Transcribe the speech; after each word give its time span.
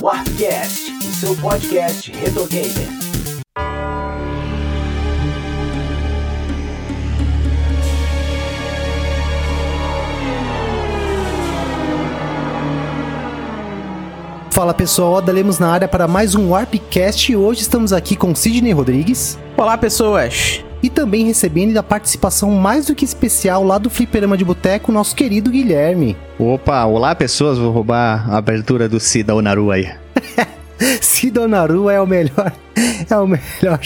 Warpcast, 0.00 0.92
o 0.92 1.14
seu 1.14 1.34
podcast 1.36 2.12
retro 2.12 2.46
gamer. 2.46 2.88
Fala 14.50 14.74
pessoal, 14.74 15.14
Oda 15.14 15.32
Lemos 15.32 15.58
na 15.58 15.70
área 15.70 15.88
para 15.88 16.06
mais 16.06 16.34
um 16.34 16.50
Warpcast 16.50 17.32
e 17.32 17.36
hoje 17.36 17.62
estamos 17.62 17.92
aqui 17.92 18.16
com 18.16 18.34
Sidney 18.34 18.72
Rodrigues. 18.72 19.38
Olá 19.56 19.78
pessoas! 19.78 20.65
E 20.82 20.90
também 20.90 21.24
recebendo 21.24 21.76
a 21.76 21.82
participação 21.82 22.50
mais 22.50 22.86
do 22.86 22.94
que 22.94 23.04
especial 23.04 23.64
lá 23.64 23.78
do 23.78 23.90
Fliperama 23.90 24.36
de 24.36 24.44
Boteco, 24.44 24.92
nosso 24.92 25.16
querido 25.16 25.50
Guilherme. 25.50 26.16
Opa, 26.38 26.84
olá 26.84 27.14
pessoas, 27.14 27.58
vou 27.58 27.72
roubar 27.72 28.30
a 28.30 28.36
abertura 28.36 28.88
do 28.88 29.00
Cida 29.00 29.34
Onaru 29.34 29.70
aí. 29.70 29.90
Sidonaru 31.00 31.88
é 31.88 32.00
o 32.00 32.06
melhor. 32.06 32.52
É 33.08 33.16
o 33.16 33.26
melhor. 33.26 33.80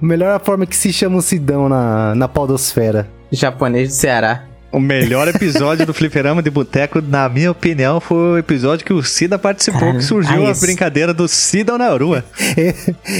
A 0.00 0.04
melhor 0.04 0.40
forma 0.40 0.66
que 0.66 0.76
se 0.76 0.92
chama 0.92 1.16
o 1.16 1.22
Sidão 1.22 1.68
na, 1.68 2.14
na 2.14 2.28
podosfera. 2.28 3.08
Japonês 3.32 3.88
do 3.88 3.94
Ceará. 3.94 4.44
O 4.70 4.78
melhor 4.78 5.26
episódio 5.28 5.86
do 5.86 5.94
Fliperama 5.94 6.42
de 6.42 6.50
Boteco, 6.50 7.00
na 7.00 7.28
minha 7.28 7.50
opinião, 7.50 8.00
foi 8.00 8.16
o 8.16 8.38
episódio 8.38 8.84
que 8.84 8.92
o 8.92 9.02
Cida 9.02 9.38
participou, 9.38 9.94
que 9.94 10.02
surgiu 10.02 10.46
ah, 10.46 10.50
a 10.50 10.54
brincadeira 10.54 11.14
do 11.14 11.26
Cida 11.26 11.76
na 11.78 11.88
rua. 11.88 12.24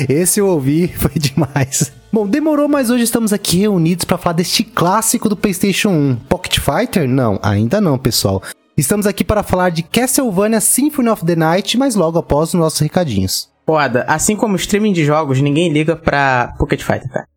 Esse 0.09 0.41
eu 0.41 0.47
ouvi, 0.47 0.89
foi 0.89 1.13
demais. 1.17 1.91
Bom, 2.13 2.27
demorou, 2.27 2.69
mas 2.69 2.91
hoje 2.91 3.05
estamos 3.05 3.33
aqui 3.33 3.59
reunidos 3.59 4.05
para 4.05 4.19
falar 4.19 4.33
deste 4.33 4.65
clássico 4.65 5.29
do 5.29 5.37
PlayStation 5.37 5.91
1. 5.91 6.17
Pocket 6.29 6.59
Fighter? 6.59 7.09
Não, 7.09 7.39
ainda 7.41 7.81
não, 7.81 7.97
pessoal. 7.97 8.43
Estamos 8.77 9.07
aqui 9.07 9.23
para 9.23 9.45
falar 9.45 9.71
de 9.71 9.85
Castlevania 9.85 10.61
Symphony 10.61 11.09
of 11.09 11.25
the 11.25 11.37
Night, 11.37 11.79
mas 11.79 11.95
logo 11.95 12.19
após 12.19 12.49
os 12.49 12.55
nossos 12.55 12.81
recadinhos. 12.81 13.49
Foda, 13.65 14.05
assim 14.09 14.35
como 14.35 14.57
streaming 14.57 14.93
de 14.93 15.05
jogos, 15.05 15.41
ninguém 15.41 15.73
liga 15.73 15.95
pra 15.95 16.53
Pocket 16.59 16.83
Fighter, 16.83 17.09
cara. 17.09 17.29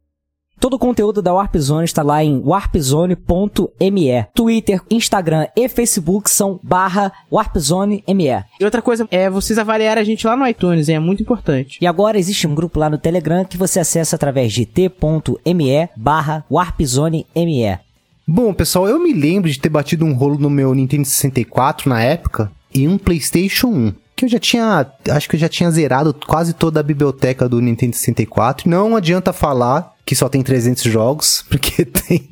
Todo 0.64 0.76
o 0.76 0.80
conteúdo 0.80 1.22
da 1.22 1.34
Warp 1.34 1.58
Zone 1.58 1.84
está 1.84 2.02
lá 2.02 2.24
em 2.24 2.42
warpzone.me. 2.42 4.26
Twitter, 4.34 4.80
Instagram 4.90 5.46
e 5.58 5.68
Facebook 5.68 6.30
são 6.30 6.58
barra 6.64 7.12
warpzone.me. 7.30 8.46
E 8.58 8.64
outra 8.64 8.82
coisa 8.82 9.06
é 9.12 9.30
vocês 9.30 9.60
avaliarem 9.60 10.02
a 10.02 10.06
gente 10.06 10.26
lá 10.26 10.38
no 10.38 10.48
iTunes, 10.48 10.88
hein? 10.88 10.96
é 10.96 11.00
muito 11.00 11.22
importante. 11.22 11.80
E 11.82 11.86
agora 11.86 12.18
existe 12.18 12.48
um 12.48 12.56
grupo 12.56 12.80
lá 12.80 12.90
no 12.90 12.98
Telegram 12.98 13.44
que 13.44 13.58
você 13.58 13.82
acessa 13.82 14.16
através 14.16 14.54
de 14.54 14.66
t.me 14.66 15.90
barra 15.98 16.46
warpzone.me. 16.50 17.80
Bom, 18.26 18.54
pessoal, 18.54 18.88
eu 18.88 19.04
me 19.04 19.12
lembro 19.12 19.52
de 19.52 19.60
ter 19.60 19.68
batido 19.68 20.06
um 20.06 20.14
rolo 20.14 20.40
no 20.40 20.50
meu 20.50 20.74
Nintendo 20.74 21.04
64 21.04 21.90
na 21.90 22.02
época 22.02 22.50
e 22.74 22.88
um 22.88 22.98
PlayStation 22.98 23.68
1. 23.68 23.94
Que 24.24 24.28
eu 24.28 24.30
já 24.30 24.40
tinha. 24.40 24.88
Acho 25.10 25.30
que 25.30 25.36
eu 25.36 25.40
já 25.40 25.50
tinha 25.50 25.70
zerado 25.70 26.14
quase 26.14 26.54
toda 26.54 26.80
a 26.80 26.84
biblioteca 26.84 27.50
do 27.50 27.60
Nintendo 27.60 27.94
64. 27.94 28.70
Não 28.70 28.96
adianta 28.96 29.34
falar 29.34 29.94
que 30.06 30.16
só 30.16 30.30
tem 30.30 30.42
300 30.42 30.84
jogos, 30.84 31.44
porque 31.50 31.84
tem, 31.84 32.30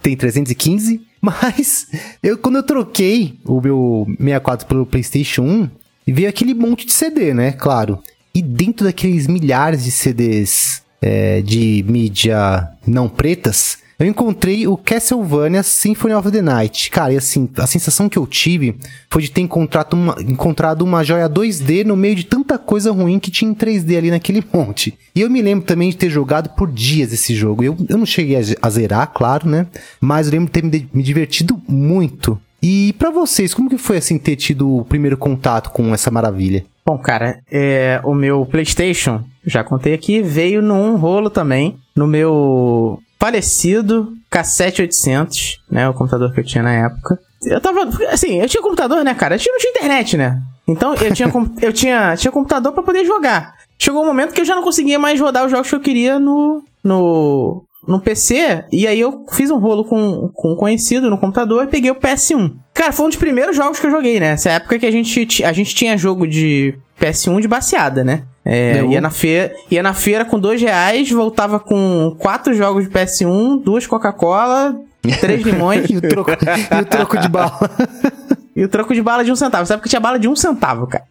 tem 0.00 0.16
315. 0.16 1.00
Mas 1.20 1.88
eu, 2.22 2.38
quando 2.38 2.56
eu 2.56 2.62
troquei 2.62 3.40
o 3.44 3.60
meu 3.60 4.06
64 4.10 4.68
pelo 4.68 4.86
PlayStation 4.86 5.42
1, 5.42 5.70
veio 6.06 6.28
aquele 6.28 6.54
monte 6.54 6.86
de 6.86 6.92
CD, 6.92 7.34
né? 7.34 7.50
Claro. 7.50 8.00
E 8.32 8.40
dentro 8.40 8.86
daqueles 8.86 9.26
milhares 9.26 9.82
de 9.82 9.90
CDs 9.90 10.82
é, 11.02 11.42
de 11.42 11.84
mídia 11.88 12.68
não 12.86 13.08
pretas, 13.08 13.78
eu 13.98 14.06
encontrei 14.06 14.66
o 14.66 14.76
Castlevania 14.76 15.62
Symphony 15.62 16.14
of 16.14 16.30
the 16.30 16.42
Night. 16.42 16.90
Cara, 16.90 17.12
e 17.12 17.16
assim, 17.16 17.48
a 17.58 17.66
sensação 17.66 18.08
que 18.08 18.18
eu 18.18 18.26
tive 18.26 18.76
foi 19.10 19.22
de 19.22 19.30
ter 19.30 19.40
encontrado 19.40 19.94
uma, 19.94 20.16
encontrado 20.20 20.82
uma 20.82 21.04
joia 21.04 21.28
2D 21.28 21.84
no 21.84 21.96
meio 21.96 22.14
de 22.14 22.24
tanta 22.24 22.58
coisa 22.58 22.90
ruim 22.92 23.18
que 23.18 23.30
tinha 23.30 23.50
em 23.50 23.54
3D 23.54 23.96
ali 23.96 24.10
naquele 24.10 24.42
monte. 24.52 24.94
E 25.14 25.20
eu 25.20 25.30
me 25.30 25.40
lembro 25.40 25.64
também 25.64 25.90
de 25.90 25.96
ter 25.96 26.10
jogado 26.10 26.50
por 26.50 26.70
dias 26.70 27.12
esse 27.12 27.34
jogo. 27.34 27.62
Eu, 27.62 27.76
eu 27.88 27.96
não 27.96 28.06
cheguei 28.06 28.36
a, 28.36 28.42
ze- 28.42 28.58
a 28.60 28.70
zerar, 28.70 29.12
claro, 29.14 29.48
né? 29.48 29.66
Mas 30.00 30.26
eu 30.26 30.32
lembro 30.32 30.46
de 30.46 30.52
ter 30.52 30.64
me, 30.64 30.88
me 30.92 31.02
divertido 31.02 31.60
muito. 31.68 32.38
E 32.62 32.94
pra 32.98 33.10
vocês, 33.10 33.52
como 33.52 33.68
que 33.68 33.76
foi 33.76 33.98
assim 33.98 34.16
ter 34.18 34.36
tido 34.36 34.78
o 34.78 34.84
primeiro 34.84 35.16
contato 35.18 35.70
com 35.70 35.92
essa 35.92 36.10
maravilha? 36.10 36.64
Bom, 36.86 36.98
cara, 36.98 37.38
é, 37.50 38.00
o 38.04 38.14
meu 38.14 38.44
PlayStation, 38.46 39.22
já 39.46 39.62
contei 39.62 39.94
aqui, 39.94 40.20
veio 40.22 40.60
num 40.62 40.96
rolo 40.96 41.30
também, 41.30 41.76
no 41.94 42.06
meu 42.06 43.00
falecido 43.24 44.12
Cassete 44.28 44.82
800, 44.82 45.62
né, 45.70 45.88
o 45.88 45.94
computador 45.94 46.32
que 46.32 46.40
eu 46.40 46.44
tinha 46.44 46.62
na 46.62 46.72
época. 46.72 47.18
Eu 47.42 47.60
tava, 47.60 47.88
assim, 48.10 48.40
eu 48.40 48.48
tinha 48.48 48.62
computador, 48.62 49.02
né, 49.02 49.14
cara? 49.14 49.36
Eu 49.36 49.38
tinha, 49.38 49.52
não 49.52 49.58
tinha 49.58 49.70
internet, 49.70 50.16
né? 50.16 50.42
Então 50.68 50.94
eu 50.94 51.12
tinha, 51.12 51.32
eu 51.62 51.72
tinha, 51.72 52.16
tinha 52.16 52.32
computador 52.32 52.72
pra 52.72 52.82
poder 52.82 53.04
jogar. 53.04 53.54
Chegou 53.78 54.02
um 54.02 54.06
momento 54.06 54.34
que 54.34 54.40
eu 54.40 54.44
já 54.44 54.54
não 54.54 54.62
conseguia 54.62 54.98
mais 54.98 55.18
rodar 55.20 55.44
os 55.44 55.50
jogos 55.50 55.68
que 55.68 55.74
eu 55.74 55.80
queria 55.80 56.18
no, 56.18 56.62
no, 56.82 57.64
no 57.86 58.00
PC, 58.00 58.64
e 58.70 58.86
aí 58.86 59.00
eu 59.00 59.24
fiz 59.32 59.50
um 59.50 59.58
rolo 59.58 59.84
com, 59.84 60.30
com 60.34 60.52
um 60.52 60.56
conhecido 60.56 61.08
no 61.08 61.18
computador 61.18 61.64
e 61.64 61.68
peguei 61.68 61.90
o 61.90 61.96
PS1. 61.96 62.54
Cara, 62.74 62.92
foi 62.92 63.06
um 63.06 63.08
dos 63.08 63.18
primeiros 63.18 63.56
jogos 63.56 63.80
que 63.80 63.86
eu 63.86 63.90
joguei, 63.90 64.20
né? 64.20 64.28
Essa 64.28 64.50
época 64.50 64.78
que 64.78 64.86
a 64.86 64.90
gente, 64.90 65.44
a 65.44 65.52
gente 65.52 65.74
tinha 65.74 65.96
jogo 65.96 66.26
de 66.26 66.74
PS1 67.00 67.40
de 67.40 67.48
baseada, 67.48 68.04
né? 68.04 68.24
É, 68.44 68.80
Eu- 68.80 68.90
ia, 68.92 69.00
na 69.00 69.10
feira, 69.10 69.54
ia 69.70 69.82
na 69.82 69.94
feira 69.94 70.24
com 70.24 70.38
dois 70.38 70.60
reais, 70.60 71.10
voltava 71.10 71.58
com 71.58 72.14
quatro 72.18 72.52
jogos 72.54 72.84
de 72.84 72.90
PS1, 72.90 73.62
duas 73.62 73.86
Coca-Cola, 73.86 74.76
três 75.20 75.40
limões 75.46 75.88
E 75.88 75.96
o 75.96 76.00
troco, 76.02 76.30
e 76.30 76.80
o 76.82 76.84
troco 76.84 77.18
de 77.18 77.28
bala? 77.28 77.70
e 78.54 78.62
o 78.64 78.68
troco 78.68 78.92
de 78.94 79.02
bala 79.02 79.24
de 79.24 79.32
um 79.32 79.36
centavo. 79.36 79.64
Sabe 79.66 79.82
que 79.82 79.88
tinha 79.88 80.00
bala 80.00 80.18
de 80.18 80.28
um 80.28 80.36
centavo, 80.36 80.86
cara. 80.86 81.04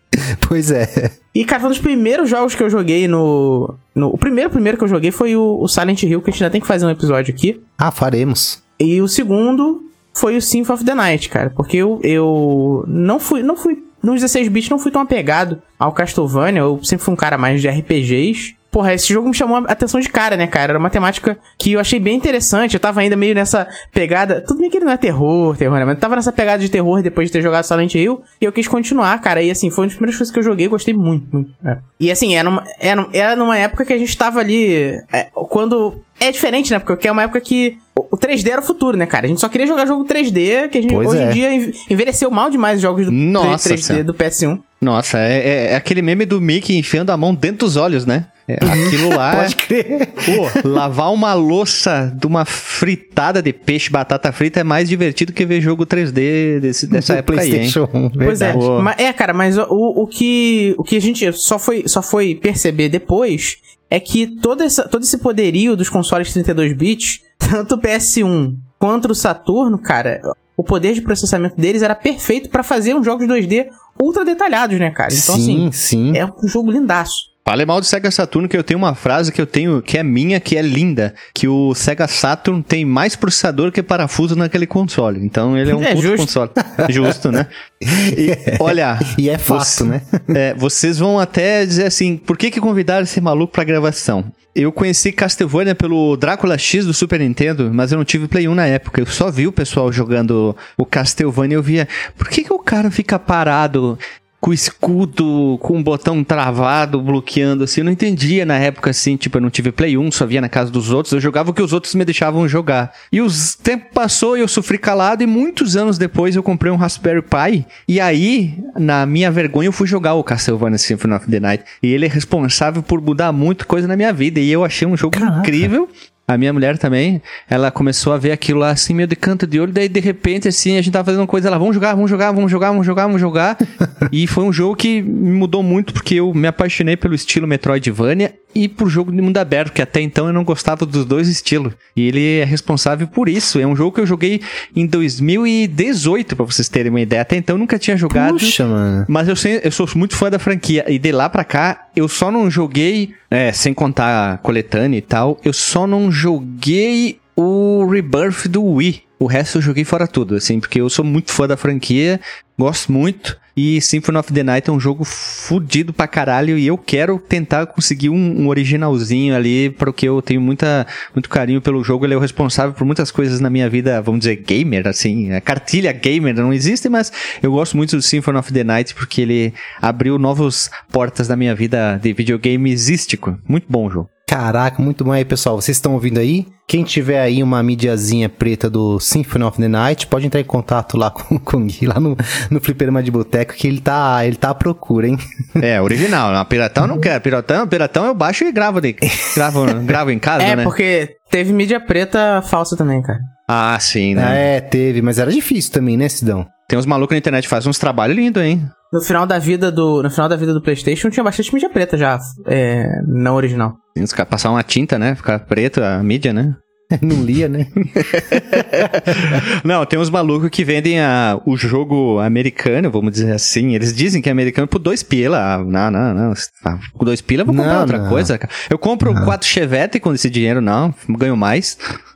pois 0.47 0.69
é. 0.71 1.11
E, 1.33 1.43
cara, 1.43 1.59
foi 1.61 1.69
um 1.69 1.71
dos 1.73 1.81
primeiros 1.81 2.29
jogos 2.29 2.53
que 2.53 2.61
eu 2.61 2.69
joguei 2.69 3.07
no. 3.07 3.73
no 3.95 4.09
o 4.09 4.17
primeiro, 4.17 4.51
primeiro 4.51 4.77
que 4.77 4.83
eu 4.83 4.87
joguei 4.87 5.09
foi 5.11 5.35
o, 5.35 5.57
o 5.59 5.67
Silent 5.67 6.03
Hill, 6.03 6.21
que 6.21 6.29
a 6.29 6.33
gente 6.33 6.43
ainda 6.43 6.51
tem 6.51 6.61
que 6.61 6.67
fazer 6.67 6.85
um 6.85 6.89
episódio 6.91 7.33
aqui. 7.33 7.59
Ah, 7.77 7.89
faremos. 7.89 8.61
E 8.79 9.01
o 9.01 9.07
segundo 9.07 9.81
foi 10.13 10.37
o 10.37 10.41
Symphony 10.41 10.75
of 10.75 10.85
the 10.85 10.93
Night, 10.93 11.29
cara. 11.29 11.49
Porque 11.49 11.77
eu, 11.77 11.99
eu 12.03 12.85
não 12.87 13.19
fui. 13.19 13.41
Não 13.41 13.55
fui. 13.57 13.83
Nos 14.03 14.19
16 14.19 14.49
bits 14.49 14.69
não 14.69 14.77
fui 14.77 14.91
tão 14.91 15.01
apegado 15.01 15.61
ao 15.79 15.93
Castlevania. 15.93 16.59
Eu 16.59 16.83
sempre 16.83 17.05
fui 17.05 17.13
um 17.13 17.17
cara 17.17 17.37
mais 17.37 17.61
de 17.61 17.69
RPGs. 17.69 18.55
Porra, 18.69 18.91
esse 18.91 19.13
jogo 19.13 19.29
me 19.29 19.35
chamou 19.35 19.57
a 19.57 19.71
atenção 19.71 19.99
de 19.99 20.09
cara, 20.09 20.35
né, 20.35 20.47
cara? 20.47 20.71
Era 20.71 20.79
uma 20.79 20.89
temática 20.89 21.37
que 21.59 21.73
eu 21.73 21.79
achei 21.79 21.99
bem 21.99 22.17
interessante. 22.17 22.73
Eu 22.73 22.79
tava 22.79 23.01
ainda 23.01 23.15
meio 23.15 23.35
nessa 23.35 23.67
pegada. 23.93 24.41
Tudo 24.41 24.59
bem 24.59 24.69
que 24.69 24.77
ele 24.77 24.85
não 24.85 24.91
é 24.91 24.97
terror, 24.97 25.55
terror, 25.55 25.77
né? 25.77 25.85
Mas 25.85 25.93
eu 25.93 26.01
tava 26.01 26.15
nessa 26.15 26.31
pegada 26.31 26.57
de 26.57 26.69
terror 26.69 27.03
depois 27.03 27.29
de 27.29 27.33
ter 27.33 27.41
jogado 27.43 27.65
Silent 27.65 27.93
Hill. 27.93 28.23
E 28.41 28.45
eu 28.45 28.51
quis 28.51 28.67
continuar, 28.67 29.21
cara. 29.21 29.43
E 29.43 29.51
assim, 29.51 29.69
foi 29.69 29.83
uma 29.83 29.87
das 29.89 29.95
primeiras 29.95 30.17
coisas 30.17 30.33
que 30.33 30.39
eu 30.39 30.43
joguei. 30.43 30.67
Gostei 30.67 30.93
muito, 30.93 31.27
muito. 31.31 31.53
É. 31.63 31.77
E 31.99 32.11
assim, 32.11 32.35
era 32.35 32.49
numa, 32.49 32.63
era, 32.79 33.07
era 33.13 33.35
numa 33.35 33.55
época 33.55 33.85
que 33.85 33.93
a 33.93 33.97
gente 33.97 34.17
tava 34.17 34.39
ali. 34.39 34.99
é, 35.13 35.29
quando. 35.31 36.01
É 36.19 36.31
diferente, 36.31 36.71
né? 36.71 36.79
Porque 36.79 37.07
é 37.07 37.11
uma 37.11 37.23
época 37.23 37.41
que 37.41 37.77
o 38.13 38.15
o 38.15 38.17
3D 38.17 38.49
era 38.49 38.61
o 38.61 38.63
futuro, 38.63 38.95
né, 38.95 39.05
cara? 39.05 39.25
A 39.25 39.29
gente 39.29 39.41
só 39.41 39.49
queria 39.49 39.65
jogar 39.67 39.85
jogo 39.85 40.05
3D, 40.05 40.69
que 40.69 40.77
a 40.77 40.81
gente 40.81 40.93
Pois 40.93 41.07
hoje 41.09 41.21
é. 41.21 41.29
em 41.29 41.33
dia 41.33 41.53
enve- 41.53 41.73
envelheceu 41.89 42.29
mal 42.31 42.49
demais 42.49 42.75
os 42.77 42.81
jogos 42.81 43.05
do 43.05 43.11
Nossa 43.11 43.69
3D 43.69 43.81
Senhora. 43.81 44.03
do 44.03 44.13
PS1. 44.13 44.59
Nossa, 44.81 45.17
é, 45.19 45.37
é- 45.39 45.65
é 45.71 45.75
aquele 45.75 46.01
meme 46.01 46.25
do 46.25 46.39
Mickey 46.41 46.77
enfiando 46.77 47.09
a 47.11 47.17
mão 47.17 47.33
dentro 47.33 47.59
dos 47.65 47.75
olhos, 47.77 48.05
né? 48.05 48.25
É, 48.47 48.55
aquilo 48.55 49.09
lá. 49.15 49.35
Pode 49.37 49.55
crer. 49.55 50.07
Pô, 50.07 50.67
lavar 50.67 51.13
uma 51.13 51.33
louça 51.33 52.13
de 52.19 52.27
uma 52.27 52.43
fritada 52.43 53.41
de 53.41 53.53
peixe, 53.53 53.89
batata 53.89 54.31
frita 54.33 54.59
é 54.59 54.63
mais 54.63 54.89
divertido 54.89 55.31
que 55.31 55.45
ver 55.45 55.61
jogo 55.61 55.85
3D 55.85 56.59
desse, 56.59 56.85
dessa 56.87 57.13
Do 57.13 57.19
época 57.19 57.41
aí, 57.41 57.47
hein? 57.47 57.53
PlayStation 57.71 57.89
1, 57.93 58.09
Pois 58.09 58.41
é. 58.41 58.53
Mas, 58.81 58.95
é, 58.99 59.13
cara, 59.13 59.33
mas 59.33 59.57
o, 59.57 59.65
o, 59.69 60.05
que, 60.07 60.75
o 60.77 60.83
que 60.83 60.97
a 60.97 61.01
gente 61.01 61.31
só 61.33 61.57
foi, 61.57 61.83
só 61.87 62.01
foi 62.01 62.35
perceber 62.35 62.89
depois 62.89 63.57
é 63.93 63.99
que 63.99 64.25
todo, 64.25 64.63
essa, 64.63 64.87
todo 64.87 65.03
esse 65.03 65.19
poderio 65.19 65.77
dos 65.77 65.87
consoles 65.87 66.33
32 66.33 66.75
bits, 66.75 67.21
tanto 67.37 67.75
o 67.75 67.77
PS1 67.77 68.55
quanto 68.79 69.11
o 69.11 69.15
Saturno, 69.15 69.77
cara, 69.77 70.19
o 70.57 70.63
poder 70.63 70.95
de 70.95 71.01
processamento 71.01 71.55
deles 71.55 71.83
era 71.83 71.93
perfeito 71.93 72.49
pra 72.49 72.63
fazer 72.63 72.95
uns 72.95 73.05
jogos 73.05 73.27
2D 73.27 73.67
ultra 74.01 74.25
detalhados, 74.25 74.79
né, 74.79 74.89
cara? 74.89 75.13
Então, 75.13 75.35
sim, 75.35 75.67
assim, 75.67 75.71
sim. 75.71 76.17
é 76.17 76.25
um 76.25 76.47
jogo 76.47 76.71
lindaço. 76.71 77.32
Fale 77.45 77.65
mal 77.65 77.81
do 77.81 77.85
Sega 77.85 78.09
Saturn, 78.09 78.47
que 78.47 78.55
eu 78.55 78.63
tenho 78.63 78.77
uma 78.77 78.95
frase 78.95 79.29
que 79.29 79.41
eu 79.41 79.45
tenho, 79.45 79.81
que 79.81 79.97
é 79.97 80.03
minha, 80.03 80.39
que 80.39 80.55
é 80.55 80.61
linda, 80.61 81.13
que 81.33 81.45
o 81.45 81.75
Sega 81.75 82.07
Saturn 82.07 82.63
tem 82.63 82.85
mais 82.85 83.17
processador 83.17 83.69
que 83.69 83.83
parafuso 83.83 84.33
naquele 84.33 84.65
console. 84.65 85.19
Então 85.23 85.57
ele 85.57 85.71
é 85.71 85.75
um 85.75 85.83
É 85.83 85.89
puto 85.93 86.01
justo. 86.01 86.17
console. 86.17 86.51
Justo, 86.89 87.31
né? 87.31 87.47
E, 87.83 88.31
olha... 88.61 88.97
E 89.19 89.29
é 89.29 89.37
fato, 89.37 89.65
você- 89.65 89.83
né? 89.83 90.01
É, 90.29 90.53
vocês 90.53 90.97
vão 90.99 91.19
até 91.19 91.65
dizer 91.65 91.85
assim, 91.85 92.15
por 92.15 92.37
que 92.37 92.49
que 92.49 92.61
convidaram 92.61 93.03
esse 93.03 93.19
maluco 93.19 93.51
pra 93.51 93.65
gravação? 93.65 94.23
Eu 94.55 94.71
conheci 94.71 95.11
Castlevania 95.11 95.75
pelo 95.75 96.15
Drácula 96.15 96.57
X 96.57 96.85
do 96.85 96.93
Super 96.93 97.19
Nintendo, 97.19 97.71
mas 97.73 97.91
eu 97.91 97.97
não 97.97 98.05
tive 98.05 98.27
Play 98.27 98.47
1 98.47 98.53
na 98.55 98.67
época. 98.67 99.01
Eu 99.01 99.05
só 99.07 99.29
vi 99.31 99.47
o 99.47 99.51
pessoal 99.51 99.91
jogando 99.91 100.55
o 100.77 100.85
Castlevania 100.85 101.55
e 101.55 101.57
eu 101.57 101.63
via, 101.63 101.87
por 102.15 102.29
que 102.29 102.43
que 102.43 102.53
o 102.53 102.59
cara 102.59 102.89
fica 102.91 103.17
parado 103.19 103.97
com 104.43 104.51
o 104.51 104.53
escudo, 104.53 105.57
com 105.61 105.79
o 105.79 105.81
botão 105.81 106.21
travado, 106.21 107.01
bloqueando, 107.01 107.63
assim. 107.63 107.79
Eu 107.79 107.85
não 107.85 107.93
entendia 107.93 108.45
na 108.45 108.57
época, 108.57 108.89
assim, 108.89 109.15
tipo, 109.15 109.37
eu 109.37 109.41
não 109.41 109.49
tive 109.49 109.71
Play 109.71 109.97
1, 109.97 110.11
só 110.11 110.25
via 110.25 110.41
na 110.41 110.49
casa 110.49 110.69
dos 110.69 110.91
outros. 110.91 111.13
Eu 111.13 111.21
jogava 111.21 111.51
o 111.51 111.53
que 111.53 111.61
os 111.61 111.71
outros 111.71 111.95
me 111.95 112.03
deixavam 112.03 112.45
jogar. 112.45 112.91
E 113.09 113.21
o 113.21 113.27
tempo 113.63 113.85
passou 113.93 114.37
e 114.37 114.41
eu 114.41 114.47
sofri 114.49 114.77
calado, 114.77 115.23
e 115.23 115.25
muitos 115.25 115.77
anos 115.77 115.97
depois 115.97 116.35
eu 116.35 116.43
comprei 116.43 116.69
um 116.69 116.75
Raspberry 116.75 117.21
Pi. 117.21 117.65
E 117.87 118.01
aí, 118.01 118.61
na 118.77 119.05
minha 119.05 119.31
vergonha, 119.31 119.69
eu 119.69 119.71
fui 119.71 119.87
jogar 119.87 120.15
o 120.15 120.23
Castlevania 120.25 120.77
Symphony 120.77 121.13
of 121.13 121.25
the 121.31 121.39
Night. 121.39 121.63
E 121.81 121.93
ele 121.93 122.05
é 122.05 122.09
responsável 122.09 122.83
por 122.83 122.99
mudar 122.99 123.31
muita 123.31 123.63
coisa 123.63 123.87
na 123.87 123.95
minha 123.95 124.11
vida. 124.11 124.41
E 124.41 124.51
eu 124.51 124.65
achei 124.65 124.85
um 124.85 124.97
jogo 124.97 125.17
Caraca. 125.17 125.39
incrível. 125.39 125.87
A 126.33 126.37
minha 126.37 126.51
mulher 126.51 126.77
também, 126.77 127.21
ela 127.49 127.69
começou 127.69 128.13
a 128.13 128.17
ver 128.17 128.31
aquilo 128.31 128.59
lá 128.59 128.71
assim, 128.71 128.93
meio 128.93 129.07
de 129.07 129.15
canto 129.15 129.45
de 129.45 129.59
olho, 129.59 129.71
daí 129.71 129.87
de 129.87 129.99
repente, 129.99 130.47
assim, 130.47 130.77
a 130.77 130.81
gente 130.81 130.91
tava 130.91 131.05
fazendo 131.05 131.21
uma 131.21 131.27
coisa, 131.27 131.47
ela, 131.47 131.57
vamos 131.57 131.75
jogar, 131.75 131.93
vamos 131.93 132.09
jogar, 132.09 132.31
vamos 132.31 132.51
jogar, 132.51 132.71
vamos 132.71 132.85
jogar, 132.85 133.03
vamos 133.03 133.21
jogar. 133.21 133.57
e 134.11 134.25
foi 134.25 134.43
um 134.43 134.51
jogo 134.51 134.75
que 134.75 135.01
me 135.01 135.31
mudou 135.31 135.61
muito, 135.61 135.93
porque 135.93 136.15
eu 136.15 136.33
me 136.33 136.47
apaixonei 136.47 136.97
pelo 136.97 137.13
estilo 137.13 137.47
Metroidvania 137.47 138.33
e 138.55 138.67
por 138.67 138.87
jogo 138.87 139.11
de 139.11 139.21
mundo 139.21 139.37
aberto, 139.37 139.73
que 139.73 139.81
até 139.81 139.99
então 140.01 140.27
eu 140.27 140.33
não 140.33 140.43
gostava 140.43 140.85
dos 140.85 141.05
dois 141.05 141.27
estilos. 141.27 141.73
E 141.95 142.07
ele 142.07 142.39
é 142.39 142.43
responsável 142.43 143.07
por 143.07 143.27
isso. 143.27 143.59
É 143.59 143.65
um 143.65 143.75
jogo 143.75 143.95
que 143.95 144.01
eu 144.01 144.05
joguei 144.05 144.41
em 144.75 144.85
2018, 144.85 146.35
pra 146.35 146.45
vocês 146.45 146.69
terem 146.69 146.91
uma 146.91 147.01
ideia. 147.01 147.21
Até 147.21 147.35
então 147.35 147.55
eu 147.55 147.59
nunca 147.59 147.79
tinha 147.79 147.97
jogado. 147.97 148.33
Puxa, 148.33 148.65
mano. 148.65 149.05
Mas 149.07 149.27
eu, 149.27 149.35
sei, 149.35 149.61
eu 149.63 149.71
sou 149.71 149.87
muito 149.95 150.15
fã 150.15 150.29
da 150.29 150.37
franquia. 150.37 150.85
E 150.87 150.99
de 150.99 151.11
lá 151.11 151.29
pra 151.29 151.43
cá, 151.43 151.87
eu 151.95 152.07
só 152.07 152.31
não 152.31 152.49
joguei, 152.49 153.13
é, 153.29 153.51
sem 153.51 153.73
contar 153.73 154.33
a 154.33 154.37
coletânea 154.37 154.97
e 154.97 155.01
tal, 155.01 155.39
eu 155.43 155.53
só 155.53 155.85
não 155.85 156.11
joguei 156.11 157.19
o 157.35 157.85
Rebirth 157.85 158.47
do 158.47 158.63
Wii. 158.63 159.03
O 159.19 159.25
resto 159.25 159.57
eu 159.57 159.61
joguei 159.61 159.83
fora 159.83 160.07
tudo, 160.07 160.35
assim, 160.35 160.59
porque 160.59 160.81
eu 160.81 160.89
sou 160.89 161.05
muito 161.05 161.31
fã 161.31 161.47
da 161.47 161.55
franquia, 161.55 162.19
gosto 162.57 162.91
muito. 162.91 163.37
E 163.55 163.79
Symphony 163.79 164.17
of 164.17 164.33
the 164.33 164.43
Night 164.43 164.69
é 164.69 164.73
um 164.73 164.79
jogo 164.79 165.03
fudido 165.03 165.93
pra 165.93 166.07
caralho 166.07 166.57
e 166.57 166.65
eu 166.65 166.77
quero 166.77 167.19
tentar 167.19 167.67
conseguir 167.67 168.09
um, 168.09 168.41
um 168.41 168.47
originalzinho 168.47 169.35
ali, 169.35 169.69
porque 169.69 170.07
eu 170.07 170.21
tenho 170.21 170.41
muita, 170.41 170.87
muito 171.13 171.29
carinho 171.29 171.61
pelo 171.61 171.83
jogo. 171.83 172.05
Ele 172.05 172.15
é 172.15 172.17
o 172.17 172.19
responsável 172.19 172.73
por 172.73 172.85
muitas 172.85 173.11
coisas 173.11 173.39
na 173.39 173.49
minha 173.49 173.69
vida, 173.69 174.01
vamos 174.01 174.21
dizer, 174.21 174.37
gamer, 174.37 174.87
assim. 174.87 175.31
A 175.31 175.41
cartilha 175.41 175.91
gamer 175.91 176.35
não 176.35 176.51
existe, 176.51 176.89
mas 176.89 177.11
eu 177.41 177.51
gosto 177.51 177.77
muito 177.77 177.95
do 177.95 178.01
Symphony 178.01 178.39
of 178.39 178.51
the 178.51 178.63
Night 178.63 178.95
porque 178.95 179.21
ele 179.21 179.53
abriu 179.81 180.17
novas 180.17 180.71
portas 180.91 181.27
da 181.27 181.35
minha 181.35 181.53
vida 181.53 181.99
de 182.01 182.11
videogame 182.11 182.71
exístico. 182.71 183.37
Muito 183.47 183.67
bom 183.69 183.85
o 183.85 183.89
jogo. 183.91 184.09
Caraca, 184.33 184.81
muito 184.81 185.03
bom 185.03 185.11
aí, 185.11 185.23
pessoal. 185.23 185.61
Vocês 185.61 185.77
estão 185.77 185.93
ouvindo 185.93 186.17
aí? 186.17 186.47
Quem 186.65 186.83
tiver 186.83 187.21
aí 187.21 187.43
uma 187.43 187.61
mídiazinha 187.61 188.29
preta 188.29 188.69
do 188.69 188.99
Symphony 188.99 189.43
of 189.43 189.61
the 189.61 189.67
Night, 189.67 190.07
pode 190.07 190.25
entrar 190.25 190.39
em 190.39 190.45
contato 190.45 190.97
lá 190.97 191.11
com, 191.13 191.37
com 191.37 191.57
o 191.57 191.65
Gui, 191.65 191.85
lá 191.85 191.99
no, 191.99 192.17
no 192.49 192.59
Fliperama 192.61 193.03
de 193.03 193.11
Que 193.45 193.67
ele 193.67 193.81
tá, 193.81 194.25
ele 194.25 194.35
tá 194.35 194.49
à 194.49 194.55
procura, 194.55 195.07
hein? 195.07 195.17
É, 195.61 195.81
original. 195.81 196.33
A 196.35 196.45
piratão 196.45 196.83
eu 196.85 196.87
não 196.87 196.99
quero. 196.99 197.21
Piratão, 197.21 197.67
piratão 197.67 198.05
eu 198.05 198.13
baixo 198.15 198.43
e 198.43 198.51
gravo, 198.51 198.79
de, 198.81 198.95
gravo, 199.35 199.65
gravo 199.85 200.11
em 200.11 200.19
casa, 200.19 200.43
É, 200.43 200.55
né? 200.55 200.63
porque 200.63 201.15
teve 201.29 201.51
mídia 201.53 201.79
preta 201.79 202.41
falsa 202.41 202.75
também, 202.75 203.01
cara. 203.01 203.19
Ah, 203.47 203.77
sim, 203.79 204.15
né? 204.15 204.57
É, 204.57 204.61
teve, 204.61 205.01
mas 205.01 205.19
era 205.19 205.31
difícil 205.31 205.71
também, 205.73 205.97
né, 205.97 206.07
Sidão? 206.07 206.45
Tem 206.67 206.79
uns 206.79 206.85
malucos 206.85 207.13
na 207.13 207.19
internet 207.19 207.43
que 207.43 207.49
fazem 207.49 207.69
uns 207.69 207.77
trabalhos 207.77 208.15
lindos, 208.15 208.41
hein? 208.41 208.65
No 208.91 209.01
final 209.01 209.25
da 209.25 209.37
vida 209.37 209.71
do, 209.71 210.01
no 210.01 210.09
final 210.09 210.29
da 210.29 210.35
vida 210.35 210.53
do 210.53 210.61
PlayStation 210.61 211.09
tinha 211.09 211.23
bastante 211.23 211.53
mídia 211.53 211.69
preta 211.69 211.97
já, 211.97 212.17
é, 212.47 212.85
não 213.07 213.35
original. 213.35 213.73
Tem 213.93 214.03
uns 214.03 214.13
caras 214.13 214.29
passar 214.29 214.49
uma 214.49 214.63
tinta, 214.63 214.97
né? 214.97 215.13
Ficar 215.15 215.39
preto 215.39 215.83
a 215.83 216.01
mídia, 216.01 216.31
né? 216.31 216.55
Não 217.01 217.23
lia, 217.23 217.49
né? 217.49 217.67
Não, 219.63 219.85
tem 219.85 219.97
uns 219.99 220.09
malucos 220.09 220.49
que 220.49 220.63
vendem 220.63 220.99
a, 220.99 221.39
o 221.45 221.55
jogo 221.57 222.19
americano, 222.19 222.91
vamos 222.91 223.11
dizer 223.13 223.31
assim. 223.33 223.73
Eles 223.73 223.95
dizem 223.95 224.21
que 224.21 224.29
é 224.29 224.31
americano 224.31 224.67
por 224.67 224.79
dois 224.79 225.01
pila. 225.03 225.39
Ah, 225.39 225.57
Não, 225.57 225.89
não, 225.91 226.13
não. 226.13 226.33
Ah, 226.65 226.77
Com 226.93 227.05
dois 227.05 227.21
pila 227.21 227.41
eu 227.41 227.45
vou 227.45 227.55
comprar 227.55 227.73
Não, 227.73 227.81
outra 227.81 227.97
não. 227.99 228.09
coisa. 228.09 228.39
Eu 228.69 228.77
compro 228.77 229.13
quatro 229.23 229.47
Chevette 229.47 229.99
com 229.99 230.13
esse 230.13 230.29
dinheiro, 230.29 230.61
não. 230.61 230.93
Ganho 231.09 231.37
mais. 231.37 231.77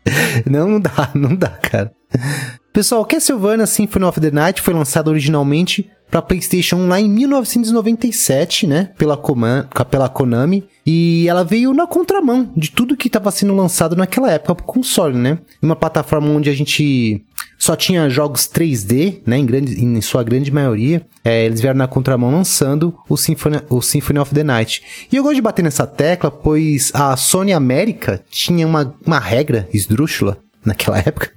Não, 0.50 0.70
não 0.70 0.80
dá, 0.80 1.10
não 1.14 1.36
dá, 1.36 1.50
cara. 1.50 1.92
Pessoal, 2.72 3.04
Castlevania 3.04 3.66
Symphony 3.66 4.06
of 4.06 4.22
the 4.22 4.32
Night 4.32 4.62
foi 4.62 4.74
lançado 4.74 5.10
originalmente 5.10 5.90
para 6.10 6.22
PlayStation 6.22 6.78
1 6.78 6.88
lá 6.88 7.00
em 7.02 7.10
1997, 7.10 8.66
né, 8.68 8.90
pela, 8.98 9.18
Coma- 9.18 9.68
pela 9.90 10.10
Konami, 10.10 10.64
e 10.86 11.28
ela 11.28 11.44
veio 11.44 11.74
na 11.74 11.86
contramão 11.86 12.50
de 12.56 12.72
tudo 12.72 12.96
que 12.96 13.08
estava 13.08 13.30
sendo 13.32 13.56
lançado 13.56 13.96
naquela 13.96 14.32
época 14.32 14.56
pro 14.56 14.66
console, 14.66 15.18
né? 15.18 15.38
Uma 15.62 15.76
plataforma 15.76 16.30
onde 16.30 16.50
a 16.50 16.54
gente 16.54 17.24
só 17.58 17.76
tinha 17.76 18.10
jogos 18.10 18.48
3D, 18.48 19.22
né, 19.26 19.38
em, 19.38 19.46
grande, 19.46 19.84
em 19.84 20.00
sua 20.02 20.24
grande 20.24 20.50
maioria. 20.52 21.06
É, 21.26 21.46
eles 21.46 21.60
vieram 21.60 21.78
na 21.78 21.88
contramão 21.88 22.32
lançando 22.32 22.96
o 23.10 23.18
Symphony, 23.18 23.60
o 23.70 23.82
Symphony 23.82 24.20
of 24.20 24.34
the 24.34 24.44
Night. 24.44 24.82
E 25.12 25.16
eu 25.16 25.24
gosto 25.24 25.36
de 25.36 25.42
bater 25.42 25.62
nessa 25.64 25.86
tecla, 25.86 26.32
pois 26.32 26.92
a 26.94 27.18
Sony 27.18 27.52
América 27.52 28.24
tinha 28.30 28.66
uma, 28.66 28.96
uma 29.06 29.20
regra 29.20 29.68
esdrúxula 29.74 30.38
naquela 30.68 31.00
época, 31.00 31.32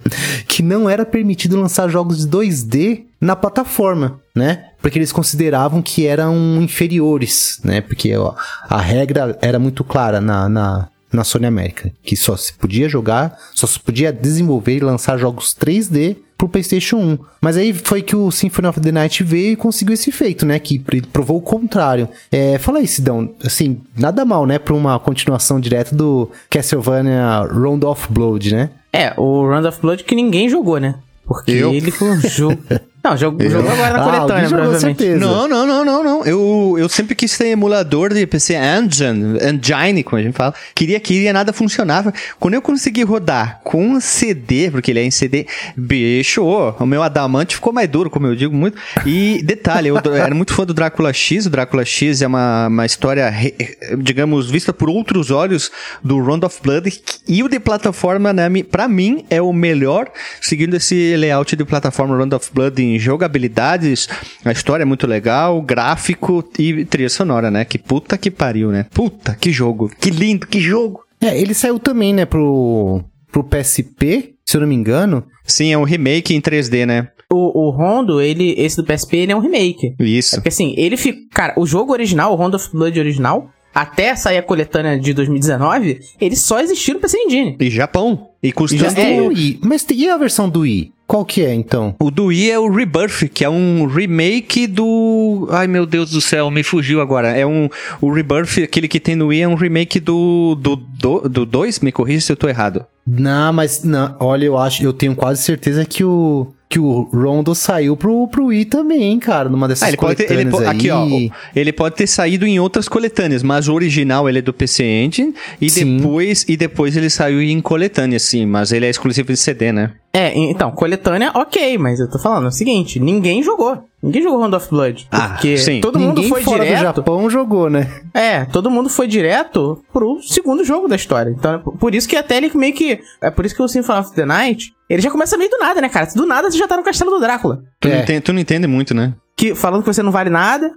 que 0.47 0.63
não 0.63 0.91
era 0.91 1.07
permitido 1.07 1.59
lançar 1.59 1.89
jogos 1.89 2.27
2D 2.27 3.05
na 3.21 3.37
plataforma, 3.37 4.21
né? 4.35 4.67
Porque 4.83 4.99
eles 4.99 5.13
consideravam 5.13 5.81
que 5.81 6.07
eram 6.07 6.61
inferiores, 6.61 7.61
né? 7.65 7.81
Porque 7.81 8.15
ó, 8.17 8.35
a 8.69 8.81
regra 8.81 9.39
era 9.41 9.59
muito 9.59 9.85
clara 9.85 10.21
na, 10.21 10.49
na, 10.49 10.89
na 11.13 11.25
Sony 11.25 11.47
América, 11.47 11.93
que 12.03 12.17
só 12.17 12.37
se 12.37 12.53
podia 12.55 12.89
jogar, 12.89 13.39
só 13.55 13.67
se 13.67 13.79
podia 13.79 14.13
desenvolver 14.13 14.77
e 14.77 14.81
lançar 14.81 15.19
jogos 15.19 15.55
3D 15.55 16.17
pro 16.41 16.49
PlayStation 16.49 16.97
1. 16.97 17.19
Mas 17.39 17.59
aí 17.59 17.75
foi 17.75 18.01
que 18.01 18.17
o 18.17 18.31
Symphony 18.31 18.69
of 18.69 18.81
the 18.81 18.91
Night 18.91 19.23
veio 19.23 19.53
e 19.53 19.57
conseguiu 19.57 19.93
esse 19.93 20.11
feito, 20.11 20.47
né? 20.47 20.59
Que 20.59 20.79
provou 21.13 21.37
o 21.37 21.43
contrário. 21.43 22.09
É, 22.33 22.57
fala 22.59 22.79
aí, 22.79 22.87
Sidão, 22.87 23.35
assim, 23.45 23.79
nada 23.95 24.25
mal, 24.25 24.47
né? 24.47 24.59
Pra 24.59 24.75
uma 24.75 24.99
continuação 24.99 25.61
direta 25.61 25.95
do 25.95 26.31
Castlevania 26.49 27.43
Round 27.43 27.85
of 27.85 28.11
Blood, 28.11 28.55
né? 28.55 28.71
É, 28.93 29.13
o 29.17 29.47
Round 29.47 29.67
of 29.69 29.81
Blood 29.81 30.05
que 30.05 30.15
ninguém 30.15 30.49
jogou, 30.49 30.79
né? 30.79 30.97
Porque 31.25 31.53
Eu? 31.53 31.73
ele 31.73 31.91
foi 31.91 32.11
um 32.11 32.21
jogo. 32.21 32.61
Não, 33.03 33.17
jogou, 33.17 33.49
jogou 33.49 33.71
agora 33.73 33.93
na 33.95 33.99
Ah, 34.01 34.05
coletânea, 34.19 34.45
jogou, 34.49 34.65
provavelmente. 34.65 34.99
certeza. 35.03 35.19
Não, 35.25 35.49
não, 35.49 35.67
não, 35.67 35.85
não, 35.85 36.05
não. 36.05 36.25
Eu, 36.25 36.77
eu 36.79 36.89
sempre 36.89 37.15
quis 37.15 37.37
ter 37.39 37.47
emulador 37.49 38.13
de 38.13 38.27
PC 38.27 38.55
Engine, 38.55 39.39
Engine, 39.43 40.03
como 40.03 40.21
a 40.21 40.23
gente 40.23 40.35
fala. 40.37 40.55
Queria, 40.75 41.01
queria, 41.01 41.33
nada 41.33 41.53
funcionava. 41.53 42.13
Quando 42.39 42.55
eu 42.55 42.63
consegui 42.63 43.03
rodar 43.03 43.61
com 43.65 43.83
um 43.87 44.01
CD, 44.01 44.71
porque 44.71 44.91
ele 44.91 45.01
é 45.01 45.05
em 45.05 45.11
CD, 45.11 45.47
bicho, 45.77 46.43
o 46.45 46.85
meu 46.87 47.03
adamante 47.03 47.55
ficou 47.55 47.73
mais 47.73 47.89
duro, 47.89 48.11
como 48.11 48.27
eu 48.27 48.37
digo 48.37 48.55
muito. 48.55 48.77
E 49.07 49.43
detalhe, 49.43 49.89
eu 49.89 49.97
era 50.15 50.35
muito 50.35 50.53
fã 50.53 50.67
do 50.67 50.75
Drácula 50.75 51.13
X. 51.13 51.47
O 51.47 51.51
Drácula 51.51 51.85
X 51.85 52.21
é 52.23 52.27
uma, 52.27 52.67
uma 52.69 52.85
história, 52.85 53.29
re- 53.31 53.55
digamos, 53.99 54.51
vista 54.51 54.73
por 54.73 54.91
outros 54.91 55.31
olhos 55.31 55.71
do 56.05 56.19
Round 56.23 56.45
of 56.45 56.59
Blood. 56.63 56.93
E 57.27 57.43
o 57.43 57.49
de 57.49 57.59
plataforma, 57.59 58.33
né, 58.33 58.49
pra 58.71 58.87
mim, 58.87 59.25
é 59.31 59.41
o 59.41 59.53
melhor, 59.53 60.09
seguindo 60.43 60.75
esse 60.77 61.17
layout 61.17 61.57
de 61.57 61.65
plataforma 61.65 62.17
Round 62.17 62.35
of 62.35 62.51
Blood 62.53 62.90
jogabilidades. 62.99 64.09
A 64.45 64.53
história 64.53 64.83
é 64.83 64.87
muito 64.87 65.07
legal, 65.07 65.61
gráfico 65.63 66.45
e 66.59 66.85
trilha 66.85 67.09
sonora, 67.09 67.51
né? 67.51 67.65
Que 67.65 67.79
puta 67.79 68.19
que 68.19 68.31
pariu, 68.31 68.71
né? 68.71 68.87
Puta 68.93 69.35
que 69.35 69.53
jogo, 69.53 69.91
que 70.01 70.11
lindo, 70.11 70.47
que 70.47 70.61
jogo. 70.61 71.01
É, 71.21 71.39
ele 71.39 71.53
saiu 71.53 71.79
também, 71.79 72.15
né, 72.15 72.25
pro, 72.25 73.03
pro 73.31 73.45
PSP, 73.45 74.35
se 74.45 74.57
eu 74.57 74.63
não 74.63 74.69
me 74.69 74.75
engano. 74.75 75.25
Sim, 75.45 75.73
é 75.73 75.79
um 75.79 75.85
remake 75.85 76.35
em 76.35 76.41
3D, 76.41 76.87
né? 76.87 77.09
O, 77.33 77.67
o 77.67 77.71
Rondo, 77.71 78.21
ele, 78.21 78.55
esse 78.59 78.77
do 78.77 78.85
PSP, 78.85 79.19
ele 79.19 79.33
é 79.33 79.37
um 79.37 79.41
remake. 79.41 79.95
É 79.99 80.05
Isso. 80.05 80.37
porque 80.37 80.49
assim, 80.49 80.75
ele 80.77 80.97
fica. 80.97 81.21
Cara, 81.33 81.55
o 81.57 81.67
jogo 81.67 81.93
original, 81.93 82.33
o 82.33 82.35
Rondo 82.35 82.57
of 82.57 82.71
Blood 82.73 82.99
original, 82.99 83.51
até 83.75 84.17
sair 84.17 84.39
a 84.39 84.43
coletânea 84.43 84.99
de 84.99 85.15
2019, 85.15 86.01
ele 86.21 86.37
só 86.37 86.61
existiu 86.61 86.95
no 86.95 87.01
PC 87.01 87.19
Engine. 87.19 87.57
E 87.61 87.71
Japão. 87.71 88.30
E 88.43 88.49
E 88.49 88.53
custando. 88.53 88.83
já 88.85 88.93
tem 88.93 89.21
o 89.21 89.29
Wii. 89.29 89.61
Mas 89.63 89.85
tem- 89.85 89.99
e 89.99 90.09
a 90.09 90.17
versão 90.17 90.49
do 90.49 90.61
Wii? 90.61 90.93
Qual 91.07 91.25
que 91.25 91.43
é, 91.45 91.53
então? 91.53 91.95
O 92.01 92.09
do 92.11 92.27
Wii 92.27 92.51
é 92.53 92.59
o 92.59 92.71
Rebirth, 92.71 93.29
que 93.35 93.45
é 93.45 93.51
um 93.51 93.85
remake 93.87 94.67
do. 94.69 95.49
Ai 95.51 95.67
meu 95.67 95.85
Deus 95.85 96.11
do 96.11 96.21
céu, 96.21 96.49
me 96.51 96.63
fugiu 96.63 97.01
agora. 97.01 97.29
É 97.37 97.45
um. 97.45 97.69
O 98.01 98.13
Rebirth, 98.13 98.59
aquele 98.63 98.87
que 98.87 99.01
tem 99.01 99.17
no 99.17 99.27
Wii, 99.27 99.43
é 99.43 99.49
um 99.49 99.57
remake 99.57 99.99
do. 99.99 100.55
Do 100.55 100.77
2? 100.77 101.23
Do, 101.29 101.45
dois? 101.45 101.81
me 101.81 101.91
corrija 101.91 102.21
se 102.21 102.33
eu 102.33 102.37
tô 102.37 102.49
errado. 102.49 102.85
Não, 103.07 103.53
mas 103.53 103.83
não, 103.83 104.15
olha, 104.21 104.45
eu 104.47 104.57
acho, 104.57 104.85
eu 104.85 104.93
tenho 104.93 105.17
quase 105.17 105.43
certeza 105.43 105.85
que 105.85 106.05
o 106.05 106.47
que 106.71 106.79
o 106.79 107.03
Rondo 107.13 107.53
saiu 107.53 107.97
pro, 107.97 108.29
pro 108.29 108.47
Wii 108.47 108.65
também, 108.67 109.19
cara, 109.19 109.49
numa 109.49 109.67
dessas 109.67 109.83
Ah, 109.83 109.89
ele 109.89 109.97
pode 109.97 110.15
ter, 110.15 110.31
ele 110.33 110.49
coletâneas 110.49 110.71
aí. 110.71 110.77
aqui, 110.77 110.91
ó. 111.33 111.35
Ele 111.55 111.73
pode 111.73 111.97
ter 111.97 112.07
saído 112.07 112.47
em 112.47 112.61
outras 112.61 112.89
coletâneas, 112.89 113.43
mas 113.43 113.67
o 113.67 113.75
original 113.75 114.29
ele 114.29 114.39
é 114.39 114.43
do 114.43 114.53
PC 114.53 114.85
Engine 114.85 115.35
e 115.61 115.69
Sim. 115.69 115.97
depois 115.97 116.47
e 116.49 116.57
depois 116.57 116.97
ele 116.97 117.11
saiu 117.11 117.43
em 117.43 117.61
coletânea, 117.61 118.21
sim, 118.21 118.47
mas 118.47 118.71
ele 118.71 118.87
é 118.87 118.89
exclusivo 118.89 119.33
de 119.33 119.37
CD, 119.37 119.73
né? 119.73 119.91
É, 120.13 120.37
então, 120.37 120.73
coletânea, 120.73 121.31
ok, 121.35 121.79
mas 121.79 122.01
eu 122.01 122.11
tô 122.11 122.19
falando 122.19 122.47
o 122.49 122.51
seguinte: 122.53 122.99
ninguém 122.99 123.43
jogou. 123.43 123.85
Ninguém 124.03 124.23
jogou 124.23 124.41
Round 124.41 124.57
of 124.57 124.69
Blood. 124.71 125.07
Ah, 125.13 125.29
Porque 125.31 125.57
sim. 125.59 125.81
todo 125.81 125.99
mundo 125.99 126.17
Ninguém 126.17 126.31
foi 126.31 126.43
fora 126.43 126.65
do 126.65 126.65
direto. 126.65 126.83
Japão 126.97 127.29
jogou, 127.31 127.69
né? 127.71 128.01
É, 128.15 128.45
todo 128.47 128.71
mundo 128.71 128.89
foi 128.89 129.07
direto 129.07 129.85
pro 129.93 130.19
segundo 130.23 130.65
jogo 130.65 130.89
da 130.89 130.97
história. 130.97 131.31
Então, 131.31 131.61
por 131.61 131.95
isso 131.95 132.09
que 132.09 132.17
até 132.17 132.39
ele 132.39 132.51
meio 132.55 132.73
que. 132.75 132.99
É 133.21 133.31
por 133.31 133.45
isso 133.47 133.55
que 133.55 133.63
o 133.63 133.69
Symphony 133.69 134.01
of 134.01 134.13
the 134.15 134.25
Night. 134.25 134.73
Ele 134.89 135.03
já 135.03 135.11
começa 135.11 135.37
meio 135.37 135.51
do 135.51 135.59
nada, 135.59 135.81
né, 135.81 135.89
cara? 135.89 136.09
Do 136.17 136.27
nada 136.27 136.51
você 136.51 136.59
já 136.59 136.67
tá 136.67 136.77
no 136.77 136.83
castelo 136.83 137.11
do 137.11 137.21
Drácula. 137.21 137.63
Tu, 137.79 137.89
É. 137.89 137.95
não, 137.95 138.03
entende, 138.03 138.21
tu 138.23 138.33
não 138.33 138.41
entende 138.41 138.67
muito, 138.67 138.95
né? 138.95 139.15
que, 139.37 139.55
falando 139.55 139.83
que 139.83 139.93
você 139.93 140.03
não 140.03 140.11
vale 140.11 140.29
nada. 140.31 140.73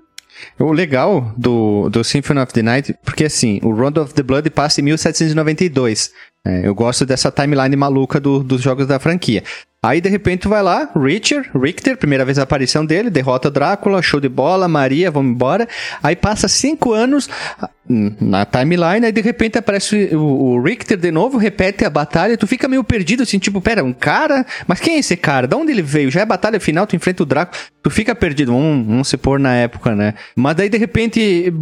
O 0.60 0.72
legal 0.72 1.32
do, 1.38 1.90
do 1.90 2.04
Symphony 2.04 2.40
of 2.42 2.52
the 2.54 2.62
Night, 2.62 2.96
porque 3.06 3.26
assim, 3.26 3.60
o 3.64 3.72
Round 3.74 4.00
of 4.00 4.14
the 4.14 4.24
Blood 4.24 4.50
passa 4.50 4.82
em 4.82 4.84
1792. 4.84 6.12
É, 6.46 6.68
eu 6.68 6.76
gosto 6.76 7.06
dessa 7.06 7.32
timeline 7.32 7.76
maluca 7.76 8.20
do, 8.20 8.44
dos 8.44 8.62
jogos 8.62 8.86
da 8.86 9.00
franquia. 9.00 9.44
Aí, 9.84 10.00
de 10.00 10.08
repente, 10.08 10.48
vai 10.48 10.64
lá, 10.64 10.90
Richard, 10.96 11.50
Richter, 11.54 11.98
primeira 11.98 12.24
vez 12.24 12.40
a 12.40 12.44
aparição 12.44 12.86
dele, 12.86 13.10
derrota 13.10 13.52
Drácula, 13.52 14.02
show 14.02 14.18
de 14.18 14.30
bola, 14.30 14.66
Maria, 14.66 15.12
vamos 15.12 15.34
embora. 15.34 15.68
Aí 16.02 16.16
passa 16.16 16.48
cinco 16.48 16.94
anos 16.94 17.30
hum, 17.90 18.16
na 18.22 18.46
timeline, 18.46 19.06
aí 19.06 19.12
de 19.12 19.20
repente 19.20 19.58
aparece 19.58 20.16
o, 20.16 20.58
Richter 20.62 20.96
de 20.96 21.12
novo, 21.12 21.38
repete 21.38 21.84
a 21.84 21.90
batalha, 21.90 22.38
tu 22.38 22.48
fica 22.48 22.66
meio 22.70 22.82
perdido, 22.82 23.24
assim, 23.24 23.38
tipo, 23.38 23.60
pera, 23.60 23.84
um 23.84 23.92
cara? 23.92 24.46
Mas 24.66 24.80
quem 24.80 24.96
é 24.96 25.00
esse 25.00 25.18
cara? 25.18 25.50
De 25.50 25.56
onde 25.56 25.74
ele 25.74 25.82
veio? 25.82 26.10
Já 26.10 26.22
é 26.22 26.26
batalha 26.26 26.62
final, 26.62 26.88
tu 26.88 26.96
enfrenta 26.96 27.22
o 27.22 27.26
Drácula, 27.26 27.60
tu 27.82 27.90
fica 27.90 28.16
perdido, 28.16 28.54
vamos, 28.54 28.88
vamos 28.88 29.08
se 29.10 29.18
pôr 29.18 29.38
na 29.38 29.54
época, 29.54 29.94
né? 29.94 30.14
Mas 30.34 30.56
daí, 30.56 30.70
de 30.70 30.78
repente, 30.78 31.54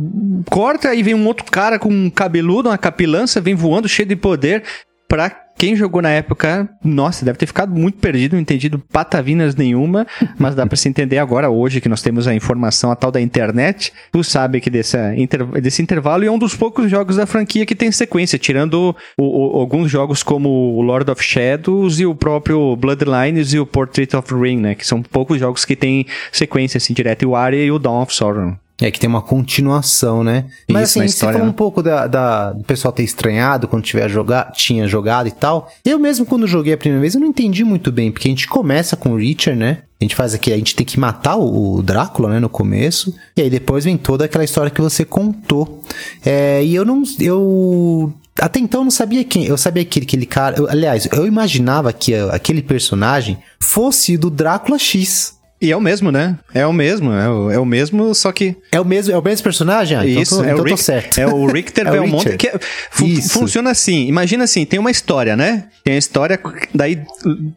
corta 0.47 0.93
e 0.93 1.01
vem 1.01 1.15
um 1.15 1.25
outro 1.25 1.45
cara 1.49 1.79
com 1.79 1.89
um 1.89 2.07
cabeludo, 2.07 2.69
uma 2.69 2.77
capilança, 2.77 3.41
vem 3.41 3.55
voando, 3.55 3.89
cheio 3.89 4.07
de 4.07 4.15
poder, 4.15 4.61
pra 5.07 5.31
quem 5.61 5.75
jogou 5.75 6.01
na 6.01 6.09
época, 6.09 6.67
nossa, 6.83 7.23
deve 7.23 7.37
ter 7.37 7.45
ficado 7.45 7.71
muito 7.71 7.99
perdido, 7.99 8.33
não 8.33 8.41
entendido 8.41 8.79
patavinas 8.79 9.55
nenhuma, 9.55 10.07
mas 10.35 10.55
dá 10.55 10.65
para 10.65 10.75
se 10.75 10.89
entender 10.89 11.19
agora, 11.19 11.51
hoje 11.51 11.79
que 11.79 11.87
nós 11.87 12.01
temos 12.01 12.27
a 12.27 12.33
informação, 12.33 12.89
a 12.89 12.95
tal 12.95 13.11
da 13.11 13.21
internet, 13.21 13.93
tu 14.11 14.23
sabe 14.23 14.59
que 14.59 14.71
desse, 14.71 14.97
inter, 15.15 15.45
desse 15.61 15.79
intervalo 15.79 16.25
é 16.25 16.31
um 16.31 16.39
dos 16.39 16.55
poucos 16.55 16.89
jogos 16.89 17.17
da 17.17 17.27
franquia 17.27 17.63
que 17.63 17.75
tem 17.75 17.91
sequência, 17.91 18.39
tirando 18.39 18.95
o, 19.15 19.23
o, 19.23 19.59
alguns 19.59 19.91
jogos 19.91 20.23
como 20.23 20.49
o 20.49 20.81
Lord 20.81 21.11
of 21.11 21.23
Shadows 21.23 21.99
e 21.99 22.07
o 22.07 22.15
próprio 22.15 22.75
Bloodlines 22.75 23.53
e 23.53 23.59
o 23.59 23.65
Portrait 23.67 24.15
of 24.15 24.33
Ring, 24.33 24.57
né, 24.57 24.73
que 24.73 24.87
são 24.87 25.03
poucos 25.03 25.39
jogos 25.39 25.63
que 25.63 25.75
tem 25.75 26.07
sequência 26.31 26.79
assim 26.79 26.91
direta, 26.91 27.23
e 27.23 27.27
o 27.27 27.35
Aria 27.35 27.63
e 27.63 27.71
o 27.71 27.77
Dawn 27.77 28.01
of 28.01 28.11
Sorrow. 28.11 28.57
É 28.81 28.89
que 28.89 28.99
tem 28.99 29.07
uma 29.07 29.21
continuação, 29.21 30.23
né? 30.23 30.45
Mas 30.67 30.89
Isso, 30.89 30.99
assim, 30.99 31.05
história, 31.07 31.33
você 31.33 31.37
falou 31.39 31.45
né? 31.45 31.49
um 31.51 31.55
pouco 31.55 31.83
da, 31.83 32.07
da- 32.07 32.51
do 32.51 32.63
pessoal 32.63 32.91
ter 32.91 33.03
estranhado 33.03 33.67
quando 33.67 33.83
tiver 33.83 34.09
jogar, 34.09 34.51
tinha 34.53 34.87
jogado 34.87 35.27
e 35.27 35.31
tal. 35.31 35.71
Eu 35.85 35.99
mesmo, 35.99 36.25
quando 36.25 36.47
joguei 36.47 36.73
a 36.73 36.77
primeira 36.77 36.99
vez, 36.99 37.13
eu 37.13 37.21
não 37.21 37.27
entendi 37.27 37.63
muito 37.63 37.91
bem, 37.91 38.11
porque 38.11 38.27
a 38.27 38.31
gente 38.31 38.47
começa 38.47 38.95
com 38.97 39.11
o 39.11 39.15
Richard, 39.17 39.57
né? 39.59 39.83
A 39.99 40.03
gente 40.03 40.15
faz 40.15 40.33
aqui, 40.33 40.51
a 40.51 40.57
gente 40.57 40.75
tem 40.75 40.83
que 40.85 40.99
matar 40.99 41.35
o, 41.35 41.75
o 41.75 41.83
Drácula, 41.83 42.27
né, 42.31 42.39
no 42.39 42.49
começo. 42.49 43.13
E 43.37 43.41
aí 43.43 43.49
depois 43.51 43.85
vem 43.85 43.97
toda 43.97 44.25
aquela 44.25 44.43
história 44.43 44.71
que 44.71 44.81
você 44.81 45.05
contou. 45.05 45.83
É, 46.25 46.63
e 46.65 46.73
eu 46.73 46.83
não. 46.83 47.03
Eu. 47.19 48.11
Até 48.39 48.59
então 48.59 48.79
eu 48.81 48.85
não 48.85 48.91
sabia 48.91 49.23
quem. 49.23 49.45
Eu 49.45 49.57
sabia 49.57 49.85
que 49.85 49.99
aquele 49.99 50.25
cara. 50.25 50.57
eu- 50.57 50.67
aliás, 50.67 51.07
eu 51.11 51.27
imaginava 51.27 51.93
que 51.93 52.15
aquele 52.15 52.63
personagem 52.63 53.37
fosse 53.59 54.17
do 54.17 54.31
Drácula 54.31 54.79
X. 54.79 55.39
E 55.61 55.71
é 55.71 55.77
o 55.77 55.81
mesmo, 55.81 56.11
né? 56.11 56.37
É 56.53 56.65
o 56.65 56.73
mesmo, 56.73 57.11
é 57.13 57.29
o, 57.29 57.51
é 57.51 57.59
o 57.59 57.65
mesmo, 57.65 58.15
só 58.15 58.31
que 58.31 58.55
É 58.71 58.79
o 58.79 58.85
mesmo, 58.85 59.13
é 59.13 59.17
o 59.17 59.21
mesmo 59.21 59.43
personagem? 59.43 59.95
Ah, 59.97 60.07
então 60.07 60.21
Isso, 60.21 60.37
tô, 60.37 60.43
é, 60.43 60.51
então 60.51 60.63
o 60.63 60.67
Rick- 60.67 60.81
certo. 60.83 61.17
é 61.19 61.27
o 61.27 61.45
Richter 61.45 61.85
É 61.87 61.89
o 61.89 61.93
Belmonte, 61.93 62.29
Richard. 62.29 62.37
que 62.37 62.47
é- 62.47 63.21
funciona 63.29 63.69
assim. 63.69 64.07
Imagina 64.07 64.43
assim, 64.45 64.65
tem 64.65 64.79
uma 64.79 64.89
história, 64.91 65.37
né? 65.37 65.65
Tem 65.83 65.93
a 65.95 65.97
história, 65.97 66.39
daí 66.73 67.01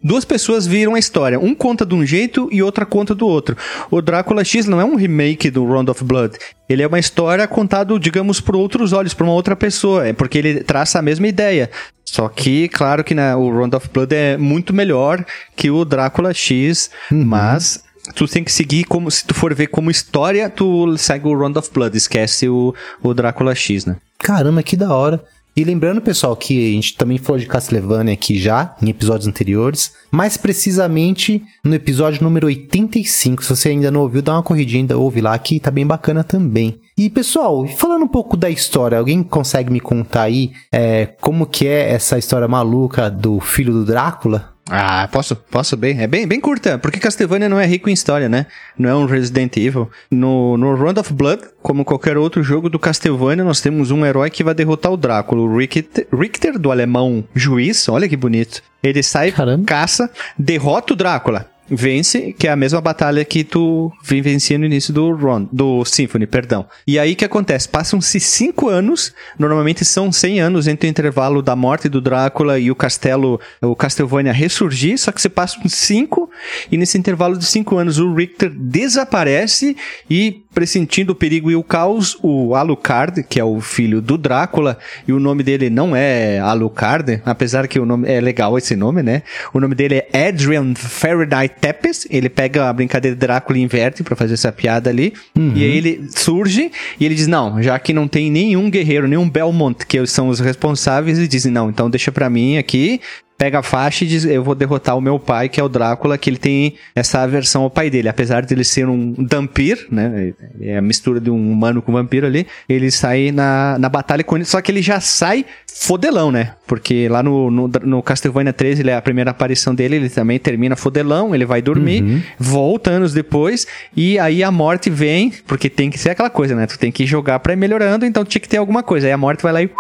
duas 0.03 0.25
pessoas 0.25 0.67
viram 0.67 0.95
a 0.95 0.99
história. 0.99 1.39
Um 1.41 1.55
conta 1.55 1.85
de 1.87 1.95
um 1.95 2.05
jeito 2.05 2.49
e 2.53 2.63
outra 2.63 2.85
conta 2.87 3.15
do 3.15 3.27
outro. 3.27 3.57
O 3.91 4.01
Drácula 4.03 4.45
X 4.45 4.67
não 4.67 4.81
é 4.81 4.85
um 4.85 4.97
remake 4.97 5.51
do 5.51 5.65
Round 5.67 5.91
of 5.91 6.05
Blood. 6.05 6.37
Ele 6.69 6.83
é 6.83 6.87
uma 6.87 6.99
história 6.99 7.47
contada, 7.47 7.99
digamos, 7.99 8.41
por 8.41 8.57
outros 8.57 8.93
olhos, 8.93 9.13
por 9.15 9.25
uma 9.25 9.33
outra 9.35 9.55
pessoa. 9.57 10.07
É 10.07 10.13
porque 10.13 10.39
ele 10.39 10.61
traça 10.63 10.99
a 10.99 11.03
mesma 11.03 11.27
ideia. 11.29 11.71
Só 12.05 12.29
que, 12.29 12.69
claro 12.69 13.03
que 13.03 13.15
né, 13.15 13.35
o 13.35 13.51
Round 13.51 13.75
of 13.77 13.89
Blood 13.93 14.15
é 14.15 14.37
muito 14.37 14.73
melhor 14.73 15.25
que 15.57 15.71
o 15.71 15.85
Drácula 15.85 16.33
X, 16.33 16.91
mas 17.11 17.83
tu 18.15 18.27
tem 18.27 18.45
que 18.45 18.53
seguir 18.53 18.85
como 18.85 19.11
se 19.11 19.25
tu 19.25 19.35
for 19.35 19.55
ver 19.55 19.69
como 19.69 19.91
história, 19.91 20.51
tu 20.51 20.97
segue 20.99 21.29
o 21.29 21.39
Round 21.39 21.59
of 21.59 21.71
Blood, 21.73 21.97
esquece 21.97 22.49
o, 22.49 22.75
o 23.03 23.15
Drácula 23.15 23.55
X, 23.55 23.87
né? 23.87 23.97
Caramba, 24.19 24.63
que 24.63 24.77
da 24.77 24.95
hora. 24.95 25.23
E 25.57 25.63
lembrando, 25.63 26.01
pessoal, 26.01 26.35
que 26.35 26.71
a 26.71 26.73
gente 26.73 26.97
também 26.97 27.17
falou 27.17 27.39
de 27.39 27.47
Castlevania 27.47 28.13
aqui 28.13 28.41
já, 28.41 28.75
em 28.83 28.91
episódios 28.91 29.29
anteriores, 29.29 29.93
mais 30.11 30.37
precisamente 30.37 31.45
no 31.63 31.77
episódio 31.77 32.25
número 32.25 32.49
85. 32.49 33.45
Se 33.45 33.51
você 33.51 33.69
ainda 33.69 33.89
não 33.89 34.01
ouviu, 34.01 34.21
dá 34.21 34.33
uma 34.33 34.43
corridinha, 34.43 34.83
ainda 34.83 34.99
ouve 34.99 35.21
lá, 35.21 35.39
que 35.39 35.61
tá 35.61 35.71
bem 35.71 35.87
bacana 35.87 36.25
também. 36.25 36.81
E, 36.99 37.09
pessoal, 37.09 37.69
falando 37.69 38.03
um 38.03 38.09
pouco 38.09 38.37
da 38.37 38.51
história, 38.51 38.99
alguém 38.99 39.23
consegue 39.23 39.71
me 39.71 39.79
contar 39.79 40.23
aí 40.23 40.51
é, 40.73 41.07
como 41.21 41.47
que 41.47 41.69
é 41.69 41.93
essa 41.93 42.19
história 42.19 42.49
maluca 42.49 43.09
do 43.09 43.39
filho 43.39 43.73
do 43.73 43.85
Drácula? 43.85 44.54
Ah, 44.69 45.09
posso, 45.13 45.37
posso 45.37 45.77
bem. 45.77 46.01
É 46.01 46.07
bem, 46.07 46.27
bem 46.27 46.41
curta, 46.41 46.79
porque 46.79 46.99
Castlevania 46.99 47.49
não 47.49 47.61
é 47.61 47.67
rico 47.67 47.91
em 47.91 47.93
história, 47.93 48.29
né? 48.29 48.47
Não 48.79 48.89
é 48.89 48.95
um 48.95 49.05
Resident 49.05 49.57
Evil. 49.57 49.91
No, 50.11 50.57
no 50.57 50.75
Round 50.75 51.01
of 51.01 51.13
Blood, 51.13 51.43
como 51.63 51.85
qualquer 51.85 52.17
outro 52.17 52.43
jogo 52.43 52.71
do 52.71 52.79
Castlevania, 52.79 53.45
nós 53.45 53.61
temos 53.61 53.91
um 53.91 54.05
herói 54.07 54.31
que 54.31 54.43
vai 54.43 54.55
derrotar 54.55 54.91
o 54.91 54.97
Drácula, 54.97 55.43
o 55.43 55.57
Richter, 55.57 56.07
Richter 56.13 56.59
do 56.59 56.71
alemão 56.71 57.25
juiz, 57.35 57.89
olha 57.89 58.09
que 58.09 58.17
bonito. 58.17 58.63
Ele 58.83 59.03
sai, 59.03 59.33
Caramba. 59.33 59.65
caça, 59.67 60.11
derrota 60.39 60.95
o 60.95 60.97
Drácula. 60.97 61.54
Vence, 61.69 62.35
que 62.39 62.47
é 62.47 62.51
a 62.51 62.57
mesma 62.57 62.81
batalha 62.81 63.25
que 63.25 63.43
tu 63.43 63.93
vencendo 64.03 64.61
no 64.61 64.67
início 64.67 64.93
do 64.93 65.13
Ron, 65.15 65.49
do 65.51 65.85
Symphony, 65.85 66.27
perdão. 66.27 66.67
E 66.87 66.99
aí 66.99 67.15
que 67.15 67.25
acontece? 67.25 67.69
Passam-se 67.69 68.21
cinco 68.21 68.69
anos, 68.69 69.13
normalmente 69.39 69.85
são 69.85 70.13
100 70.13 70.41
anos 70.41 70.69
entre 70.69 70.89
o 70.89 70.91
intervalo 70.91 71.43
da 71.43 71.57
morte 71.57 71.89
do 71.89 72.01
Drácula 72.01 72.59
e 72.59 72.71
o 72.71 72.75
castelo, 72.75 73.41
o 73.63 73.75
Castlevania 73.75 74.33
ressurgir, 74.33 74.99
só 74.99 75.11
que 75.11 75.21
você 75.21 75.29
passa 75.29 75.59
uns 75.65 75.75
cinco, 75.75 76.31
e 76.71 76.77
nesse 76.77 76.99
intervalo 76.99 77.37
de 77.37 77.45
cinco 77.47 77.77
anos 77.77 77.99
o 77.99 78.15
Richter 78.15 78.51
desaparece 78.51 79.77
e 80.09 80.43
pressentindo 80.55 81.13
o 81.13 81.17
perigo 81.17 81.51
e 81.51 81.57
o 81.57 81.65
caos, 81.65 82.17
o 82.23 82.55
Alucard, 82.55 83.25
que 83.25 83.41
é 83.41 83.45
o 83.45 83.61
filho 83.61 84.01
do 84.01 84.17
Drácula, 84.17 84.79
e 85.07 85.13
o 85.13 85.19
nome 85.19 85.43
dele 85.43 85.69
não 85.69 85.97
é 85.97 86.39
Alucard, 86.39 87.21
apesar 87.25 87.67
que 87.67 87.81
o 87.81 87.87
nome 87.87 88.09
é 88.09 88.21
legal 88.21 88.57
esse 88.57 88.77
nome, 88.77 89.03
né? 89.03 89.23
O 89.53 89.59
nome 89.59 89.75
dele 89.75 90.03
é 90.13 90.29
Adrian 90.29 90.75
Faraday 90.75 91.54
Tepes, 91.61 92.07
ele 92.11 92.29
pega 92.29 92.69
a 92.69 92.73
brincadeira 92.73 93.15
de 93.15 93.21
Drácula 93.21 93.59
e 93.59 93.63
inverte 93.63 94.03
pra 94.03 94.15
fazer 94.15 94.35
essa 94.35 94.53
piada 94.53 94.91
ali, 94.91 95.13
e 95.57 95.65
aí 95.65 95.77
ele 95.77 96.09
surge 96.11 96.71
e 96.99 97.05
ele 97.05 97.15
diz, 97.15 97.27
não, 97.27 97.63
já 97.63 97.79
que 97.79 97.93
não 97.93 98.07
tem 98.07 98.31
nenhum 98.31 98.71
guerreiro, 98.71 99.09
nenhum 99.09 99.29
Belmont, 99.29 99.87
que 99.87 100.07
são 100.07 100.29
os 100.29 100.41
responsáveis, 100.41 101.19
ele 101.19 101.29
diz, 101.29 101.45
não, 101.47 101.71
então 101.71 101.89
deixa 101.89 102.13
pra 102.13 102.29
mim 102.29 102.59
aqui, 102.59 103.01
pega 103.37 103.59
a 103.59 103.63
faixa 103.63 104.05
e 104.05 104.09
diz: 104.09 104.25
Eu 104.25 104.43
vou 104.43 104.55
derrotar 104.55 104.97
o 104.97 105.01
meu 105.01 105.19
pai, 105.19 105.49
que 105.49 105.61
é 105.61 105.63
o 105.63 105.69
Drácula, 105.69 106.17
que 106.17 106.31
ele 106.31 106.39
tem 106.39 106.75
essa 106.95 107.21
aversão 107.21 107.63
ao 107.63 107.71
pai 107.71 107.91
dele. 107.91 108.09
Apesar 108.09 108.45
de 108.45 108.55
ele 108.55 108.65
ser 108.65 108.89
um 108.89 109.15
vampiro, 109.31 109.81
né? 109.91 110.33
É 110.61 110.79
a 110.79 110.83
mistura 110.83 111.21
de 111.21 111.31
um 111.31 111.53
humano 111.53 111.83
com 111.83 111.93
vampiro 111.93 112.27
ali. 112.27 112.47
Ele 112.69 112.91
sai 112.91 113.31
na, 113.33 113.79
na 113.79 113.89
batalha 113.89 114.25
com 114.25 114.37
ele. 114.37 114.45
Só 114.45 114.61
que 114.61 114.71
ele 114.71 114.83
já 114.83 115.01
sai 115.01 115.45
fodelão, 115.67 116.31
né? 116.31 116.53
Porque 116.67 117.09
lá 117.09 117.23
no, 117.23 117.51
no, 117.51 117.69
no 117.83 118.03
Castlevania 118.03 118.53
13, 118.53 118.83
ele 118.83 118.91
é 118.91 118.97
a 118.97 119.03
primeira 119.03 119.33
aparição 119.33 119.75
dele, 119.75 119.97
ele 119.97 120.09
também 120.09 120.39
termina 120.39 120.77
fodelão, 120.77 121.35
ele 121.35 121.45
vai 121.45 121.61
dormir, 121.61 122.25
volta 122.39 122.91
anos 122.91 123.13
depois, 123.13 123.67
e 123.97 124.19
aí 124.19 124.43
a 124.43 124.51
morte 124.51 124.89
vem, 124.89 125.33
porque 125.47 125.69
tem 125.69 125.91
que 125.91 125.99
ser 125.99 126.11
aquela 126.11 126.31
coisa, 126.31 126.55
né? 126.55 126.67
Tu 126.67 126.79
tem 126.79 126.93
que 126.93 127.05
jogar 127.05 127.41
pra 127.41 127.53
ir 127.53 127.57
melhorando, 127.57 128.07
então 128.07 128.25
tinha 128.25 128.41
que 128.41 128.49
ter 128.49 128.59
alguma 128.59 128.83
coisa. 128.83 129.07
Aí 129.07 129.13
a 129.13 129.19
morte 129.19 129.43
vai 129.43 129.53
lá 129.53 129.63
e 129.63 129.71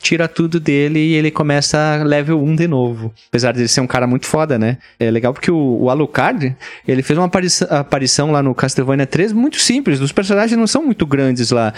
tira 0.00 0.26
tudo 0.26 0.58
dele 0.58 0.98
e 0.98 1.14
ele 1.14 1.30
começa 1.30 2.02
level 2.04 2.42
1 2.42 2.56
de 2.56 2.66
novo. 2.66 3.12
Apesar 3.28 3.52
de 3.52 3.60
ele 3.60 3.68
ser 3.68 3.80
um 3.80 3.86
cara 3.86 4.06
muito 4.06 4.26
foda, 4.26 4.58
né? 4.58 4.78
É 4.98 5.10
legal 5.10 5.32
porque 5.32 5.50
o, 5.50 5.82
o 5.82 5.90
Alucard, 5.90 6.56
ele 6.88 7.02
fez 7.02 7.18
uma 7.18 7.26
aparição, 7.26 7.68
aparição 7.70 8.32
lá 8.32 8.42
no 8.42 8.54
Castlevania 8.54 9.06
3 9.06 9.32
muito 9.32 9.58
simples. 9.58 10.00
Os 10.00 10.10
personagens 10.10 10.58
não 10.58 10.66
são 10.66 10.82
muito 10.82 11.06
grandes 11.06 11.50
lá. 11.50 11.72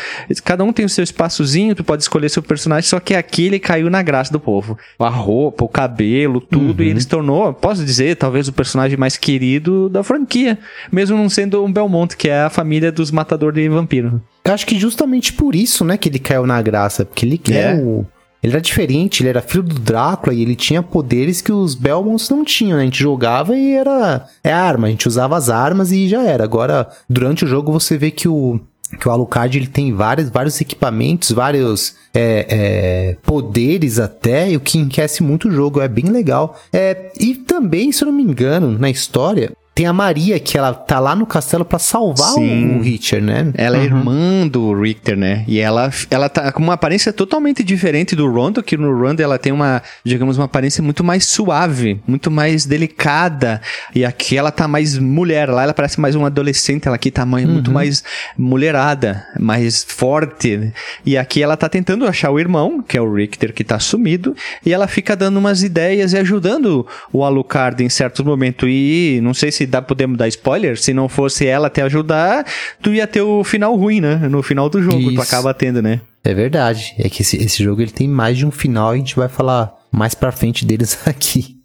Cada 0.44 0.62
um 0.62 0.72
tem 0.72 0.84
o 0.84 0.88
seu 0.88 1.02
espaçozinho, 1.02 1.74
tu 1.74 1.82
pode 1.82 2.02
escolher 2.02 2.28
seu 2.28 2.42
personagem, 2.42 2.88
só 2.88 3.00
que 3.00 3.14
aqui 3.14 3.46
ele 3.46 3.58
caiu 3.58 3.90
na 3.90 4.02
graça 4.02 4.32
do 4.32 4.38
povo. 4.38 4.78
A 4.98 5.08
roupa, 5.08 5.64
o 5.64 5.68
cabelo, 5.68 6.40
tudo, 6.40 6.82
e 6.82 6.88
ele 6.88 7.00
se 7.00 7.08
tornou, 7.08 7.52
posso 7.52 7.84
dizer, 7.84 8.16
talvez 8.16 8.46
o 8.46 8.52
personagem 8.52 8.96
mais 8.96 9.16
querido 9.16 9.88
da 9.88 10.02
franquia. 10.02 10.58
Mesmo 10.90 11.16
não 11.16 11.28
sendo 11.28 11.64
um 11.64 11.72
Belmont, 11.72 12.16
que 12.16 12.28
é 12.28 12.42
a 12.42 12.50
família 12.50 12.92
dos 12.92 13.10
matadores 13.10 13.62
de 13.62 13.68
vampiro. 13.68 14.22
Eu 14.44 14.52
acho 14.52 14.66
que 14.66 14.78
justamente 14.78 15.32
por 15.32 15.54
isso, 15.54 15.84
né, 15.84 15.96
que 15.96 16.08
ele 16.08 16.18
caiu 16.18 16.46
na 16.46 16.60
graça. 16.60 17.04
Porque 17.04 17.24
ele 17.24 17.40
É. 17.50 17.72
é 17.72 17.74
o. 17.76 18.04
Ele 18.42 18.54
era 18.54 18.60
diferente, 18.60 19.22
ele 19.22 19.28
era 19.28 19.40
filho 19.40 19.62
do 19.62 19.78
Drácula 19.78 20.34
e 20.34 20.42
ele 20.42 20.56
tinha 20.56 20.82
poderes 20.82 21.40
que 21.40 21.52
os 21.52 21.76
Belmonts 21.76 22.28
não 22.28 22.44
tinham, 22.44 22.76
né? 22.76 22.82
A 22.82 22.84
gente 22.86 22.98
jogava 22.98 23.56
e 23.56 23.72
era. 23.72 24.26
É 24.42 24.52
arma, 24.52 24.88
a 24.88 24.90
gente 24.90 25.06
usava 25.06 25.36
as 25.36 25.48
armas 25.48 25.92
e 25.92 26.08
já 26.08 26.22
era. 26.24 26.42
Agora, 26.42 26.88
durante 27.08 27.44
o 27.44 27.48
jogo, 27.48 27.70
você 27.70 27.96
vê 27.96 28.10
que 28.10 28.26
o. 28.26 28.58
Que 28.98 29.08
o 29.08 29.12
Alucard 29.12 29.56
ele 29.56 29.68
tem 29.68 29.94
vários, 29.94 30.28
vários 30.28 30.60
equipamentos, 30.60 31.30
vários 31.30 31.94
é, 32.12 32.46
é, 32.50 33.16
poderes 33.22 33.98
até, 33.98 34.50
e 34.50 34.56
o 34.56 34.60
que 34.60 34.76
enriquece 34.76 35.22
muito 35.22 35.48
o 35.48 35.50
jogo, 35.52 35.80
é 35.80 35.88
bem 35.88 36.06
legal. 36.06 36.60
É, 36.70 37.10
e 37.18 37.34
também, 37.34 37.90
se 37.90 38.02
eu 38.04 38.06
não 38.06 38.12
me 38.12 38.22
engano, 38.22 38.76
na 38.78 38.90
história, 38.90 39.52
Tem 39.74 39.86
a 39.86 39.92
Maria, 39.92 40.38
que 40.38 40.58
ela 40.58 40.74
tá 40.74 41.00
lá 41.00 41.16
no 41.16 41.24
castelo 41.24 41.64
pra 41.64 41.78
salvar 41.78 42.32
Sim. 42.34 42.76
o, 42.78 42.82
Richard, 42.82 43.24
né? 43.24 43.50
Ela 43.54 43.76
é 43.78 43.80
Uhum. 43.80 43.84
irmã 43.86 44.46
do 44.48 44.72
Richter, 44.78 45.16
né? 45.16 45.44
E 45.48 45.58
ela, 45.58 45.90
ela 46.10 46.28
tá 46.28 46.52
com 46.52 46.62
uma 46.62 46.74
aparência 46.74 47.10
totalmente 47.10 47.64
diferente 47.64 48.14
do 48.14 48.30
Rondo, 48.30 48.62
que 48.62 48.76
no 48.76 48.92
Rondo 48.94 49.20
ela 49.22 49.38
tem 49.38 49.50
uma, 49.50 49.82
digamos, 50.04 50.36
uma 50.36 50.44
aparência 50.44 50.82
muito 50.82 51.02
mais 51.02 51.24
suave, 51.26 52.00
muito 52.06 52.30
mais 52.30 52.66
delicada. 52.66 53.62
E 53.94 54.04
aqui 54.04 54.36
ela 54.36 54.50
tá 54.50 54.68
mais 54.68 54.98
mulher. 54.98 55.48
Lá 55.48 55.62
ela 55.62 55.72
parece 55.72 55.98
mais 55.98 56.14
uma 56.14 56.26
adolescente. 56.26 56.86
Ela 56.86 56.96
aqui 56.96 57.10
tá 57.10 57.24
mais- 57.24 57.46
muito 57.48 57.70
mais 57.70 58.04
mulherada, 58.36 59.26
mais 59.40 59.82
forte. 59.82 60.70
E 61.06 61.16
aqui 61.16 61.42
ela 61.42 61.56
tá 61.56 61.68
tentando 61.68 62.06
achar 62.06 62.30
o 62.30 62.38
irmão, 62.38 62.82
que 62.86 62.98
é 62.98 63.00
o 63.00 63.10
Richter, 63.12 63.54
que 63.54 63.64
tá 63.64 63.78
sumido. 63.78 64.36
E 64.66 64.72
ela 64.72 64.86
fica 64.86 65.16
dando 65.16 65.38
umas 65.38 65.62
ideias 65.62 66.12
e 66.12 66.18
ajudando 66.18 66.86
o 67.10 67.24
Alucard 67.24 67.82
em 67.82 67.88
certos 67.88 68.22
momentos. 68.24 68.68
E 68.70 69.18
não 69.22 69.32
sei 69.32 69.50
se 69.50 69.61
dá, 69.66 69.80
podemos 69.82 70.16
dar 70.18 70.28
spoiler. 70.28 70.78
Se 70.80 70.92
não 70.92 71.08
fosse 71.08 71.46
ela 71.46 71.68
te 71.70 71.80
ajudar, 71.80 72.44
tu 72.82 72.92
ia 72.92 73.06
ter 73.06 73.22
o 73.22 73.42
final 73.44 73.74
ruim, 73.76 74.00
né? 74.00 74.16
No 74.28 74.42
final 74.42 74.68
do 74.68 74.82
jogo, 74.82 75.02
tu 75.04 75.12
Isso. 75.12 75.20
acaba 75.22 75.52
tendo, 75.54 75.80
né? 75.82 76.00
É 76.24 76.32
verdade. 76.34 76.94
É 76.98 77.08
que 77.08 77.22
esse, 77.22 77.36
esse 77.36 77.62
jogo 77.62 77.82
ele 77.82 77.90
tem 77.90 78.06
mais 78.08 78.38
de 78.38 78.46
um 78.46 78.50
final, 78.50 78.90
a 78.90 78.96
gente 78.96 79.16
vai 79.16 79.28
falar 79.28 79.74
mais 79.90 80.14
pra 80.14 80.30
frente 80.32 80.64
deles 80.64 80.98
aqui. 81.06 81.56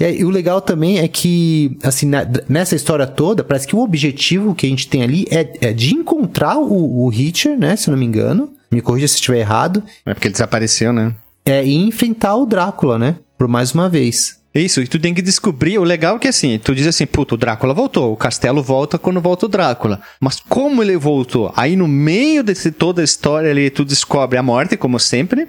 E, 0.00 0.04
aí, 0.04 0.24
o 0.24 0.30
legal 0.30 0.60
também 0.62 0.98
é 0.98 1.06
que, 1.08 1.76
assim, 1.82 2.06
na- 2.06 2.26
nessa 2.48 2.74
história 2.74 3.06
toda, 3.06 3.44
parece 3.44 3.66
que 3.66 3.76
o 3.76 3.80
objetivo 3.80 4.54
que 4.54 4.66
a 4.66 4.68
gente 4.70 4.88
tem 4.88 5.02
ali 5.02 5.26
é, 5.30 5.68
é 5.68 5.72
de 5.72 5.94
encontrar 5.94 6.58
o, 6.58 7.04
o 7.04 7.08
Richard, 7.10 7.60
né? 7.60 7.76
Se 7.76 7.88
eu 7.88 7.92
não 7.92 7.98
me 7.98 8.06
engano. 8.06 8.50
Me 8.70 8.80
corrija 8.80 9.06
se 9.08 9.14
estiver 9.14 9.38
errado. 9.38 9.82
É 10.04 10.12
porque 10.14 10.26
ele 10.28 10.32
desapareceu, 10.32 10.92
né? 10.92 11.14
É, 11.44 11.64
e 11.64 11.76
enfrentar 11.76 12.34
o 12.34 12.46
Drácula, 12.46 12.98
né? 12.98 13.16
Por 13.38 13.46
mais 13.46 13.72
uma 13.72 13.88
vez. 13.88 14.40
Isso, 14.58 14.80
e 14.80 14.86
tu 14.86 14.98
tem 14.98 15.14
que 15.14 15.22
descobrir. 15.22 15.78
O 15.78 15.84
legal 15.84 16.16
é 16.16 16.18
que 16.18 16.28
assim, 16.28 16.58
tu 16.58 16.74
diz 16.74 16.86
assim, 16.86 17.06
puto, 17.06 17.34
o 17.34 17.38
Drácula 17.38 17.74
voltou. 17.74 18.12
O 18.12 18.16
castelo 18.16 18.62
volta 18.62 18.98
quando 18.98 19.20
volta 19.20 19.46
o 19.46 19.48
Drácula. 19.48 20.00
Mas 20.20 20.40
como 20.40 20.82
ele 20.82 20.96
voltou? 20.96 21.52
Aí 21.56 21.76
no 21.76 21.86
meio 21.86 22.42
desse 22.42 22.70
toda 22.70 23.00
a 23.00 23.04
história 23.04 23.50
ali, 23.50 23.70
tu 23.70 23.84
descobre 23.84 24.38
a 24.38 24.42
morte, 24.42 24.76
como 24.76 24.98
sempre. 24.98 25.48